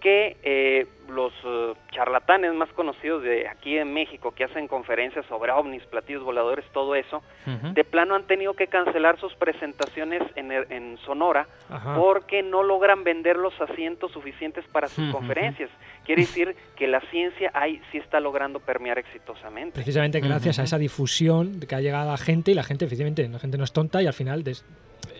que 0.00 0.36
eh, 0.42 0.86
los 1.08 1.32
eh, 1.44 1.72
charlatanes 1.92 2.52
más 2.54 2.68
conocidos 2.70 3.22
de 3.22 3.48
aquí 3.48 3.76
en 3.78 3.92
México 3.92 4.32
que 4.32 4.44
hacen 4.44 4.68
conferencias 4.68 5.24
sobre 5.26 5.52
ovnis, 5.52 5.82
platillos 5.84 6.22
voladores, 6.24 6.64
todo 6.72 6.94
eso, 6.94 7.22
de 7.46 7.84
plano 7.84 8.14
han 8.14 8.24
tenido 8.26 8.54
que 8.54 8.66
cancelar 8.66 9.18
sus 9.20 9.34
presentaciones 9.34 10.22
en, 10.34 10.50
en 10.52 10.98
Sonora 11.04 11.46
Ajá. 11.70 11.94
porque 11.96 12.42
no 12.42 12.62
logran 12.62 13.04
vender 13.04 13.36
los 13.36 13.58
asientos 13.60 14.12
suficientes 14.12 14.64
para 14.72 14.88
sus 14.88 15.10
conferencias. 15.12 15.70
Quiere 16.04 16.22
decir 16.22 16.56
que 16.76 16.86
la 16.86 17.00
ciencia 17.10 17.50
ahí 17.54 17.80
sí 17.92 17.98
está 17.98 18.20
logrando 18.20 18.60
permear 18.60 18.98
exitosamente. 18.98 19.72
Precisamente 19.74 20.20
gracias 20.20 20.58
a 20.58 20.64
esa 20.64 20.78
difusión 20.78 21.60
que 21.68 21.74
ha 21.74 21.80
llegado 21.80 22.08
a 22.08 22.12
la 22.12 22.18
gente 22.18 22.50
y 22.50 22.54
la 22.54 22.62
gente, 22.62 22.84
efectivamente, 22.84 23.28
la 23.28 23.38
gente 23.38 23.58
no 23.58 23.64
es 23.64 23.72
tonta 23.72 24.02
y 24.02 24.06
al 24.06 24.12
final 24.14 24.42
des- 24.44 24.64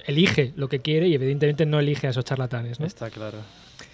elige 0.06 0.52
lo 0.56 0.68
que 0.68 0.80
quiere 0.80 1.08
y 1.08 1.14
evidentemente 1.14 1.66
no 1.66 1.78
elige 1.78 2.06
a 2.06 2.10
esos 2.10 2.24
charlatanes. 2.24 2.80
¿no? 2.80 2.86
Está 2.86 3.10
claro. 3.10 3.38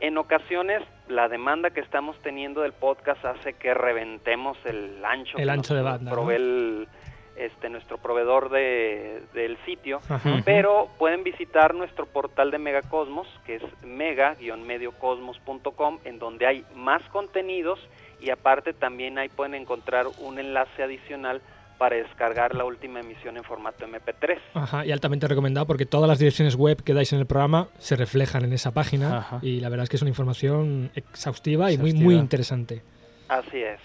En 0.00 0.18
ocasiones, 0.18 0.82
la 1.08 1.30
demanda 1.30 1.70
que 1.70 1.80
estamos 1.80 2.20
teniendo 2.22 2.60
del 2.60 2.74
podcast 2.74 3.24
hace 3.24 3.54
que 3.54 3.72
reventemos 3.72 4.58
el 4.66 5.02
ancho, 5.02 5.38
El 5.38 5.44
que 5.46 5.50
ancho 5.50 5.74
de 5.74 5.80
banda, 5.82 6.10
provee 6.12 6.34
¿no? 6.34 6.36
el- 6.36 6.88
este, 7.36 7.68
nuestro 7.70 7.98
proveedor 7.98 8.50
de, 8.50 9.22
del 9.34 9.56
sitio, 9.64 10.00
Ajá. 10.08 10.42
pero 10.44 10.88
pueden 10.98 11.22
visitar 11.24 11.74
nuestro 11.74 12.06
portal 12.06 12.50
de 12.50 12.58
Megacosmos, 12.58 13.26
que 13.46 13.56
es 13.56 13.62
mega-mediocosmos.com, 13.84 15.98
en 16.04 16.18
donde 16.18 16.46
hay 16.46 16.64
más 16.74 17.02
contenidos 17.10 17.78
y 18.20 18.30
aparte 18.30 18.72
también 18.72 19.18
ahí 19.18 19.28
pueden 19.28 19.54
encontrar 19.54 20.06
un 20.18 20.38
enlace 20.38 20.82
adicional 20.82 21.42
para 21.78 21.96
descargar 21.96 22.54
la 22.54 22.64
última 22.64 23.00
emisión 23.00 23.36
en 23.36 23.42
formato 23.42 23.84
MP3. 23.86 24.38
Ajá, 24.54 24.86
y 24.86 24.92
altamente 24.92 25.26
recomendado 25.26 25.66
porque 25.66 25.84
todas 25.84 26.08
las 26.08 26.20
direcciones 26.20 26.54
web 26.54 26.80
que 26.84 26.94
dais 26.94 27.12
en 27.12 27.18
el 27.18 27.26
programa 27.26 27.68
se 27.78 27.96
reflejan 27.96 28.44
en 28.44 28.52
esa 28.52 28.70
página 28.70 29.18
Ajá. 29.18 29.38
y 29.42 29.58
la 29.58 29.68
verdad 29.68 29.82
es 29.84 29.90
que 29.90 29.96
es 29.96 30.02
una 30.02 30.10
información 30.10 30.92
exhaustiva 30.94 31.72
y 31.72 31.78
muy, 31.78 31.90
Exhaustiva. 31.90 32.12
muy 32.12 32.20
interesante. 32.20 32.82
Así 33.28 33.60
es. 33.62 33.80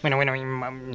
Bueno, 0.00 0.16
bueno, 0.16 0.32
mm, 0.34 0.92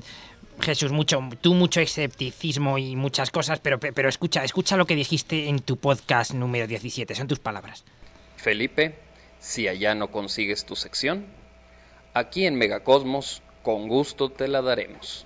Jesús, 0.59 0.91
mucho, 0.91 1.21
tú 1.41 1.53
mucho 1.53 1.81
escepticismo 1.81 2.77
y 2.77 2.95
muchas 2.95 3.31
cosas, 3.31 3.59
pero, 3.59 3.79
pero 3.79 4.09
escucha, 4.09 4.43
escucha 4.43 4.77
lo 4.77 4.85
que 4.85 4.95
dijiste 4.95 5.47
en 5.47 5.59
tu 5.59 5.77
podcast 5.77 6.33
número 6.33 6.67
17, 6.67 7.15
son 7.15 7.27
tus 7.27 7.39
palabras. 7.39 7.83
Felipe, 8.35 8.95
si 9.39 9.67
allá 9.67 9.95
no 9.95 10.11
consigues 10.11 10.65
tu 10.65 10.75
sección, 10.75 11.25
aquí 12.13 12.45
en 12.45 12.55
Megacosmos 12.55 13.41
con 13.63 13.87
gusto 13.87 14.29
te 14.29 14.47
la 14.47 14.61
daremos. 14.61 15.25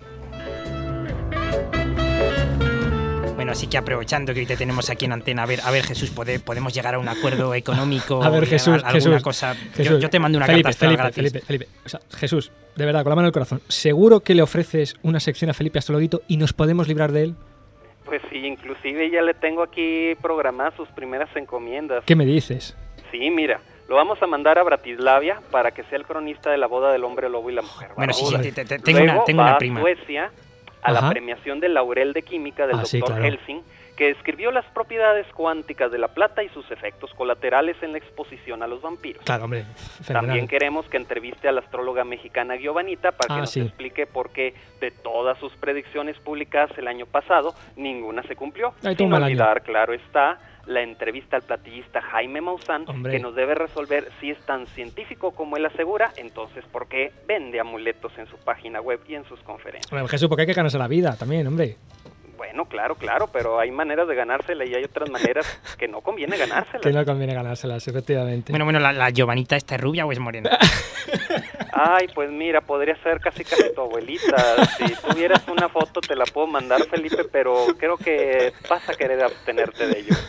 Así 3.54 3.68
que 3.68 3.78
aprovechando 3.78 4.34
que 4.34 4.40
hoy 4.40 4.46
te 4.48 4.58
tenemos 4.58 4.90
aquí 4.90 5.06
en 5.06 5.12
antena, 5.12 5.44
a 5.44 5.46
ver, 5.46 5.60
a 5.64 5.70
ver 5.70 5.84
Jesús, 5.84 6.10
¿pode- 6.10 6.40
podemos 6.40 6.74
llegar 6.74 6.96
a 6.96 7.00
un 7.00 7.08
acuerdo 7.08 7.54
económico, 7.54 8.24
A 8.24 8.30
ver, 8.32 8.48
Jesús, 8.48 8.74
alguna 8.84 8.92
Jesús, 8.92 9.22
cosa. 9.22 9.54
Yo- 9.54 9.60
Jesús, 9.76 10.02
yo, 10.02 10.10
te 10.10 10.20
mando 10.20 10.38
una 10.40 10.48
Felipe, 10.48 10.70
carta 10.70 10.80
Felipe, 10.80 11.02
gratis. 11.04 11.16
Felipe, 11.16 11.40
Felipe. 11.46 11.68
O 11.86 11.90
sea, 11.90 12.00
Jesús, 12.18 12.52
de 12.76 12.86
verdad, 12.86 13.04
con 13.04 13.12
la 13.12 13.16
mano 13.18 13.28
en 13.28 13.30
el 13.30 13.34
corazón, 13.34 13.62
¿seguro 13.68 14.22
que 14.22 14.34
le 14.34 14.42
ofreces 14.42 14.96
una 15.04 15.20
sección 15.20 15.52
a 15.52 15.54
Felipe 15.54 15.78
Astrologito 15.78 16.24
y 16.28 16.38
nos 16.38 16.52
podemos 16.52 16.88
librar 16.88 17.12
de 17.12 17.26
él? 17.26 17.36
Pues 18.06 18.24
sí, 18.32 18.38
inclusive 18.38 19.12
ya 19.12 19.22
le 19.22 19.36
tengo 19.36 19.62
aquí 19.62 20.16
programadas 20.20 20.74
sus 20.76 20.90
primeras 20.90 21.30
encomiendas. 21.36 22.04
¿Qué 22.06 22.16
me 22.16 22.26
dices? 22.26 22.76
Sí, 23.12 23.30
mira, 23.30 23.62
lo 23.88 23.96
vamos 23.96 24.18
a 24.24 24.26
mandar 24.26 24.58
a 24.58 24.64
Bratislavia 24.64 25.42
para 25.52 25.70
que 25.70 25.84
sea 25.84 26.00
el 26.00 26.06
cronista 26.06 26.50
de 26.50 26.58
la 26.58 26.66
boda 26.66 26.92
del 26.92 27.04
hombre 27.04 27.30
lobo 27.30 27.52
y 27.52 27.54
la 27.54 27.62
mujer 27.62 27.92
Bueno, 27.96 28.14
sí, 28.14 28.26
sí, 28.26 28.52
te- 28.52 28.66
te- 28.66 28.80
tengo 28.80 28.98
Luego 29.00 29.14
una- 29.18 29.24
tengo 29.26 29.40
va 29.42 29.46
una 29.50 29.56
a 29.56 29.58
prima. 29.60 29.80
Suecia 29.80 30.32
a 30.84 30.92
Ajá. 30.92 31.02
la 31.02 31.10
premiación 31.12 31.60
del 31.60 31.74
Laurel 31.74 32.14
de 32.14 32.22
Química 32.24 32.68
del 32.68 32.80
Ah, 32.80 32.86
sí, 32.86 33.00
doctor 33.00 33.18
claro. 33.18 33.32
Helsing, 33.38 33.62
que 33.96 34.08
describió 34.08 34.50
las 34.52 34.66
propiedades 34.74 35.28
cuánticas 35.34 35.92
de 35.92 36.00
la 36.00 36.08
plata 36.08 36.42
y 36.44 36.50
sus 36.50 36.70
efectos 36.72 37.14
colaterales 37.14 37.76
en 37.84 37.92
la 37.92 38.00
exposición 38.00 38.64
a 38.64 38.68
los 38.68 38.82
vampiros. 38.82 39.24
Claro, 39.24 39.44
hombre, 39.44 39.66
También 40.08 40.48
queremos 40.48 40.88
que 40.88 40.98
entreviste 40.98 41.48
a 41.48 41.52
la 41.52 41.62
astróloga 41.62 42.04
mexicana 42.04 42.56
Giovanita 42.56 43.12
para 43.12 43.28
que 43.28 43.34
Ah, 43.34 43.42
nos 43.42 43.52
sí. 43.52 43.62
explique 43.62 44.08
por 44.08 44.32
qué 44.32 44.56
de 44.82 44.90
todas 44.90 45.38
sus 45.38 45.54
predicciones 45.58 46.18
publicadas 46.20 46.76
el 46.80 46.88
año 46.88 47.06
pasado, 47.06 47.54
ninguna 47.76 48.24
se 48.24 48.36
cumplió. 48.36 48.74
Ay, 48.84 48.96
Sin 48.96 49.08
el 49.10 49.14
año. 49.16 49.26
olvidar, 49.26 49.62
claro 49.62 49.94
está, 49.94 50.40
la 50.66 50.82
entrevista 50.82 51.36
al 51.36 51.44
platillista 51.44 52.02
Jaime 52.02 52.42
Maussan, 52.42 52.86
Hombre. 52.88 53.12
que 53.12 53.20
nos 53.20 53.36
debe 53.36 53.56
resolver 53.56 54.10
si 54.20 54.32
es 54.32 54.40
tan 54.46 54.68
científico 54.68 55.32
como 55.32 55.58
él 55.58 55.66
asegura, 55.66 56.12
entonces 56.18 56.64
por 56.72 56.88
qué 56.88 57.12
vende 57.28 57.60
amuletos 57.60 58.12
en 58.18 58.28
su 58.28 58.38
página 58.38 58.82
web 58.82 59.00
y 59.08 59.16
en 59.16 59.26
sus 59.26 59.40
conferencias. 59.42 59.92
Hombre, 59.92 60.08
Jesús, 60.08 60.30
porque 60.30 60.42
hay 60.42 60.48
que 60.48 60.54
ganarse 60.54 60.78
la 60.78 60.88
vida 60.88 61.16
también, 61.18 61.48
hombre. 61.48 61.78
Bueno, 62.44 62.66
claro, 62.66 62.96
claro, 62.96 63.30
pero 63.32 63.58
hay 63.58 63.72
maneras 63.72 64.06
de 64.06 64.16
ganársela 64.16 64.66
y 64.66 64.76
hay 64.76 64.84
otras 64.84 65.10
maneras 65.10 65.48
que 65.80 65.88
no 65.88 66.02
conviene 66.02 66.36
ganársela. 66.36 66.82
Que 66.82 66.92
no 66.92 67.06
conviene 67.06 67.34
ganárselas, 67.34 67.88
efectivamente. 67.88 68.52
Bueno, 68.52 68.66
bueno, 68.66 68.80
¿la, 68.80 68.92
la 68.92 69.12
Giovanita 69.12 69.56
esta 69.56 69.76
es 69.76 69.82
rubia 69.82 70.06
o 70.06 70.12
es 70.12 70.20
morena? 70.20 70.50
Ay, 71.72 72.08
pues 72.14 72.30
mira, 72.30 72.60
podría 72.60 73.02
ser 73.02 73.22
casi 73.22 73.46
casi 73.46 73.74
tu 73.74 73.80
abuelita. 73.80 74.66
Si 74.78 74.94
tuvieras 75.08 75.42
una 75.48 75.70
foto 75.70 76.02
te 76.02 76.18
la 76.18 76.26
puedo 76.26 76.48
mandar, 76.48 76.84
Felipe, 76.90 77.24
pero 77.32 77.66
creo 77.78 77.96
que 77.96 78.52
vas 78.70 78.90
a 78.90 78.94
querer 78.94 79.24
abstenerte 79.24 79.88
de 79.88 80.00
ello. 80.00 80.16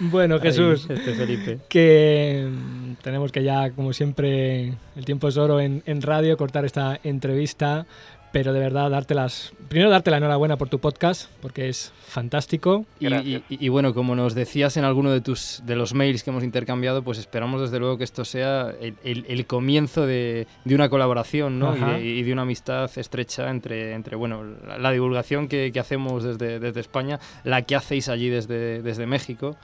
Bueno, 0.00 0.38
Jesús, 0.38 0.88
este 0.88 1.12
Felipe. 1.12 1.58
que 1.68 2.46
mm, 2.48 2.94
tenemos 3.02 3.32
que 3.32 3.42
ya, 3.42 3.72
como 3.72 3.92
siempre, 3.92 4.74
el 4.96 5.04
tiempo 5.04 5.26
es 5.28 5.36
oro 5.36 5.60
en, 5.60 5.82
en 5.86 6.02
radio, 6.02 6.36
cortar 6.36 6.64
esta 6.64 7.00
entrevista, 7.02 7.84
pero 8.32 8.52
de 8.52 8.60
verdad 8.60 8.90
darte 8.90 9.14
las... 9.14 9.52
Primero 9.68 9.90
darte 9.90 10.10
la 10.10 10.16
enhorabuena 10.18 10.56
por 10.56 10.68
tu 10.68 10.78
podcast, 10.78 11.30
porque 11.42 11.68
es 11.68 11.92
fantástico. 12.06 12.86
Y, 13.00 13.06
y- 13.14 13.42
y 13.48 13.68
bueno, 13.68 13.92
como 13.94 14.14
nos 14.14 14.34
decías 14.34 14.76
en 14.76 14.84
alguno 14.84 15.10
de 15.10 15.20
tus 15.20 15.62
de 15.66 15.76
los 15.76 15.92
mails 15.94 16.22
que 16.22 16.30
hemos 16.30 16.42
intercambiado, 16.44 17.02
pues 17.02 17.18
esperamos 17.18 17.60
desde 17.60 17.78
luego 17.78 17.98
que 17.98 18.04
esto 18.04 18.24
sea 18.24 18.72
el, 18.80 18.94
el- 19.04 19.26
el 19.28 19.46
comienzo 19.46 20.06
de, 20.06 20.46
de 20.64 20.74
una 20.74 20.88
colaboración 20.88 21.58
¿no? 21.58 21.76
y, 21.76 21.80
de, 21.80 22.00
y 22.06 22.22
de 22.22 22.32
una 22.32 22.42
amistad 22.42 22.90
estrecha 22.96 23.50
entre, 23.50 23.92
entre 23.92 24.16
bueno, 24.16 24.42
la, 24.66 24.78
la 24.78 24.90
divulgación 24.90 25.48
que, 25.48 25.70
que 25.72 25.80
hacemos 25.80 26.24
desde, 26.24 26.58
desde 26.60 26.80
España, 26.80 27.18
la 27.44 27.62
que 27.62 27.76
hacéis 27.76 28.08
allí 28.08 28.28
desde, 28.30 28.80
desde 28.82 29.06
México. 29.06 29.56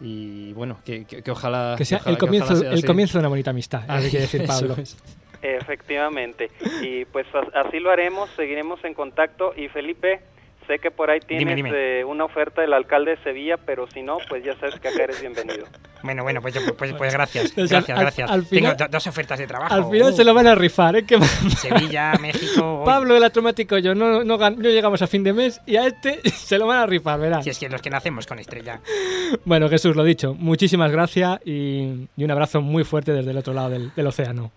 Y 0.00 0.52
bueno, 0.52 0.78
que, 0.84 1.04
que- 1.06 1.22
que 1.22 1.30
ojalá. 1.30 1.74
Que 1.78 1.84
sea 1.86 1.98
ojalá- 1.98 2.12
el 2.12 2.18
que 2.18 2.24
ojalá 2.26 2.38
comienzo, 2.44 2.56
sea 2.60 2.68
el 2.70 2.78
así. 2.78 2.86
comienzo 2.86 3.12
de 3.14 3.20
una 3.20 3.28
bonita 3.28 3.50
amistad, 3.50 3.82
es 3.88 3.88
lo 3.96 4.00
que 4.02 4.10
quiere 4.10 4.24
decir 4.26 4.42
Eso 4.44 4.52
Pablo. 4.52 4.76
es. 4.78 4.96
Efectivamente. 5.54 6.50
Y 6.82 7.04
pues 7.06 7.26
así 7.54 7.78
lo 7.80 7.90
haremos, 7.90 8.28
seguiremos 8.36 8.82
en 8.84 8.94
contacto. 8.94 9.52
Y 9.56 9.68
Felipe, 9.68 10.20
sé 10.66 10.78
que 10.78 10.90
por 10.90 11.10
ahí 11.10 11.20
tienes 11.20 11.54
dime. 11.56 11.70
eh, 11.72 12.04
una 12.04 12.24
oferta 12.24 12.60
del 12.62 12.72
alcalde 12.72 13.12
de 13.12 13.22
Sevilla, 13.22 13.56
pero 13.56 13.86
si 13.86 14.02
no, 14.02 14.18
pues 14.28 14.42
ya 14.44 14.54
sabes 14.58 14.78
que 14.80 14.88
acá 14.88 15.04
eres 15.04 15.20
bienvenido. 15.20 15.66
Bueno, 16.02 16.22
bueno, 16.22 16.40
pues, 16.42 16.54
pues, 16.78 16.92
pues 16.92 17.12
gracias, 17.12 17.52
O 17.56 17.66
sea, 17.66 17.80
gracias, 17.80 17.96
al- 17.98 18.04
gracias. 18.04 18.30
al 18.30 18.44
final- 18.44 18.76
Tengo 18.76 18.84
do- 18.84 18.90
dos 18.92 19.06
ofertas 19.06 19.38
de 19.38 19.46
trabajo. 19.46 19.74
Al 19.74 19.84
final 19.90 20.12
Uh, 20.12 20.16
se 20.16 20.24
lo 20.24 20.34
van 20.34 20.46
a 20.46 20.54
rifar, 20.54 20.94
¿eh? 20.96 21.04
Que 21.06 21.18
Sevilla, 21.20 22.12
México... 22.20 22.80
hoy. 22.80 22.84
Pablo 22.86 23.16
el 23.16 23.24
astromático 23.24 23.76
y 23.78 23.82
yo 23.82 23.94
no, 23.94 24.22
no, 24.22 24.38
gan- 24.38 24.56
no 24.56 24.68
llegamos 24.68 25.02
a 25.02 25.06
fin 25.06 25.24
de 25.24 25.32
mes 25.32 25.60
y 25.66 25.76
a 25.76 25.86
este 25.86 26.20
se 26.30 26.58
lo 26.58 26.66
van 26.66 26.78
a 26.78 26.86
rifar, 26.86 27.18
verás. 27.18 27.42
Si 27.44 27.50
es 27.50 27.58
que 27.58 27.68
los 27.68 27.80
que 27.82 27.90
nacemos 27.90 28.26
con 28.26 28.38
estrella. 28.38 28.80
Bueno, 29.44 29.68
Jesús, 29.68 29.96
lo 29.96 30.04
dicho, 30.04 30.34
muchísimas 30.34 30.92
gracias 30.92 31.40
y, 31.44 32.08
y 32.16 32.24
un 32.24 32.30
abrazo 32.30 32.60
muy 32.60 32.84
fuerte 32.84 33.12
desde 33.12 33.30
el 33.30 33.38
otro 33.38 33.52
lado 33.54 33.70
del, 33.70 33.92
del 33.94 34.06
océano. 34.06 34.52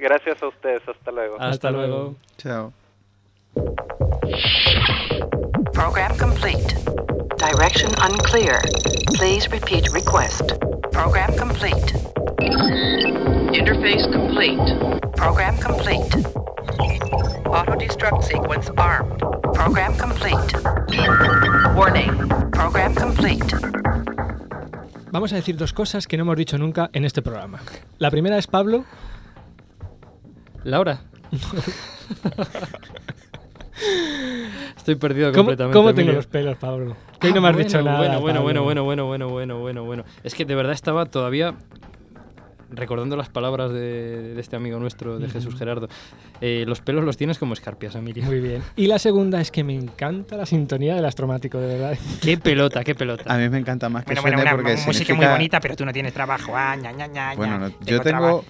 Gracias 0.00 0.42
a 0.42 0.46
ustedes, 0.48 0.82
hasta 0.88 1.10
luego. 1.10 1.36
Hasta 1.40 1.70
luego. 1.70 2.14
Chao. 2.36 2.72
Program 5.72 6.16
complete. 6.16 6.74
Direction 7.38 7.90
unclear. 8.00 8.60
Please 9.14 9.48
repeat 9.50 9.88
request. 9.92 10.52
Program 10.92 11.34
complete. 11.36 11.92
Interface 13.52 14.06
complete. 14.12 14.60
Program 15.16 15.56
complete. 15.58 16.14
Auto 17.46 17.74
destruct 17.76 18.22
sequence 18.22 18.70
armed. 18.76 19.18
Program 19.54 19.96
complete. 19.96 20.52
Warning. 21.74 22.28
Program 22.52 22.94
complete. 22.94 23.46
Vamos 25.10 25.32
a 25.32 25.36
decir 25.36 25.56
dos 25.56 25.72
cosas 25.72 26.06
que 26.06 26.16
no 26.16 26.22
hemos 26.22 26.36
dicho 26.36 26.58
nunca 26.58 26.90
en 26.92 27.04
este 27.04 27.22
programa. 27.22 27.60
La 27.98 28.10
primera 28.10 28.38
es 28.38 28.46
Pablo. 28.46 28.84
Laura. 30.64 31.00
Estoy 34.76 34.96
perdido 34.96 35.30
¿Cómo, 35.32 35.44
completamente. 35.44 35.76
cómo 35.78 35.94
tengo 35.94 36.12
los 36.12 36.26
pelos, 36.26 36.56
Pablo? 36.56 36.96
Que 37.20 37.28
hoy 37.28 37.32
Ah, 37.32 37.34
no 37.36 37.40
me 37.42 37.48
has 37.48 37.54
bueno, 37.54 37.68
dicho 37.68 37.82
nada. 37.82 37.98
Bueno, 37.98 38.20
bueno, 38.20 38.42
bueno, 38.42 38.62
bueno, 38.62 38.84
bueno, 38.84 39.04
bueno, 39.06 39.28
bueno, 39.28 39.58
bueno, 39.58 39.84
bueno. 39.84 40.04
Es 40.24 40.34
que 40.34 40.44
de 40.44 40.54
verdad 40.54 40.72
estaba 40.72 41.06
todavía 41.06 41.54
recordando 42.70 43.16
las 43.16 43.28
palabras 43.28 43.72
de, 43.72 44.34
de 44.34 44.40
este 44.40 44.56
amigo 44.56 44.78
nuestro, 44.78 45.18
de 45.18 45.24
Ujú. 45.26 45.32
Jesús 45.34 45.56
Gerardo. 45.58 45.88
Eh, 46.40 46.64
los 46.66 46.80
pelos 46.80 47.04
los 47.04 47.16
tienes 47.16 47.38
como 47.38 47.54
escarpias, 47.54 47.94
Emilio. 47.94 48.24
Muy 48.24 48.40
bien. 48.40 48.62
Y 48.76 48.86
la 48.86 48.98
segunda 48.98 49.40
es 49.40 49.50
que 49.50 49.64
me 49.64 49.74
encanta 49.74 50.36
la 50.36 50.46
sintonía 50.46 50.94
del 50.94 51.04
astromático, 51.04 51.58
de 51.58 51.66
verdad. 51.78 51.98
Qué 52.22 52.36
pelota, 52.38 52.84
qué 52.84 52.94
pelota. 52.94 53.32
A 53.32 53.38
mí 53.38 53.48
me 53.48 53.58
encanta 53.58 53.88
más 53.88 54.04
que 54.04 54.14
Bueno, 54.14 54.22
bueno, 54.22 54.42
una 54.42 54.50
porque 54.52 54.72
música 54.72 54.92
significa... 54.92 55.16
muy 55.16 55.26
bonita, 55.26 55.60
pero 55.60 55.76
tú 55.76 55.84
no 55.84 55.92
tienes 55.92 56.12
trabajo. 56.12 56.52
Ah, 56.54 56.76
ña, 56.76 56.92
ña, 56.92 57.06
ña, 57.06 57.34
Bueno, 57.34 57.58
no, 57.58 57.72
yo 57.84 58.00
tengo 58.00 58.44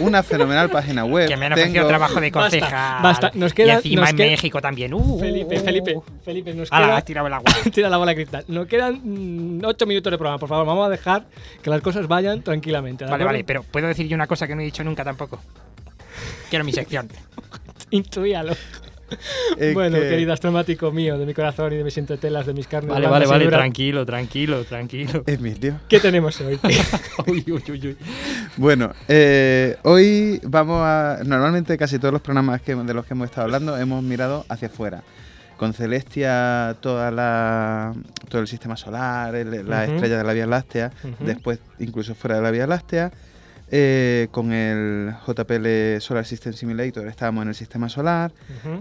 una 0.00 0.22
fenomenal 0.22 0.70
página 0.70 1.04
web. 1.04 1.28
Que 1.28 1.36
me 1.36 1.46
han 1.46 1.52
ofrecido 1.52 1.74
tengo- 1.74 1.88
trabajo 1.88 2.20
de 2.20 2.30
Basta, 2.30 2.58
concejal. 2.58 3.02
basta. 3.02 3.30
Nos 3.34 3.52
queda- 3.54 3.74
y 3.74 3.76
encima 3.76 4.00
nos 4.02 4.10
en 4.10 4.16
queda- 4.16 4.26
México 4.30 4.60
también. 4.60 4.94
Uh, 4.94 5.18
Felipe, 5.20 5.58
uh, 5.58 5.64
Felipe, 5.64 5.96
uh. 5.96 6.04
Felipe, 6.24 6.54
nos 6.54 6.72
Ala, 6.72 6.86
queda... 6.86 6.96
has 6.96 7.04
tirado 7.04 7.26
el 7.26 7.32
agua. 7.34 7.52
Tira 7.72 7.88
la 7.88 7.96
bola 7.98 8.14
cristal. 8.14 8.44
Nos 8.48 8.66
quedan 8.66 9.00
mm, 9.04 9.64
ocho 9.64 9.86
minutos 9.86 10.10
de 10.10 10.16
programa, 10.18 10.38
por 10.38 10.48
favor. 10.48 10.66
Vamos 10.66 10.86
a 10.86 10.90
dejar 10.90 11.24
que 11.62 11.70
las 11.70 11.80
cosas 11.80 12.08
vayan 12.08 12.42
tranquilamente. 12.42 13.04
¿de 13.04 13.10
Vale, 13.10 13.22
acuerdo? 13.24 13.33
Vale, 13.34 13.44
pero 13.44 13.62
puedo 13.62 13.86
decir 13.86 14.06
yo 14.08 14.14
una 14.14 14.26
cosa 14.26 14.46
que 14.46 14.54
no 14.54 14.60
he 14.62 14.64
dicho 14.64 14.82
nunca 14.84 15.04
tampoco. 15.04 15.40
Quiero 16.50 16.64
mi 16.64 16.72
sección. 16.72 17.08
Intuíalo. 17.90 18.54
Bueno, 19.74 19.98
que- 19.98 20.08
querido 20.08 20.32
astromático 20.32 20.90
mío, 20.90 21.18
de 21.18 21.26
mi 21.26 21.34
corazón 21.34 21.72
y 21.72 21.76
de 21.76 21.84
mis 21.84 21.96
entretelas, 21.98 22.46
de 22.46 22.54
mis 22.54 22.66
carnes. 22.66 22.90
Vale, 22.90 23.06
vale, 23.06 23.26
vale, 23.26 23.44
duras, 23.44 23.60
tranquilo, 23.60 24.04
tranquilo, 24.04 24.64
tranquilo. 24.64 25.22
Emilio. 25.26 25.80
¿Qué 25.88 26.00
tenemos 26.00 26.40
hoy? 26.40 26.58
uy, 27.26 27.44
uy, 27.46 27.62
uy, 27.68 27.86
uy. 27.88 27.96
Bueno, 28.56 28.92
eh, 29.06 29.76
hoy 29.82 30.40
vamos 30.44 30.80
a... 30.82 31.18
Normalmente 31.24 31.76
casi 31.76 31.98
todos 31.98 32.12
los 32.12 32.22
programas 32.22 32.60
que, 32.62 32.74
de 32.74 32.94
los 32.94 33.04
que 33.06 33.14
hemos 33.14 33.26
estado 33.26 33.44
hablando 33.44 33.76
hemos 33.78 34.02
mirado 34.02 34.44
hacia 34.48 34.68
afuera. 34.68 35.02
Con 35.56 35.72
Celestia, 35.72 36.76
toda 36.80 37.10
la, 37.10 37.92
todo 38.28 38.40
el 38.40 38.48
sistema 38.48 38.76
solar, 38.76 39.34
el- 39.34 39.68
la 39.68 39.84
estrella 39.84 40.18
de 40.18 40.24
la 40.24 40.32
Vía 40.32 40.46
Láctea, 40.46 40.90
después 41.20 41.60
incluso 41.78 42.14
fuera 42.14 42.36
de 42.36 42.42
la 42.42 42.50
Vía 42.50 42.66
Láctea. 42.66 43.12
Eh, 43.76 44.28
con 44.30 44.52
el 44.52 45.14
JPL 45.26 46.00
Solar 46.00 46.26
System 46.26 46.52
Simulator 46.52 47.08
estábamos 47.08 47.42
en 47.42 47.48
el 47.48 47.54
sistema 47.54 47.88
solar, 47.88 48.30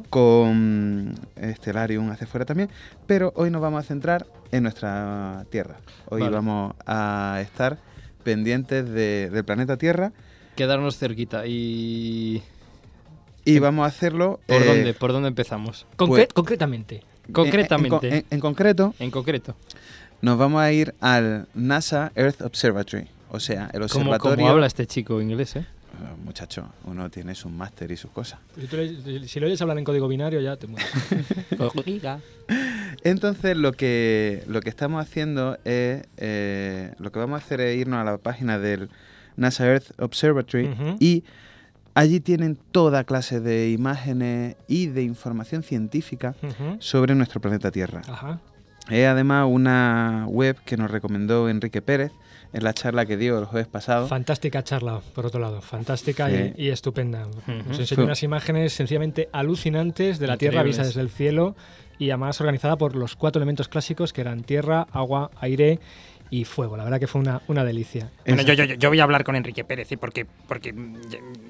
con 0.10 1.16
Stellarium 1.42 2.10
hacia 2.12 2.26
afuera 2.28 2.46
también, 2.46 2.70
pero 3.08 3.32
hoy 3.36 3.50
nos 3.50 3.62
vamos 3.62 3.80
a 3.84 3.88
centrar 3.88 4.26
en 4.52 4.64
nuestra 4.64 5.46
Tierra. 5.50 5.78
Hoy 6.10 6.22
Vale. 6.22 6.36
vamos 6.36 6.76
a 6.86 7.40
estar 7.42 7.78
pendientes 8.24 8.88
de- 8.90 9.30
del 9.32 9.44
planeta 9.46 9.78
Tierra 9.78 10.12
Quedarnos 10.56 10.98
cerquita 11.00 11.48
y... 11.48 12.44
y 13.46 13.60
vamos 13.60 13.84
a 13.84 13.88
hacerlo... 13.88 14.40
¿Por 14.48 14.62
eh, 14.62 14.66
dónde? 14.66 14.94
¿Por 14.94 15.12
dónde 15.14 15.28
empezamos? 15.30 15.86
Concre- 15.98 16.08
Pues- 16.08 16.28
concretamente. 16.34 17.04
Concretamente. 17.32 18.08
En, 18.08 18.14
en- 18.16 18.26
en 18.30 18.40
concreto, 18.40 18.94
En 19.00 19.12
concreto. 19.12 19.56
nos 20.22 20.38
vamos 20.38 20.62
a 20.62 20.72
ir 20.72 20.94
al 21.00 21.48
NASA 21.54 22.12
Earth 22.16 22.42
Observatory, 22.42 23.08
o 23.30 23.40
sea, 23.40 23.66
el 23.74 23.82
¿Cómo, 23.82 23.86
observatorio... 23.86 24.36
cómo 24.38 24.50
habla 24.50 24.68
este 24.68 24.86
chico 24.88 25.22
inglés, 25.22 25.56
eh? 25.56 25.66
Ah, 25.96 26.16
Muchacho, 26.26 26.68
uno 26.86 27.10
tiene 27.12 27.36
su 27.36 27.50
máster 27.50 27.92
y 27.92 27.98
sus 27.98 28.10
cosas. 28.12 28.40
Si, 28.60 28.66
tú 28.68 28.78
le- 28.78 29.28
si 29.28 29.40
lo 29.40 29.46
oyes 29.46 29.62
hablar 29.62 29.78
en 29.78 29.84
código 29.86 30.08
binario, 30.08 30.42
ya 30.42 30.58
te 30.58 30.66
mueres. 30.68 30.90
Entonces 33.04 33.58
lo 33.58 33.74
que, 33.74 34.44
lo 34.48 34.62
que 34.62 34.70
estamos 34.70 35.02
haciendo 35.02 35.58
es, 35.66 36.04
eh, 36.18 36.94
lo 37.00 37.12
que 37.12 37.20
vamos 37.20 37.42
a 37.42 37.46
hacer 37.46 37.62
es 37.62 37.78
irnos 37.78 38.00
a 38.00 38.04
la 38.04 38.18
página 38.18 38.60
del 38.60 38.90
NASA 39.36 39.66
Earth 39.68 39.92
Observatory 40.00 40.70
y 41.00 41.24
allí 41.96 42.20
tienen 42.20 42.58
toda 42.72 43.04
clase 43.04 43.40
de 43.40 43.70
imágenes 43.72 44.56
y 44.68 44.88
de 44.88 45.04
información 45.04 45.64
científica 45.64 46.36
sobre 46.80 47.16
nuestro 47.16 47.40
planeta 47.42 47.72
Tierra. 47.72 48.02
Ajá. 48.08 48.40
Es 48.90 49.08
además 49.08 49.48
una 49.50 50.26
web 50.28 50.58
que 50.66 50.76
nos 50.76 50.92
recomendó 50.92 51.48
Enrique 51.50 51.82
Pérez 51.82 52.12
en 52.52 52.64
la 52.64 52.74
charla 52.74 53.06
que 53.06 53.16
dio 53.18 53.40
el 53.40 53.46
jueves 53.46 53.68
pasado. 53.68 54.08
Fantástica 54.08 54.64
charla, 54.64 55.00
por 55.16 55.26
otro 55.26 55.40
lado. 55.40 55.62
Fantástica 55.62 56.30
Sí. 56.30 56.54
y, 56.58 56.66
y 56.66 56.70
estupenda. 56.70 57.28
Nos 57.48 57.80
enseñó 57.80 57.96
Fue- 57.96 58.04
unas 58.06 58.22
imágenes 58.24 58.74
sencillamente 58.74 59.30
alucinantes 59.32 60.20
de 60.20 60.28
la 60.28 60.38
Tierra 60.38 60.64
vista 60.64 60.84
desde 60.84 61.02
el 61.02 61.10
cielo 61.10 61.56
y 61.98 62.10
además 62.10 62.40
organizada 62.42 62.76
por 62.76 62.96
los 62.96 63.16
cuatro 63.16 63.40
elementos 63.40 63.70
clásicos 63.70 64.12
que 64.14 64.22
eran 64.22 64.44
tierra, 64.44 64.86
agua, 64.92 65.32
aire 65.40 65.80
y 66.34 66.46
fuego. 66.46 66.76
La 66.76 66.84
verdad 66.84 67.00
que 67.00 67.06
fue 67.06 67.22
una, 67.22 67.44
una 67.48 67.64
delicia. 67.64 68.10
Bueno, 68.26 68.42
yo, 68.42 68.56
yo, 68.56 68.66
yo 68.66 68.90
voy 68.90 69.00
a 69.00 69.04
hablar 69.04 69.24
con 69.24 69.36
Enrique 69.36 69.64
Pérez, 69.64 69.92
¿eh? 69.92 69.98
porque, 69.98 70.26
porque 70.48 70.74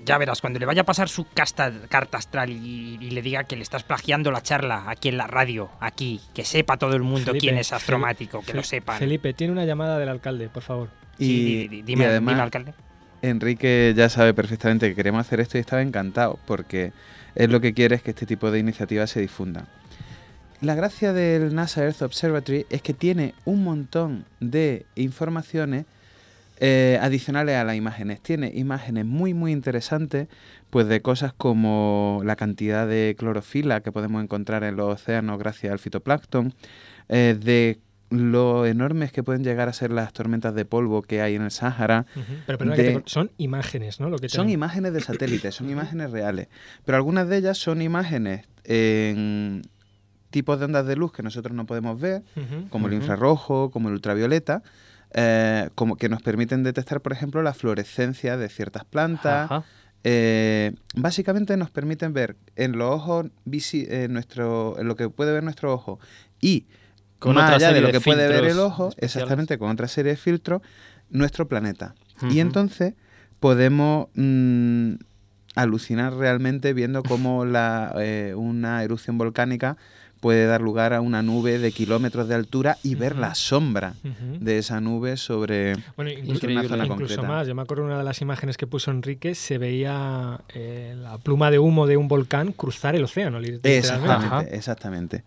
ya, 0.03 0.17
verás, 0.17 0.41
cuando 0.41 0.59
le 0.59 0.65
vaya 0.65 0.81
a 0.81 0.85
pasar 0.85 1.07
su 1.07 1.25
casta, 1.33 1.71
carta 1.87 2.17
astral 2.17 2.49
y, 2.49 2.97
y 2.99 3.11
le 3.11 3.21
diga 3.21 3.45
que 3.45 3.55
le 3.55 3.63
estás 3.63 3.83
plagiando 3.83 4.29
la 4.29 4.41
charla 4.41 4.83
aquí 4.87 5.07
en 5.07 5.15
la 5.15 5.27
radio, 5.27 5.69
aquí, 5.79 6.19
que 6.33 6.43
sepa 6.43 6.75
todo 6.75 6.97
el 6.97 7.01
mundo 7.01 7.27
Felipe, 7.27 7.39
quién 7.39 7.57
es 7.57 7.71
astromático, 7.71 8.41
que 8.41 8.53
lo 8.53 8.61
sepan. 8.61 8.99
Felipe, 8.99 9.33
tiene 9.33 9.53
una 9.53 9.63
llamada 9.63 9.97
del 9.99 10.09
alcalde, 10.09 10.49
por 10.49 10.63
favor. 10.63 10.89
Y, 11.17 11.25
Sí, 11.25 11.69
y 11.71 11.81
dime, 11.83 12.07
además, 12.07 12.33
dime, 12.33 12.43
alcalde. 12.43 12.73
Enrique 13.21 13.93
ya 13.95 14.09
sabe 14.09 14.33
perfectamente 14.33 14.89
que 14.89 14.95
queremos 14.95 15.21
hacer 15.21 15.39
esto 15.39 15.57
y 15.57 15.61
estaba 15.61 15.81
encantado 15.81 16.39
porque 16.45 16.91
es 17.35 17.49
lo 17.49 17.61
que 17.61 17.73
quiere 17.73 17.95
es 17.95 18.01
que 18.01 18.11
este 18.11 18.25
tipo 18.25 18.51
de 18.51 18.59
iniciativas 18.59 19.09
se 19.09 19.21
difundan. 19.21 19.65
La 20.63 20.75
gracia 20.75 21.11
del 21.13 21.53
NASA 21.53 21.83
Earth 21.83 22.01
Observatory 22.01 22.65
es 22.69 22.81
que 22.81 22.93
tiene 22.93 23.33
un 23.43 23.63
montón 23.63 24.25
de 24.39 24.85
informaciones 24.95 25.85
eh, 26.59 26.97
adicionales 27.01 27.55
a 27.57 27.63
las 27.65 27.75
imágenes. 27.75 28.21
Tiene 28.21 28.49
imágenes 28.55 29.05
muy 29.05 29.33
muy 29.33 29.51
interesantes, 29.51 30.29
pues 30.69 30.87
de 30.87 31.01
cosas 31.01 31.33
como 31.33 32.21
la 32.23 32.37
cantidad 32.37 32.87
de 32.87 33.15
clorofila 33.17 33.81
que 33.81 33.91
podemos 33.91 34.23
encontrar 34.23 34.63
en 34.63 34.77
los 34.77 35.01
océanos 35.01 35.37
gracias 35.37 35.73
al 35.73 35.79
fitoplancton, 35.79 36.53
eh, 37.09 37.37
de 37.37 37.79
lo 38.09 38.65
enormes 38.65 39.11
que 39.11 39.23
pueden 39.23 39.43
llegar 39.43 39.67
a 39.67 39.73
ser 39.73 39.91
las 39.91 40.13
tormentas 40.13 40.53
de 40.55 40.63
polvo 40.63 41.01
que 41.01 41.21
hay 41.21 41.35
en 41.35 41.41
el 41.41 41.51
Sáhara. 41.51 42.05
Pero 42.47 42.57
de- 42.75 42.75
te 42.99 43.03
son 43.05 43.31
imágenes, 43.37 43.99
¿no? 43.99 44.09
Lo 44.09 44.17
que 44.19 44.29
son 44.29 44.49
imágenes 44.49 44.93
de 44.93 45.01
satélites, 45.01 45.55
son 45.55 45.69
imágenes 45.69 46.11
reales. 46.11 46.47
Pero 46.85 46.95
algunas 46.95 47.27
de 47.27 47.37
ellas 47.37 47.57
son 47.57 47.81
imágenes 47.81 48.45
en 48.63 49.63
tipos 50.33 50.59
de 50.59 50.65
ondas 50.65 50.85
de 50.85 50.95
luz 50.97 51.13
que 51.13 51.23
nosotros 51.23 51.55
no 51.55 51.65
podemos 51.65 51.99
ver, 52.01 52.23
como 52.69 52.87
el 52.87 52.93
infrarrojo, 52.93 53.69
como 53.71 53.87
el 53.87 53.93
ultravioleta, 53.95 54.63
eh, 55.13 55.69
como 55.75 55.95
que 55.95 56.09
nos 56.09 56.21
permiten 56.21 56.63
detectar, 56.63 56.99
por 57.01 57.13
ejemplo, 57.13 57.41
la 57.43 57.53
fluorescencia 57.53 58.35
de 58.35 58.49
ciertas 58.49 58.83
plantas. 58.83 59.45
Ajá. 59.51 59.63
Eh, 60.03 60.73
básicamente 60.95 61.55
nos 61.55 61.69
permiten 61.71 62.11
ver 62.13 62.35
en 62.57 62.73
los 62.77 62.89
ojos, 62.91 63.27
visi- 63.45 63.87
en 63.89 64.11
nuestro, 64.11 64.75
en 64.79 64.87
lo 64.89 64.95
que 64.97 65.07
puede 65.09 65.31
ver 65.31 65.43
nuestro 65.43 65.71
ojo 65.73 65.97
y 66.41 66.65
Con 67.19 67.35
más 67.35 67.45
otra 67.45 67.55
allá 67.55 67.67
de 67.67 67.73
serie 67.75 67.81
lo 67.81 67.87
de 67.87 67.93
que 67.93 68.01
puede 68.01 68.27
ver 68.27 68.43
el 68.43 68.49
filtros 68.49 68.65
ojo, 68.65 68.87
especiales. 68.89 69.13
exactamente 69.15 69.57
con 69.57 69.69
otra 69.69 69.87
serie 69.87 70.11
de 70.11 70.17
filtros, 70.17 70.61
nuestro 71.09 71.47
planeta. 71.47 71.95
Y 72.29 72.39
entonces 72.41 72.95
podemos 73.39 74.07
mm, 74.15 74.95
alucinar 75.55 76.13
realmente 76.15 76.73
viendo 76.73 77.03
cómo 77.03 77.45
la, 77.45 77.93
eh, 77.99 78.33
una 78.35 78.83
erupción 78.83 79.17
volcánica 79.17 79.77
puede 80.23 80.45
dar 80.47 80.61
lugar 80.61 80.93
a 80.93 81.01
una 81.01 81.21
nube 81.21 81.59
de 81.59 81.71
kilómetros 81.73 82.27
de 82.29 82.35
altura 82.35 82.77
y 82.81 82.95
ver 82.95 83.17
la 83.17 83.35
sombra 83.35 83.93
de 84.39 84.57
esa 84.57 84.79
nube 84.79 85.17
sobre, 85.17 85.75
Bueno, 85.97 86.11
incluso, 86.11 86.47
una 86.47 86.63
zona 86.63 86.85
incluso 86.85 86.87
concreta. 86.87 87.21
más. 87.23 87.45
Yo 87.47 87.53
me 87.53 87.61
acuerdo 87.61 87.83
una 87.83 87.97
de 87.97 88.03
las 88.05 88.21
imágenes 88.21 88.55
que 88.57 88.65
puso 88.65 88.89
Enrique, 88.89 89.35
se 89.35 89.57
veía 89.57 90.39
eh, 90.55 90.95
la 90.97 91.17
pluma 91.17 91.51
de 91.51 91.59
humo 91.59 91.85
de 91.87 91.97
un 91.97 92.07
volcán 92.07 92.53
cruzar 92.53 92.95
el 92.95 93.03
océano. 93.03 93.39
Exactamente, 93.63 94.55
exactamente. 94.55 95.23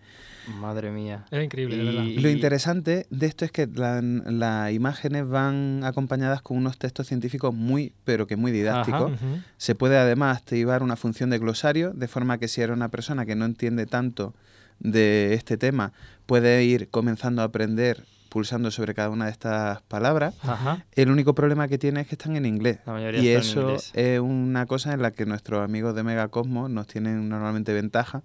Madre 0.47 0.91
mía. 0.93 1.25
Era 1.31 1.43
increíble, 1.43 1.77
de 1.77 1.83
verdad. 1.85 2.05
Lo 2.05 2.31
interesante 2.31 3.07
de 3.11 3.27
esto 3.27 3.45
es 3.45 3.51
que 3.51 3.67
la- 3.67 4.01
las 4.01 4.73
imágenes 4.73 5.29
van 5.29 5.81
acompañadas 5.85 6.41
con 6.41 6.57
unos 6.57 6.79
textos 6.79 7.09
científicos 7.09 7.53
muy, 7.53 7.93
pero 8.05 8.27
que 8.27 8.37
muy 8.37 8.53
didácticos. 8.53 9.13
Ajá. 9.13 9.27
Se 9.59 9.75
puede 9.75 9.99
además 9.99 10.39
activar 10.39 10.83
una 10.85 10.97
función 10.97 11.31
de 11.31 11.39
glosario, 11.39 11.93
de 11.93 12.07
forma 12.09 12.39
que 12.39 12.47
si 12.49 12.61
eres 12.63 12.77
una 12.77 12.89
persona 12.89 13.27
que 13.27 13.35
no 13.35 13.45
entiende 13.45 13.87
tanto 13.87 14.35
de 14.79 15.35
este 15.35 15.57
tema, 15.57 15.93
puede 16.27 16.65
ir 16.65 16.89
comenzando 16.91 17.43
a 17.43 17.47
aprender 17.47 18.05
pulsando 18.37 18.71
sobre 18.71 18.93
cada 18.93 19.09
una 19.09 19.25
de 19.25 19.31
estas 19.31 19.81
palabras. 19.89 20.35
Ajá. 20.43 20.85
El 20.93 21.11
único 21.11 21.35
problema 21.35 21.69
que 21.69 21.79
tiene 21.79 22.03
es 22.03 22.07
que 22.07 22.17
están 22.17 22.37
en 22.37 22.45
inglés. 22.45 22.81
La 22.85 22.93
mayoría 22.93 23.23
Y 23.23 23.29
en 23.31 23.41
eso 23.41 23.61
inglés. 23.63 23.91
es 23.95 24.21
una 24.21 24.67
cosa 24.67 24.93
en 24.93 25.01
la 25.01 25.11
que 25.11 25.25
nuestros 25.25 25.65
amigos 25.65 25.95
de 25.95 26.03
Megacosmos 26.03 26.69
nos 26.69 26.87
tienen 26.87 27.31
normalmente 27.31 27.73
ventaja, 27.73 28.23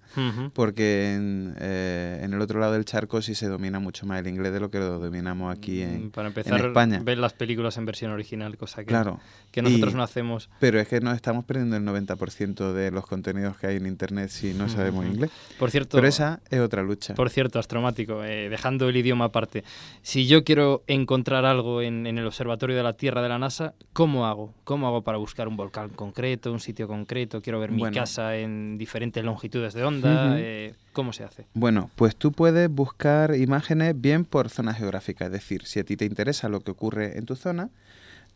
porque 0.52 1.14
en, 1.14 1.54
eh, 1.58 2.20
en 2.22 2.34
el 2.34 2.42
otro 2.42 2.60
lado 2.60 2.74
del 2.74 2.84
charco 2.84 3.22
sí 3.22 3.34
se 3.34 3.48
domina 3.48 3.78
mucho 3.80 4.04
más 4.04 4.20
el 4.20 4.26
inglés 4.26 4.52
de 4.52 4.60
lo 4.60 4.70
que 4.70 4.80
lo 4.80 4.98
dominamos 4.98 5.50
aquí 5.56 5.80
en, 5.80 6.08
Mm, 6.08 6.10
Para 6.10 6.28
en 6.28 6.30
empezar, 6.36 6.60
España. 6.66 7.00
ver 7.02 7.16
las 7.16 7.32
películas 7.32 7.78
en 7.78 7.86
versión 7.86 8.10
original, 8.12 8.58
cosa 8.58 8.82
que, 8.82 8.88
Claro. 8.88 9.18
que 9.50 9.62
nosotros 9.62 9.94
Y- 9.94 9.96
no 9.96 10.02
hacemos. 10.02 10.50
Pero 10.60 10.78
es 10.78 10.88
que 10.88 11.00
nos 11.00 11.14
estamos 11.14 11.46
perdiendo 11.46 11.74
el 11.78 11.84
90% 11.86 12.74
de 12.74 12.90
los 12.90 13.06
contenidos 13.06 13.56
que 13.56 13.66
hay 13.68 13.76
en 13.76 13.86
Internet 13.86 14.28
si 14.28 14.52
no 14.52 14.68
sabemos 14.68 15.06
inglés. 15.06 15.30
Por 15.58 15.70
cierto, 15.70 15.96
Pero 15.96 16.06
esa 16.06 16.40
es 16.50 16.60
otra 16.60 16.82
lucha. 16.82 17.14
Por 17.14 17.30
cierto, 17.30 17.58
astromático, 17.58 18.22
eh, 18.24 18.50
dejando 18.50 18.90
el 18.90 18.96
idioma 18.98 19.26
aparte, 19.26 19.64
si 20.02 20.26
yo 20.26 20.42
quiero 20.44 20.82
encontrar 20.86 21.44
algo 21.44 21.80
en, 21.82 22.06
en 22.06 22.18
el 22.18 22.26
Observatorio 22.26 22.76
de 22.76 22.82
la 22.82 22.94
Tierra 22.94 23.22
de 23.22 23.28
la 23.28 23.38
NASA, 23.38 23.74
¿cómo 23.92 24.26
hago? 24.26 24.52
¿Cómo 24.64 24.86
hago 24.88 25.02
para 25.02 25.18
buscar 25.18 25.46
un 25.48 25.56
volcán 25.56 25.90
concreto, 25.90 26.52
un 26.52 26.60
sitio 26.60 26.88
concreto? 26.88 27.40
Quiero 27.40 27.60
ver 27.60 27.70
mi 27.70 27.82
casa 27.94 28.36
en 28.36 28.78
diferentes 28.78 29.22
longitudes 29.24 29.74
de 29.74 29.84
onda. 29.84 30.34
Eh, 30.38 30.74
¿Cómo 30.92 31.12
se 31.12 31.24
hace? 31.24 31.46
Bueno, 31.54 31.90
pues 31.96 32.16
tú 32.16 32.32
puedes 32.32 32.68
buscar 32.68 33.34
imágenes 33.36 33.98
bien 34.00 34.24
por 34.24 34.48
zona 34.50 34.74
geográfica, 34.74 35.26
es 35.26 35.32
decir, 35.32 35.64
si 35.66 35.78
a 35.80 35.84
ti 35.84 35.96
te 35.96 36.04
interesa 36.04 36.48
lo 36.48 36.60
que 36.60 36.72
ocurre 36.72 37.16
en 37.18 37.24
tu 37.24 37.36
zona, 37.36 37.70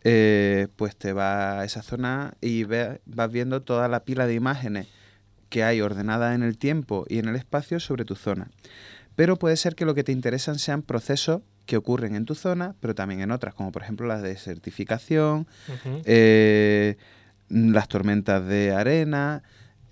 eh, 0.04 0.68
pues 0.76 0.96
te 0.96 1.12
vas 1.12 1.56
a 1.58 1.64
esa 1.64 1.82
zona 1.82 2.34
y 2.40 2.64
ve- 2.64 3.00
vas 3.06 3.30
viendo 3.32 3.62
toda 3.62 3.88
la 3.88 4.04
pila 4.04 4.26
de 4.26 4.34
imágenes 4.34 4.86
que 5.48 5.64
hay 5.64 5.80
ordenadas 5.80 6.34
en 6.34 6.42
el 6.42 6.58
tiempo 6.58 7.04
y 7.08 7.18
en 7.18 7.28
el 7.28 7.36
espacio 7.36 7.80
sobre 7.80 8.04
tu 8.04 8.14
zona. 8.14 8.50
Pero 9.16 9.36
puede 9.36 9.56
ser 9.56 9.74
que 9.74 9.84
lo 9.86 9.94
que 9.94 10.04
te 10.04 10.12
interesan 10.12 10.58
sean 10.58 10.82
procesos 10.82 11.40
que 11.66 11.76
ocurren 11.76 12.14
en 12.14 12.24
tu 12.24 12.34
zona, 12.34 12.74
pero 12.80 12.94
también 12.94 13.20
en 13.20 13.30
otras, 13.30 13.54
como 13.54 13.72
por 13.72 13.82
ejemplo 13.82 14.06
la 14.06 14.20
desertificación, 14.20 15.46
eh, 16.04 16.96
las 17.48 17.88
tormentas 17.88 18.46
de 18.46 18.72
arena, 18.72 19.42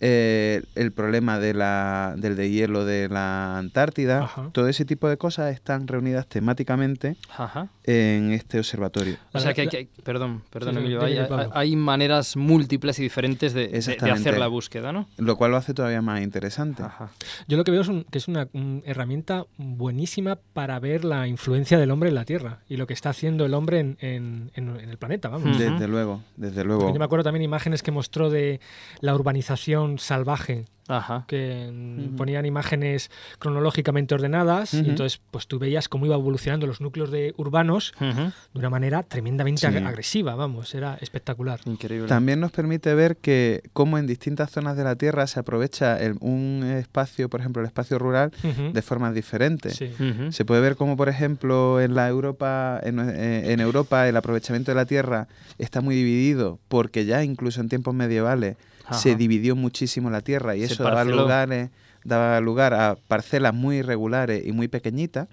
eh, 0.07 0.63
el 0.75 0.93
problema 0.93 1.39
de 1.39 1.55
la, 1.55 2.15
del 2.19 2.37
deshielo 2.37 2.85
de 2.85 3.09
la 3.09 3.57
Antártida, 3.57 4.25
Ajá. 4.25 4.51
todo 4.53 4.69
ese 4.69 4.85
tipo 4.85 5.09
de 5.09 5.17
cosas 5.17 5.55
están 5.55 5.89
reunidas 5.89 6.27
temáticamente 6.27 7.17
Ajá. 7.39 7.69
en 7.85 8.33
este 8.33 8.59
observatorio. 8.59 9.17
O 9.33 9.41
sea 9.41 9.55
que, 9.55 9.63
hay 9.63 9.69
que- 9.69 9.89
perdón, 10.03 10.43
perdón 10.51 10.75
Sí, 10.75 10.81
Emilio, 10.81 11.03
hay, 11.03 11.17
hay 11.55 11.77
maneras 11.77 12.37
múltiples 12.37 12.99
y 12.99 13.03
diferentes 13.03 13.55
de, 13.55 13.69
de- 13.69 13.81
de 13.81 14.11
hacer 14.11 14.37
la 14.37 14.49
búsqueda, 14.49 14.93
¿no? 14.93 15.09
Lo 15.17 15.37
cual 15.39 15.53
lo 15.53 15.57
hace 15.57 15.73
todavía 15.73 16.03
más 16.03 16.21
interesante. 16.21 16.83
Yo 17.49 17.57
lo 17.57 17.65
que 17.65 17.71
veo 17.71 17.81
es 17.81 17.89
un- 17.89 18.05
que 18.05 18.19
es 18.19 18.29
una 18.29 18.47
un- 18.53 18.83
herramienta 18.85 19.47
buenísima 19.57 20.39
para 20.53 20.79
ver 20.81 21.05
la 21.07 21.27
influencia 21.29 21.79
del 21.79 21.91
hombre 21.91 22.11
en 22.11 22.15
la 22.17 22.27
Tierra 22.27 22.59
y 22.69 22.77
lo 22.77 22.87
que 22.87 22.93
está 22.93 23.09
haciendo 23.09 23.47
el 23.47 23.55
hombre 23.55 23.81
en, 23.81 23.97
en- 24.01 24.51
en- 24.55 24.81
en 24.81 24.91
el 24.91 24.99
planeta, 24.99 25.31
vamos. 25.31 25.59
Desde 25.59 25.89
luego, 25.89 26.21
desde 26.37 26.57
Porque 26.57 26.67
luego. 26.67 26.93
Yo 26.93 26.99
me 26.99 27.05
acuerdo 27.07 27.25
también 27.25 27.43
imágenes 27.43 27.83
que 27.83 27.91
mostró 27.91 28.29
de 28.29 28.61
la 29.01 29.15
urbanización 29.15 29.94
salvaje. 29.99 30.65
Ajá. 30.87 31.25
Que 31.29 31.73
ponían 32.15 32.45
imágenes 32.45 33.11
cronológicamente 33.39 34.15
ordenadas 34.15 34.75
y 34.75 34.81
entonces 34.81 35.19
pues 35.31 35.47
tú 35.47 35.59
veías 35.59 35.89
cómo 35.89 36.05
iba 36.05 36.15
evolucionando 36.15 36.67
los 36.67 36.83
núcleos 36.83 37.11
de 37.11 37.33
urbanos 37.39 37.95
de 38.01 38.33
una 38.59 38.69
manera 38.69 39.03
tremendamente 39.03 39.63
Sí. 39.63 39.67
ag- 39.67 39.87
agresiva, 39.87 40.35
vamos, 40.35 40.75
era 40.75 40.99
espectacular. 41.01 41.61
Increíble. 41.65 42.07
También 42.09 42.39
nos 42.39 42.53
permite 42.53 42.93
ver 42.95 43.17
que 43.17 43.63
cómo 43.73 43.97
en 43.97 44.07
distintas 44.07 44.51
zonas 44.51 44.77
de 44.77 44.85
la 44.85 44.97
Tierra 44.97 45.27
se 45.27 45.41
aprovecha 45.41 45.99
el- 45.99 46.19
un 46.21 46.63
espacio, 46.79 47.31
por 47.31 47.41
ejemplo, 47.41 47.63
el 47.63 47.67
espacio 47.67 47.99
rural, 47.99 48.31
de 48.73 48.83
formas 48.83 49.15
diferentes. 49.15 49.77
Sí. 49.77 49.91
Se 50.33 50.45
puede 50.45 50.61
ver 50.61 50.77
cómo, 50.77 50.99
por 50.99 51.09
ejemplo, 51.09 51.81
en 51.81 51.95
la 51.95 52.09
Europa, 52.09 52.79
en, 52.83 52.99
eh, 53.01 53.53
en 53.53 53.61
Europa 53.61 54.07
el 54.07 54.19
aprovechamiento 54.19 54.71
de 54.73 54.75
la 54.77 54.85
tierra 54.85 55.29
está 55.57 55.81
muy 55.81 55.95
dividido, 55.95 56.59
porque 56.69 57.07
ya 57.07 57.25
incluso 57.25 57.63
en 57.63 57.71
tiempos 57.71 57.95
medievales 57.95 58.57
se 58.93 59.17
dividió 59.17 59.57
muchísimo 59.57 60.11
la 60.11 60.21
tierra 60.21 60.57
y 60.57 60.67
Se 60.67 60.75
eso 60.75 60.85
daba, 60.85 61.05
lugares, 61.05 61.71
daba 62.05 62.41
lugar 62.41 62.75
a 62.75 62.97
parcelas 63.09 63.55
muy 63.55 63.77
irregulares 63.79 64.45
y 64.47 64.53
muy 64.53 64.69
pequeñitas. 64.69 65.29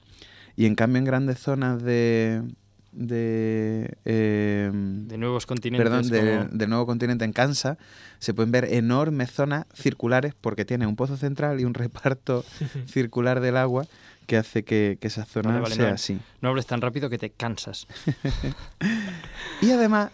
Y 0.55 0.65
en 0.65 0.75
cambio 0.75 0.99
en 0.99 1.05
grandes 1.05 1.39
zonas 1.39 1.81
de... 1.81 2.41
de 2.91 3.95
eh, 4.05 4.69
De 4.73 5.17
nuevos 5.17 5.45
continentes. 5.45 5.83
Perdón, 5.89 6.09
de- 6.09 6.47
del 6.57 6.69
nuevo 6.69 6.85
continente 6.85 7.23
en 7.25 7.33
Kansas, 7.33 7.77
se 8.19 8.33
pueden 8.33 8.51
ver 8.51 8.65
enormes 8.65 9.31
zonas 9.31 9.65
circulares 9.73 10.33
porque 10.39 10.65
tiene 10.65 10.85
un 10.87 10.95
pozo 10.95 11.17
central 11.17 11.59
y 11.59 11.65
un 11.65 11.73
reparto 11.73 12.43
circular 12.87 13.39
del 13.39 13.57
agua 13.57 13.85
que 14.27 14.37
hace 14.37 14.63
que, 14.63 14.97
que 15.01 15.07
esa 15.07 15.25
zona 15.25 15.49
Vale, 15.49 15.61
vale, 15.61 15.75
sea 15.75 15.87
no, 15.89 15.93
así. 15.95 16.19
No 16.41 16.49
hables 16.49 16.65
tan 16.67 16.79
rápido 16.81 17.09
que 17.09 17.17
te 17.17 17.29
cansas. 17.31 17.87
Y 19.61 19.71
además, 19.71 20.11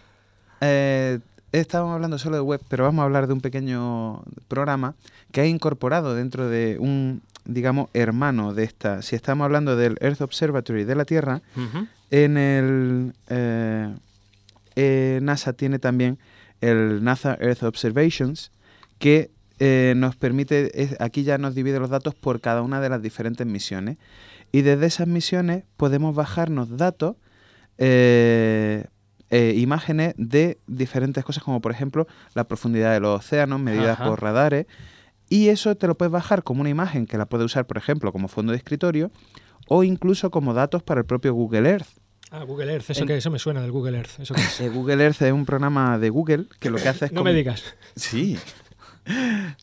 eh, 0.60 1.18
estábamos 1.52 1.94
hablando 1.94 2.18
solo 2.18 2.36
de 2.36 2.42
web, 2.42 2.60
pero 2.68 2.84
vamos 2.84 3.02
a 3.02 3.04
hablar 3.06 3.26
de 3.26 3.32
un 3.32 3.40
pequeño 3.40 4.22
programa 4.48 4.94
que 5.32 5.40
ha 5.40 5.46
incorporado 5.46 6.14
dentro 6.14 6.48
de 6.48 6.76
un, 6.78 7.22
digamos, 7.44 7.88
hermano 7.94 8.54
de 8.54 8.64
esta. 8.64 9.02
Si 9.02 9.16
estamos 9.16 9.44
hablando 9.44 9.76
del 9.76 9.96
Earth 10.00 10.20
Observatory 10.20 10.84
de 10.84 10.94
la 10.94 11.04
Tierra, 11.04 11.42
en 12.10 12.36
el 12.38 13.12
eh, 13.28 13.94
eh, 14.76 15.18
NASA 15.22 15.52
tiene 15.52 15.78
también 15.78 16.18
el 16.60 17.02
NASA 17.04 17.36
Earth 17.40 17.62
Observations, 17.62 18.50
que 18.98 19.30
eh, 19.60 19.94
nos 19.96 20.16
permite, 20.16 20.82
es- 20.82 20.96
aquí 21.00 21.22
ya 21.24 21.36
nos 21.38 21.54
divide 21.54 21.80
los 21.80 21.90
datos 21.90 22.14
por 22.14 22.40
cada 22.40 22.62
una 22.62 22.80
de 22.80 22.88
las 22.88 23.02
diferentes 23.02 23.46
misiones. 23.46 23.96
Y 24.52 24.62
desde 24.62 24.86
esas 24.86 25.06
misiones 25.08 25.64
podemos 25.76 26.14
bajarnos 26.14 26.76
datos, 26.76 27.16
eh, 29.30 29.54
imágenes 29.56 30.14
de 30.16 30.58
diferentes 30.66 31.24
cosas, 31.24 31.42
como 31.42 31.60
por 31.60 31.72
ejemplo 31.72 32.06
la 32.34 32.44
profundidad 32.44 32.92
de 32.92 33.00
los 33.00 33.20
océanos, 33.20 33.60
medidas 33.60 33.98
Ajá. 34.00 34.06
por 34.06 34.22
radares. 34.22 34.66
Y 35.28 35.48
eso 35.48 35.76
te 35.76 35.86
lo 35.86 35.96
puedes 35.96 36.10
bajar 36.12 36.42
como 36.42 36.62
una 36.62 36.70
imagen 36.70 37.06
que 37.06 37.18
la 37.18 37.26
puedes 37.26 37.44
usar, 37.44 37.66
por 37.66 37.76
ejemplo, 37.76 38.12
como 38.12 38.28
fondo 38.28 38.52
de 38.52 38.58
escritorio 38.58 39.10
o 39.68 39.84
incluso 39.84 40.30
como 40.30 40.54
datos 40.54 40.82
para 40.82 41.00
el 41.00 41.06
propio 41.06 41.34
Google 41.34 41.68
Earth. 41.68 41.86
Ah, 42.30 42.44
Google 42.44 42.72
Earth, 42.72 42.90
eso 42.90 43.02
En- 43.02 43.06
que 43.08 43.16
eso 43.16 43.30
me 43.30 43.38
suena 43.38 43.60
del 43.60 43.70
Google 43.70 43.96
Earth. 43.98 44.20
Eso 44.20 44.34
que 44.34 44.40
es. 44.40 44.60
Eh, 44.60 44.68
Google 44.70 45.02
Earth 45.04 45.20
es 45.22 45.32
un 45.32 45.44
programa 45.44 45.98
de 45.98 46.08
Google 46.10 46.46
que 46.60 46.70
lo 46.70 46.78
que 46.78 46.88
hace 46.88 47.06
es... 47.06 47.12
No 47.12 47.22
me 47.24 47.32
digas. 47.34 47.62
Sí. 47.96 48.38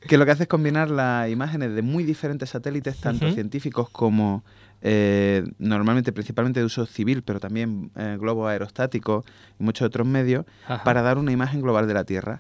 que 0.08 0.18
lo 0.18 0.26
que 0.26 0.32
hace 0.32 0.44
es 0.44 0.50
combinar 0.50 0.90
las 0.90 1.30
imágenes 1.30 1.74
de 1.76 1.82
muy 1.82 2.04
diferentes 2.04 2.50
satélites, 2.50 2.98
tanto 2.98 3.32
científicos 3.32 3.90
como 3.90 4.44
eh, 4.88 5.44
normalmente, 5.58 6.14
principalmente 6.14 6.60
de 6.60 6.66
uso 6.68 6.86
civil, 6.86 7.24
pero 7.24 7.40
también 7.40 7.90
eh, 7.96 8.18
globos 8.20 8.48
aerostáticos 8.52 9.26
y 9.60 9.64
muchos 9.64 9.88
otros 9.88 10.06
medios, 10.06 10.46
Ajá. 10.68 10.84
para 10.84 11.02
dar 11.02 11.18
una 11.18 11.32
imagen 11.32 11.62
global 11.62 11.88
de 11.88 11.96
la 11.96 12.04
Tierra. 12.04 12.40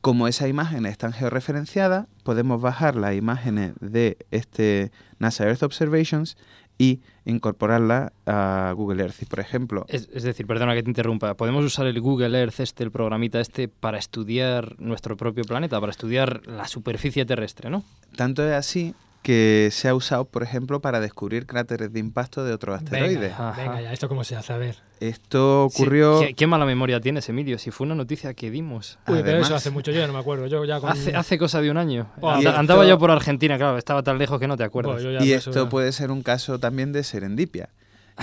Como 0.00 0.26
esas 0.26 0.48
imágenes 0.48 0.90
están 0.90 1.12
georreferenciadas, 1.12 2.08
podemos 2.24 2.60
bajar 2.60 2.96
las 2.96 3.14
imágenes 3.14 3.74
de 3.80 4.16
este 4.32 4.90
NASA 5.20 5.44
Earth 5.44 5.62
Observations 5.62 6.36
y 6.76 7.02
incorporarlas 7.24 8.10
a 8.26 8.72
Google 8.74 9.04
Earth. 9.04 9.28
Por 9.28 9.38
ejemplo, 9.38 9.84
Es, 9.86 10.08
es 10.12 10.24
decir, 10.24 10.48
perdona 10.48 10.74
que 10.74 10.82
te 10.82 10.90
interrumpa, 10.90 11.34
¿podemos 11.34 11.64
usar 11.64 11.86
el 11.86 12.00
Google 12.00 12.36
Earth, 12.36 12.58
este, 12.58 12.82
el 12.82 12.90
programita 12.90 13.38
este, 13.38 13.68
para 13.68 13.96
estudiar 13.96 14.74
nuestro 14.80 15.16
propio 15.16 15.44
planeta, 15.44 15.78
para 15.78 15.90
estudiar 15.90 16.44
la 16.48 16.66
superficie 16.66 17.24
terrestre, 17.24 17.70
¿no? 17.70 17.84
Tanto 18.16 18.42
es 18.44 18.54
así 18.54 18.92
que 19.22 19.68
se 19.70 19.88
ha 19.88 19.94
usado, 19.94 20.24
por 20.24 20.42
ejemplo, 20.42 20.80
para 20.80 20.98
descubrir 20.98 21.46
cráteres 21.46 21.92
de 21.92 22.00
impacto 22.00 22.42
de 22.42 22.52
otros 22.54 22.76
asteroides. 22.78 23.20
Venga, 23.36 23.52
venga 23.56 23.80
ya, 23.82 23.92
¿esto 23.92 24.08
cómo 24.08 24.24
se 24.24 24.34
hace? 24.36 24.52
A 24.52 24.56
ver. 24.56 24.76
Esto 25.00 25.68
Sí, 25.70 25.82
ocurrió... 25.82 26.20
¿qué, 26.20 26.34
qué 26.34 26.46
mala 26.46 26.64
memoria 26.64 27.00
tienes, 27.00 27.28
Emilio, 27.28 27.58
si 27.58 27.70
fue 27.70 27.86
una 27.86 27.94
noticia 27.94 28.32
que 28.34 28.50
dimos. 28.50 28.98
Uy, 29.06 29.16
pero 29.18 29.28
Además- 29.28 29.48
eso 29.48 29.54
hace 29.56 29.70
mucho, 29.70 29.90
yo 29.90 30.00
ya 30.00 30.06
no 30.06 30.12
me 30.14 30.18
acuerdo. 30.20 30.46
Yo 30.46 30.64
ya 30.64 30.80
con... 30.80 30.90
Hace, 30.90 31.14
hace 31.14 31.38
cosa 31.38 31.60
de 31.60 31.70
un 31.70 31.76
año. 31.76 32.10
Andaba 32.22 32.86
yo 32.86 32.98
por 32.98 33.10
Argentina, 33.10 33.56
claro, 33.58 33.76
estaba 33.78 34.02
tan 34.02 34.16
lejos 34.18 34.40
que 34.40 34.48
no 34.48 34.56
te 34.56 34.64
acuerdas. 34.64 35.02
Ya 35.02 35.22
Y 35.22 35.32
eso 35.32 35.50
esto 35.50 35.64
ya- 35.64 35.70
puede 35.70 35.92
ser 35.92 36.10
un 36.10 36.22
caso 36.22 36.58
también 36.58 36.92
de 36.92 37.04
serendipia, 37.04 37.68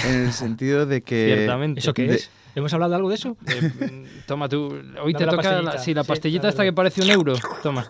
en 0.04 0.26
el 0.26 0.34
sentido 0.34 0.86
de 0.88 1.02
que... 1.04 1.34
Ciertamente. 1.36 1.80
¿Eso 1.80 1.93
qué 1.93 2.04
de- 2.08 2.16
es? 2.16 2.32
¿Hemos 2.56 2.74
hablado 2.74 2.89
de 2.89 2.95
algo 2.95 3.10
de 3.10 3.16
eso? 3.16 3.38
Eh, 3.45 4.08
toma 4.26 4.50
tú, 4.50 4.66
hoy 5.04 5.14
Dame 5.14 5.14
te 5.14 5.26
la 5.28 5.32
toca 5.32 5.43
la, 5.43 5.72
pastillita. 5.72 5.78
sí, 5.84 5.93
la 5.93 6.04
Sí, 6.04 6.08
pastillita 6.08 6.41
dame 6.41 6.50
esta 6.50 6.64
la- 6.64 6.70
que 6.70 6.74
parece 6.74 7.02
un 7.04 7.10
euro. 7.12 7.34
Toma. 7.62 7.88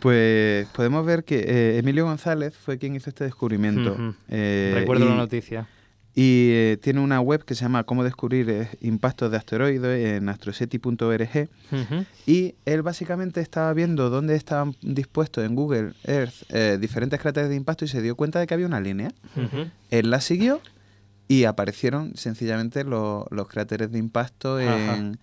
Pues 0.00 0.66
podemos 0.68 1.04
ver 1.04 1.24
que 1.24 1.38
eh, 1.40 1.78
Emilio 1.78 2.04
González 2.04 2.54
fue 2.56 2.78
quien 2.78 2.94
hizo 2.94 3.10
este 3.10 3.24
descubrimiento. 3.24 3.96
Eh, 4.28 4.72
Recuerdo 4.74 5.06
y- 5.06 5.08
la 5.08 5.16
noticia. 5.16 5.66
Y 6.14 6.50
eh, 6.50 6.78
tiene 6.82 6.98
una 6.98 7.20
web 7.20 7.44
que 7.44 7.54
se 7.54 7.62
llama 7.62 7.84
Cómo 7.84 8.02
descubrir 8.02 8.66
impactos 8.80 9.30
de 9.30 9.36
asteroides 9.36 10.16
en 10.16 10.28
astroseti.org. 10.28 11.48
Ujú. 11.70 12.04
Y 12.26 12.56
él 12.64 12.82
básicamente 12.82 13.40
estaba 13.40 13.72
viendo 13.72 14.10
dónde 14.10 14.34
estaban 14.34 14.74
dispuestos 14.82 15.44
en 15.44 15.54
Google 15.54 15.92
Earth 16.04 16.80
diferentes 16.80 17.20
cráteres 17.20 17.50
de 17.50 17.56
impacto 17.56 17.84
y 17.84 17.88
se 17.88 18.02
dio 18.02 18.16
cuenta 18.16 18.40
de 18.40 18.48
que 18.48 18.54
había 18.54 18.66
una 18.66 18.80
línea. 18.80 19.12
Él 19.90 20.10
la 20.10 20.20
siguió 20.20 20.60
y 21.28 21.44
aparecieron 21.44 22.16
sencillamente 22.16 22.82
lo- 22.82 23.28
los 23.30 23.46
cráteres 23.46 23.92
de 23.92 23.98
impacto 24.00 24.58
en, 24.58 25.18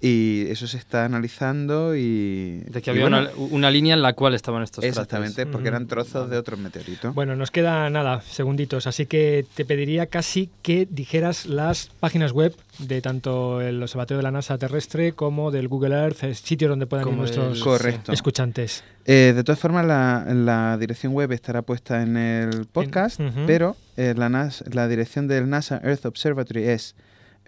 Y 0.00 0.44
eso 0.48 0.68
se 0.68 0.76
está 0.76 1.04
analizando 1.06 1.96
y... 1.96 2.58
De 2.68 2.80
que 2.82 2.90
y 2.90 2.92
había 2.92 3.02
bueno, 3.08 3.18
una, 3.18 3.30
una 3.52 3.70
línea 3.72 3.94
en 3.94 4.02
la 4.02 4.12
cual 4.12 4.34
estaban 4.34 4.62
estos. 4.62 4.84
Exactamente, 4.84 5.44
porque 5.44 5.66
eran 5.66 5.88
trozos 5.88 6.30
de 6.30 6.36
otros 6.36 6.60
meteoritos. 6.60 7.12
Bueno, 7.16 7.34
nos 7.34 7.50
queda 7.50 7.90
nada, 7.90 8.20
segunditos, 8.20 8.86
así 8.86 9.06
que 9.06 9.44
te 9.56 9.64
pediría 9.64 10.06
casi 10.06 10.50
que 10.62 10.86
dijeras 10.88 11.46
las 11.46 11.88
páginas 11.98 12.30
web 12.30 12.54
de 12.78 13.00
tanto 13.02 13.60
el 13.60 13.82
Observatorio 13.82 14.18
de 14.18 14.22
la 14.22 14.30
NASA 14.30 14.56
terrestre 14.56 15.14
como 15.14 15.50
del 15.50 15.66
Google 15.66 15.96
Earth, 15.96 16.22
eh, 16.22 16.34
sitios 16.36 16.68
donde 16.68 16.86
puedan 16.86 17.02
ir 17.02 17.06
Como 17.10 17.22
nuestros 17.22 17.54
del- 17.54 17.64
Correcto. 17.64 18.12
escuchantes. 18.12 18.84
Eh, 19.04 19.32
de 19.34 19.42
todas 19.42 19.58
formas, 19.58 19.84
la, 19.84 20.24
la 20.32 20.78
dirección 20.78 21.12
web 21.12 21.32
estará 21.32 21.62
puesta 21.62 22.02
en 22.02 22.16
el 22.16 22.66
podcast, 22.66 23.20
pero 23.48 23.74
eh, 23.96 24.14
la, 24.16 24.28
NAS 24.28 24.62
la 24.72 24.86
dirección 24.86 25.26
del 25.26 25.48
NASA 25.50 25.80
Earth 25.82 26.06
Observatory 26.06 26.62
es 26.68 26.94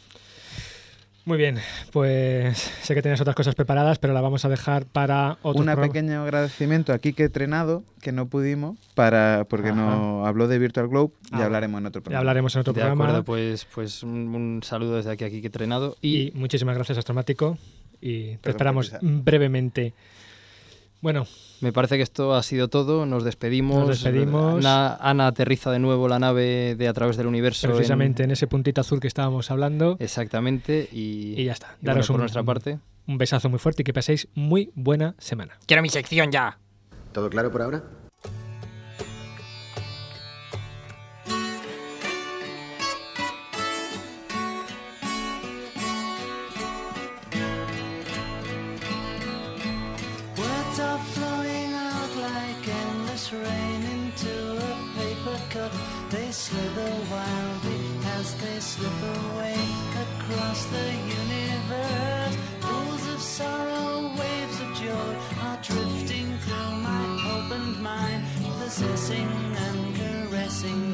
Muy 1.31 1.39
bien, 1.39 1.59
pues 1.93 2.59
sé 2.83 2.93
que 2.93 3.03
tenías 3.03 3.21
otras 3.21 3.37
cosas 3.37 3.55
preparadas, 3.55 4.01
pero 4.01 4.13
la 4.13 4.21
vamos 4.21 4.45
a 4.45 4.49
dejar 4.49 4.85
para 4.85 5.39
otro 5.43 5.63
Un 5.63 5.73
pequeño 5.81 6.25
agradecimiento 6.25 6.93
a 6.93 6.99
Kike 6.99 7.29
Trenado, 7.29 7.85
que 8.03 8.11
no 8.11 8.27
pudimos, 8.27 8.77
para 8.97 9.47
porque 9.49 9.69
Ajá. 9.69 9.77
nos 9.77 10.27
habló 10.27 10.49
de 10.49 10.59
Virtual 10.59 10.89
Globe, 10.89 11.13
y 11.31 11.37
Ah, 11.37 11.45
hablaremos 11.45 11.79
en 11.81 11.87
otro 11.87 12.01
Ya 12.01 12.03
programa. 12.03 12.19
hablaremos 12.21 12.55
en 12.57 12.61
otro 12.63 12.73
De 12.73 12.81
programa. 12.81 13.05
acuerdo, 13.05 13.25
pues, 13.25 13.65
pues 13.73 14.03
un, 14.03 14.35
un 14.35 14.61
saludo 14.65 14.97
desde 14.97 15.13
aquí 15.13 15.23
a 15.23 15.31
Kike 15.31 15.51
Trenado. 15.51 15.97
Y, 16.03 16.17
Y 16.17 16.33
muchísimas 16.35 16.75
gracias, 16.75 16.99
Astromático. 16.99 17.57
Y 18.01 18.33
te 18.33 18.39
por 18.39 18.51
esperamos 18.51 18.93
brevemente. 19.01 19.95
Bueno, 21.03 21.27
me 21.61 21.73
parece 21.73 21.97
que 21.97 22.03
esto 22.03 22.35
ha 22.35 22.43
sido 22.43 22.69
todo. 22.69 23.07
Nos 23.07 23.25
despedimos. 23.25 23.79
Nos 23.79 23.89
despedimos. 24.03 24.57
Ana, 24.65 24.97
Ana 24.97 25.29
aterriza 25.29 25.71
de 25.71 25.79
nuevo 25.79 26.09
la 26.09 26.19
nave 26.19 26.75
de 26.77 26.89
A 26.89 26.93
través 26.93 27.17
del 27.17 27.27
universo. 27.27 27.67
en- 27.67 27.73
precisamente 27.75 28.23
en 28.25 28.31
ese 28.33 28.47
puntito 28.47 28.81
azul 28.83 29.01
que 29.01 29.09
estábamos 29.09 29.51
hablando. 29.51 29.97
Exactamente. 29.99 30.89
Y, 30.93 31.41
Y 31.41 31.45
ya 31.45 31.53
está. 31.53 31.69
y 31.69 31.85
bueno, 31.85 31.95
Daros 31.95 32.07
por 32.09 32.17
un, 32.17 32.21
nuestra 32.21 32.43
parte. 32.43 32.79
un 33.07 33.17
besazo 33.19 33.49
muy 33.49 33.59
fuerte 33.59 33.83
y 33.83 33.85
que 33.85 33.95
paséis 33.95 34.29
muy 34.35 34.71
buena 34.75 35.15
semana. 35.19 35.59
Quiero 35.67 35.83
mi 35.83 35.89
sección 35.89 36.31
ya. 36.31 36.59
¿Todo 37.13 37.31
claro 37.31 37.51
por 37.51 37.63
ahora? 37.63 37.83
Possessing 68.81 69.29
and 69.57 69.95
caressing 69.95 70.90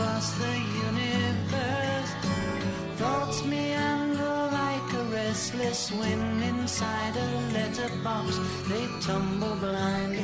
across 0.00 0.32
the 0.32 0.56
universe. 0.88 2.12
Thoughts 2.96 3.44
meander 3.44 4.48
like 4.50 4.92
a 4.94 5.04
restless 5.12 5.92
wind 5.92 6.42
inside 6.42 7.16
a 7.16 7.28
letterbox. 7.52 8.38
They 8.68 8.86
tumble 9.00 9.56
blind 9.56 10.16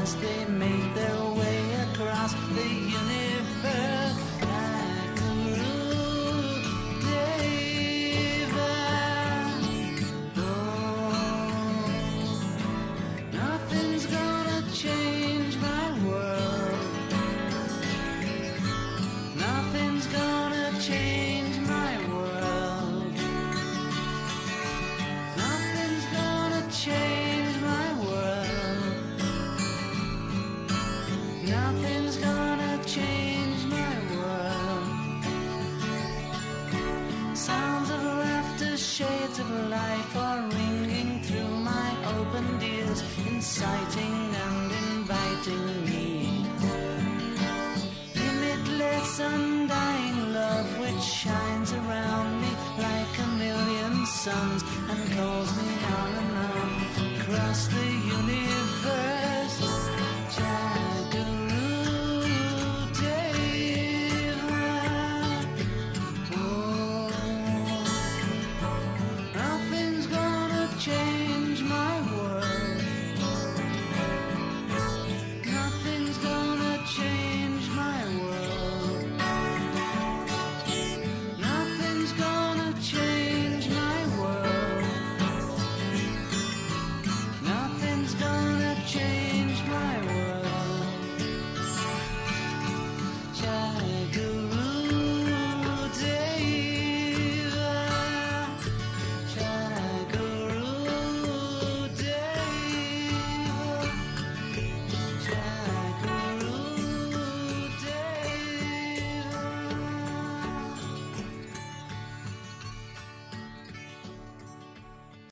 as 0.00 0.16
they 0.16 0.44
make 0.46 0.94
their 0.94 1.24
way 1.40 1.60
across 1.86 2.32
the 2.56 2.68
universe. 2.68 3.31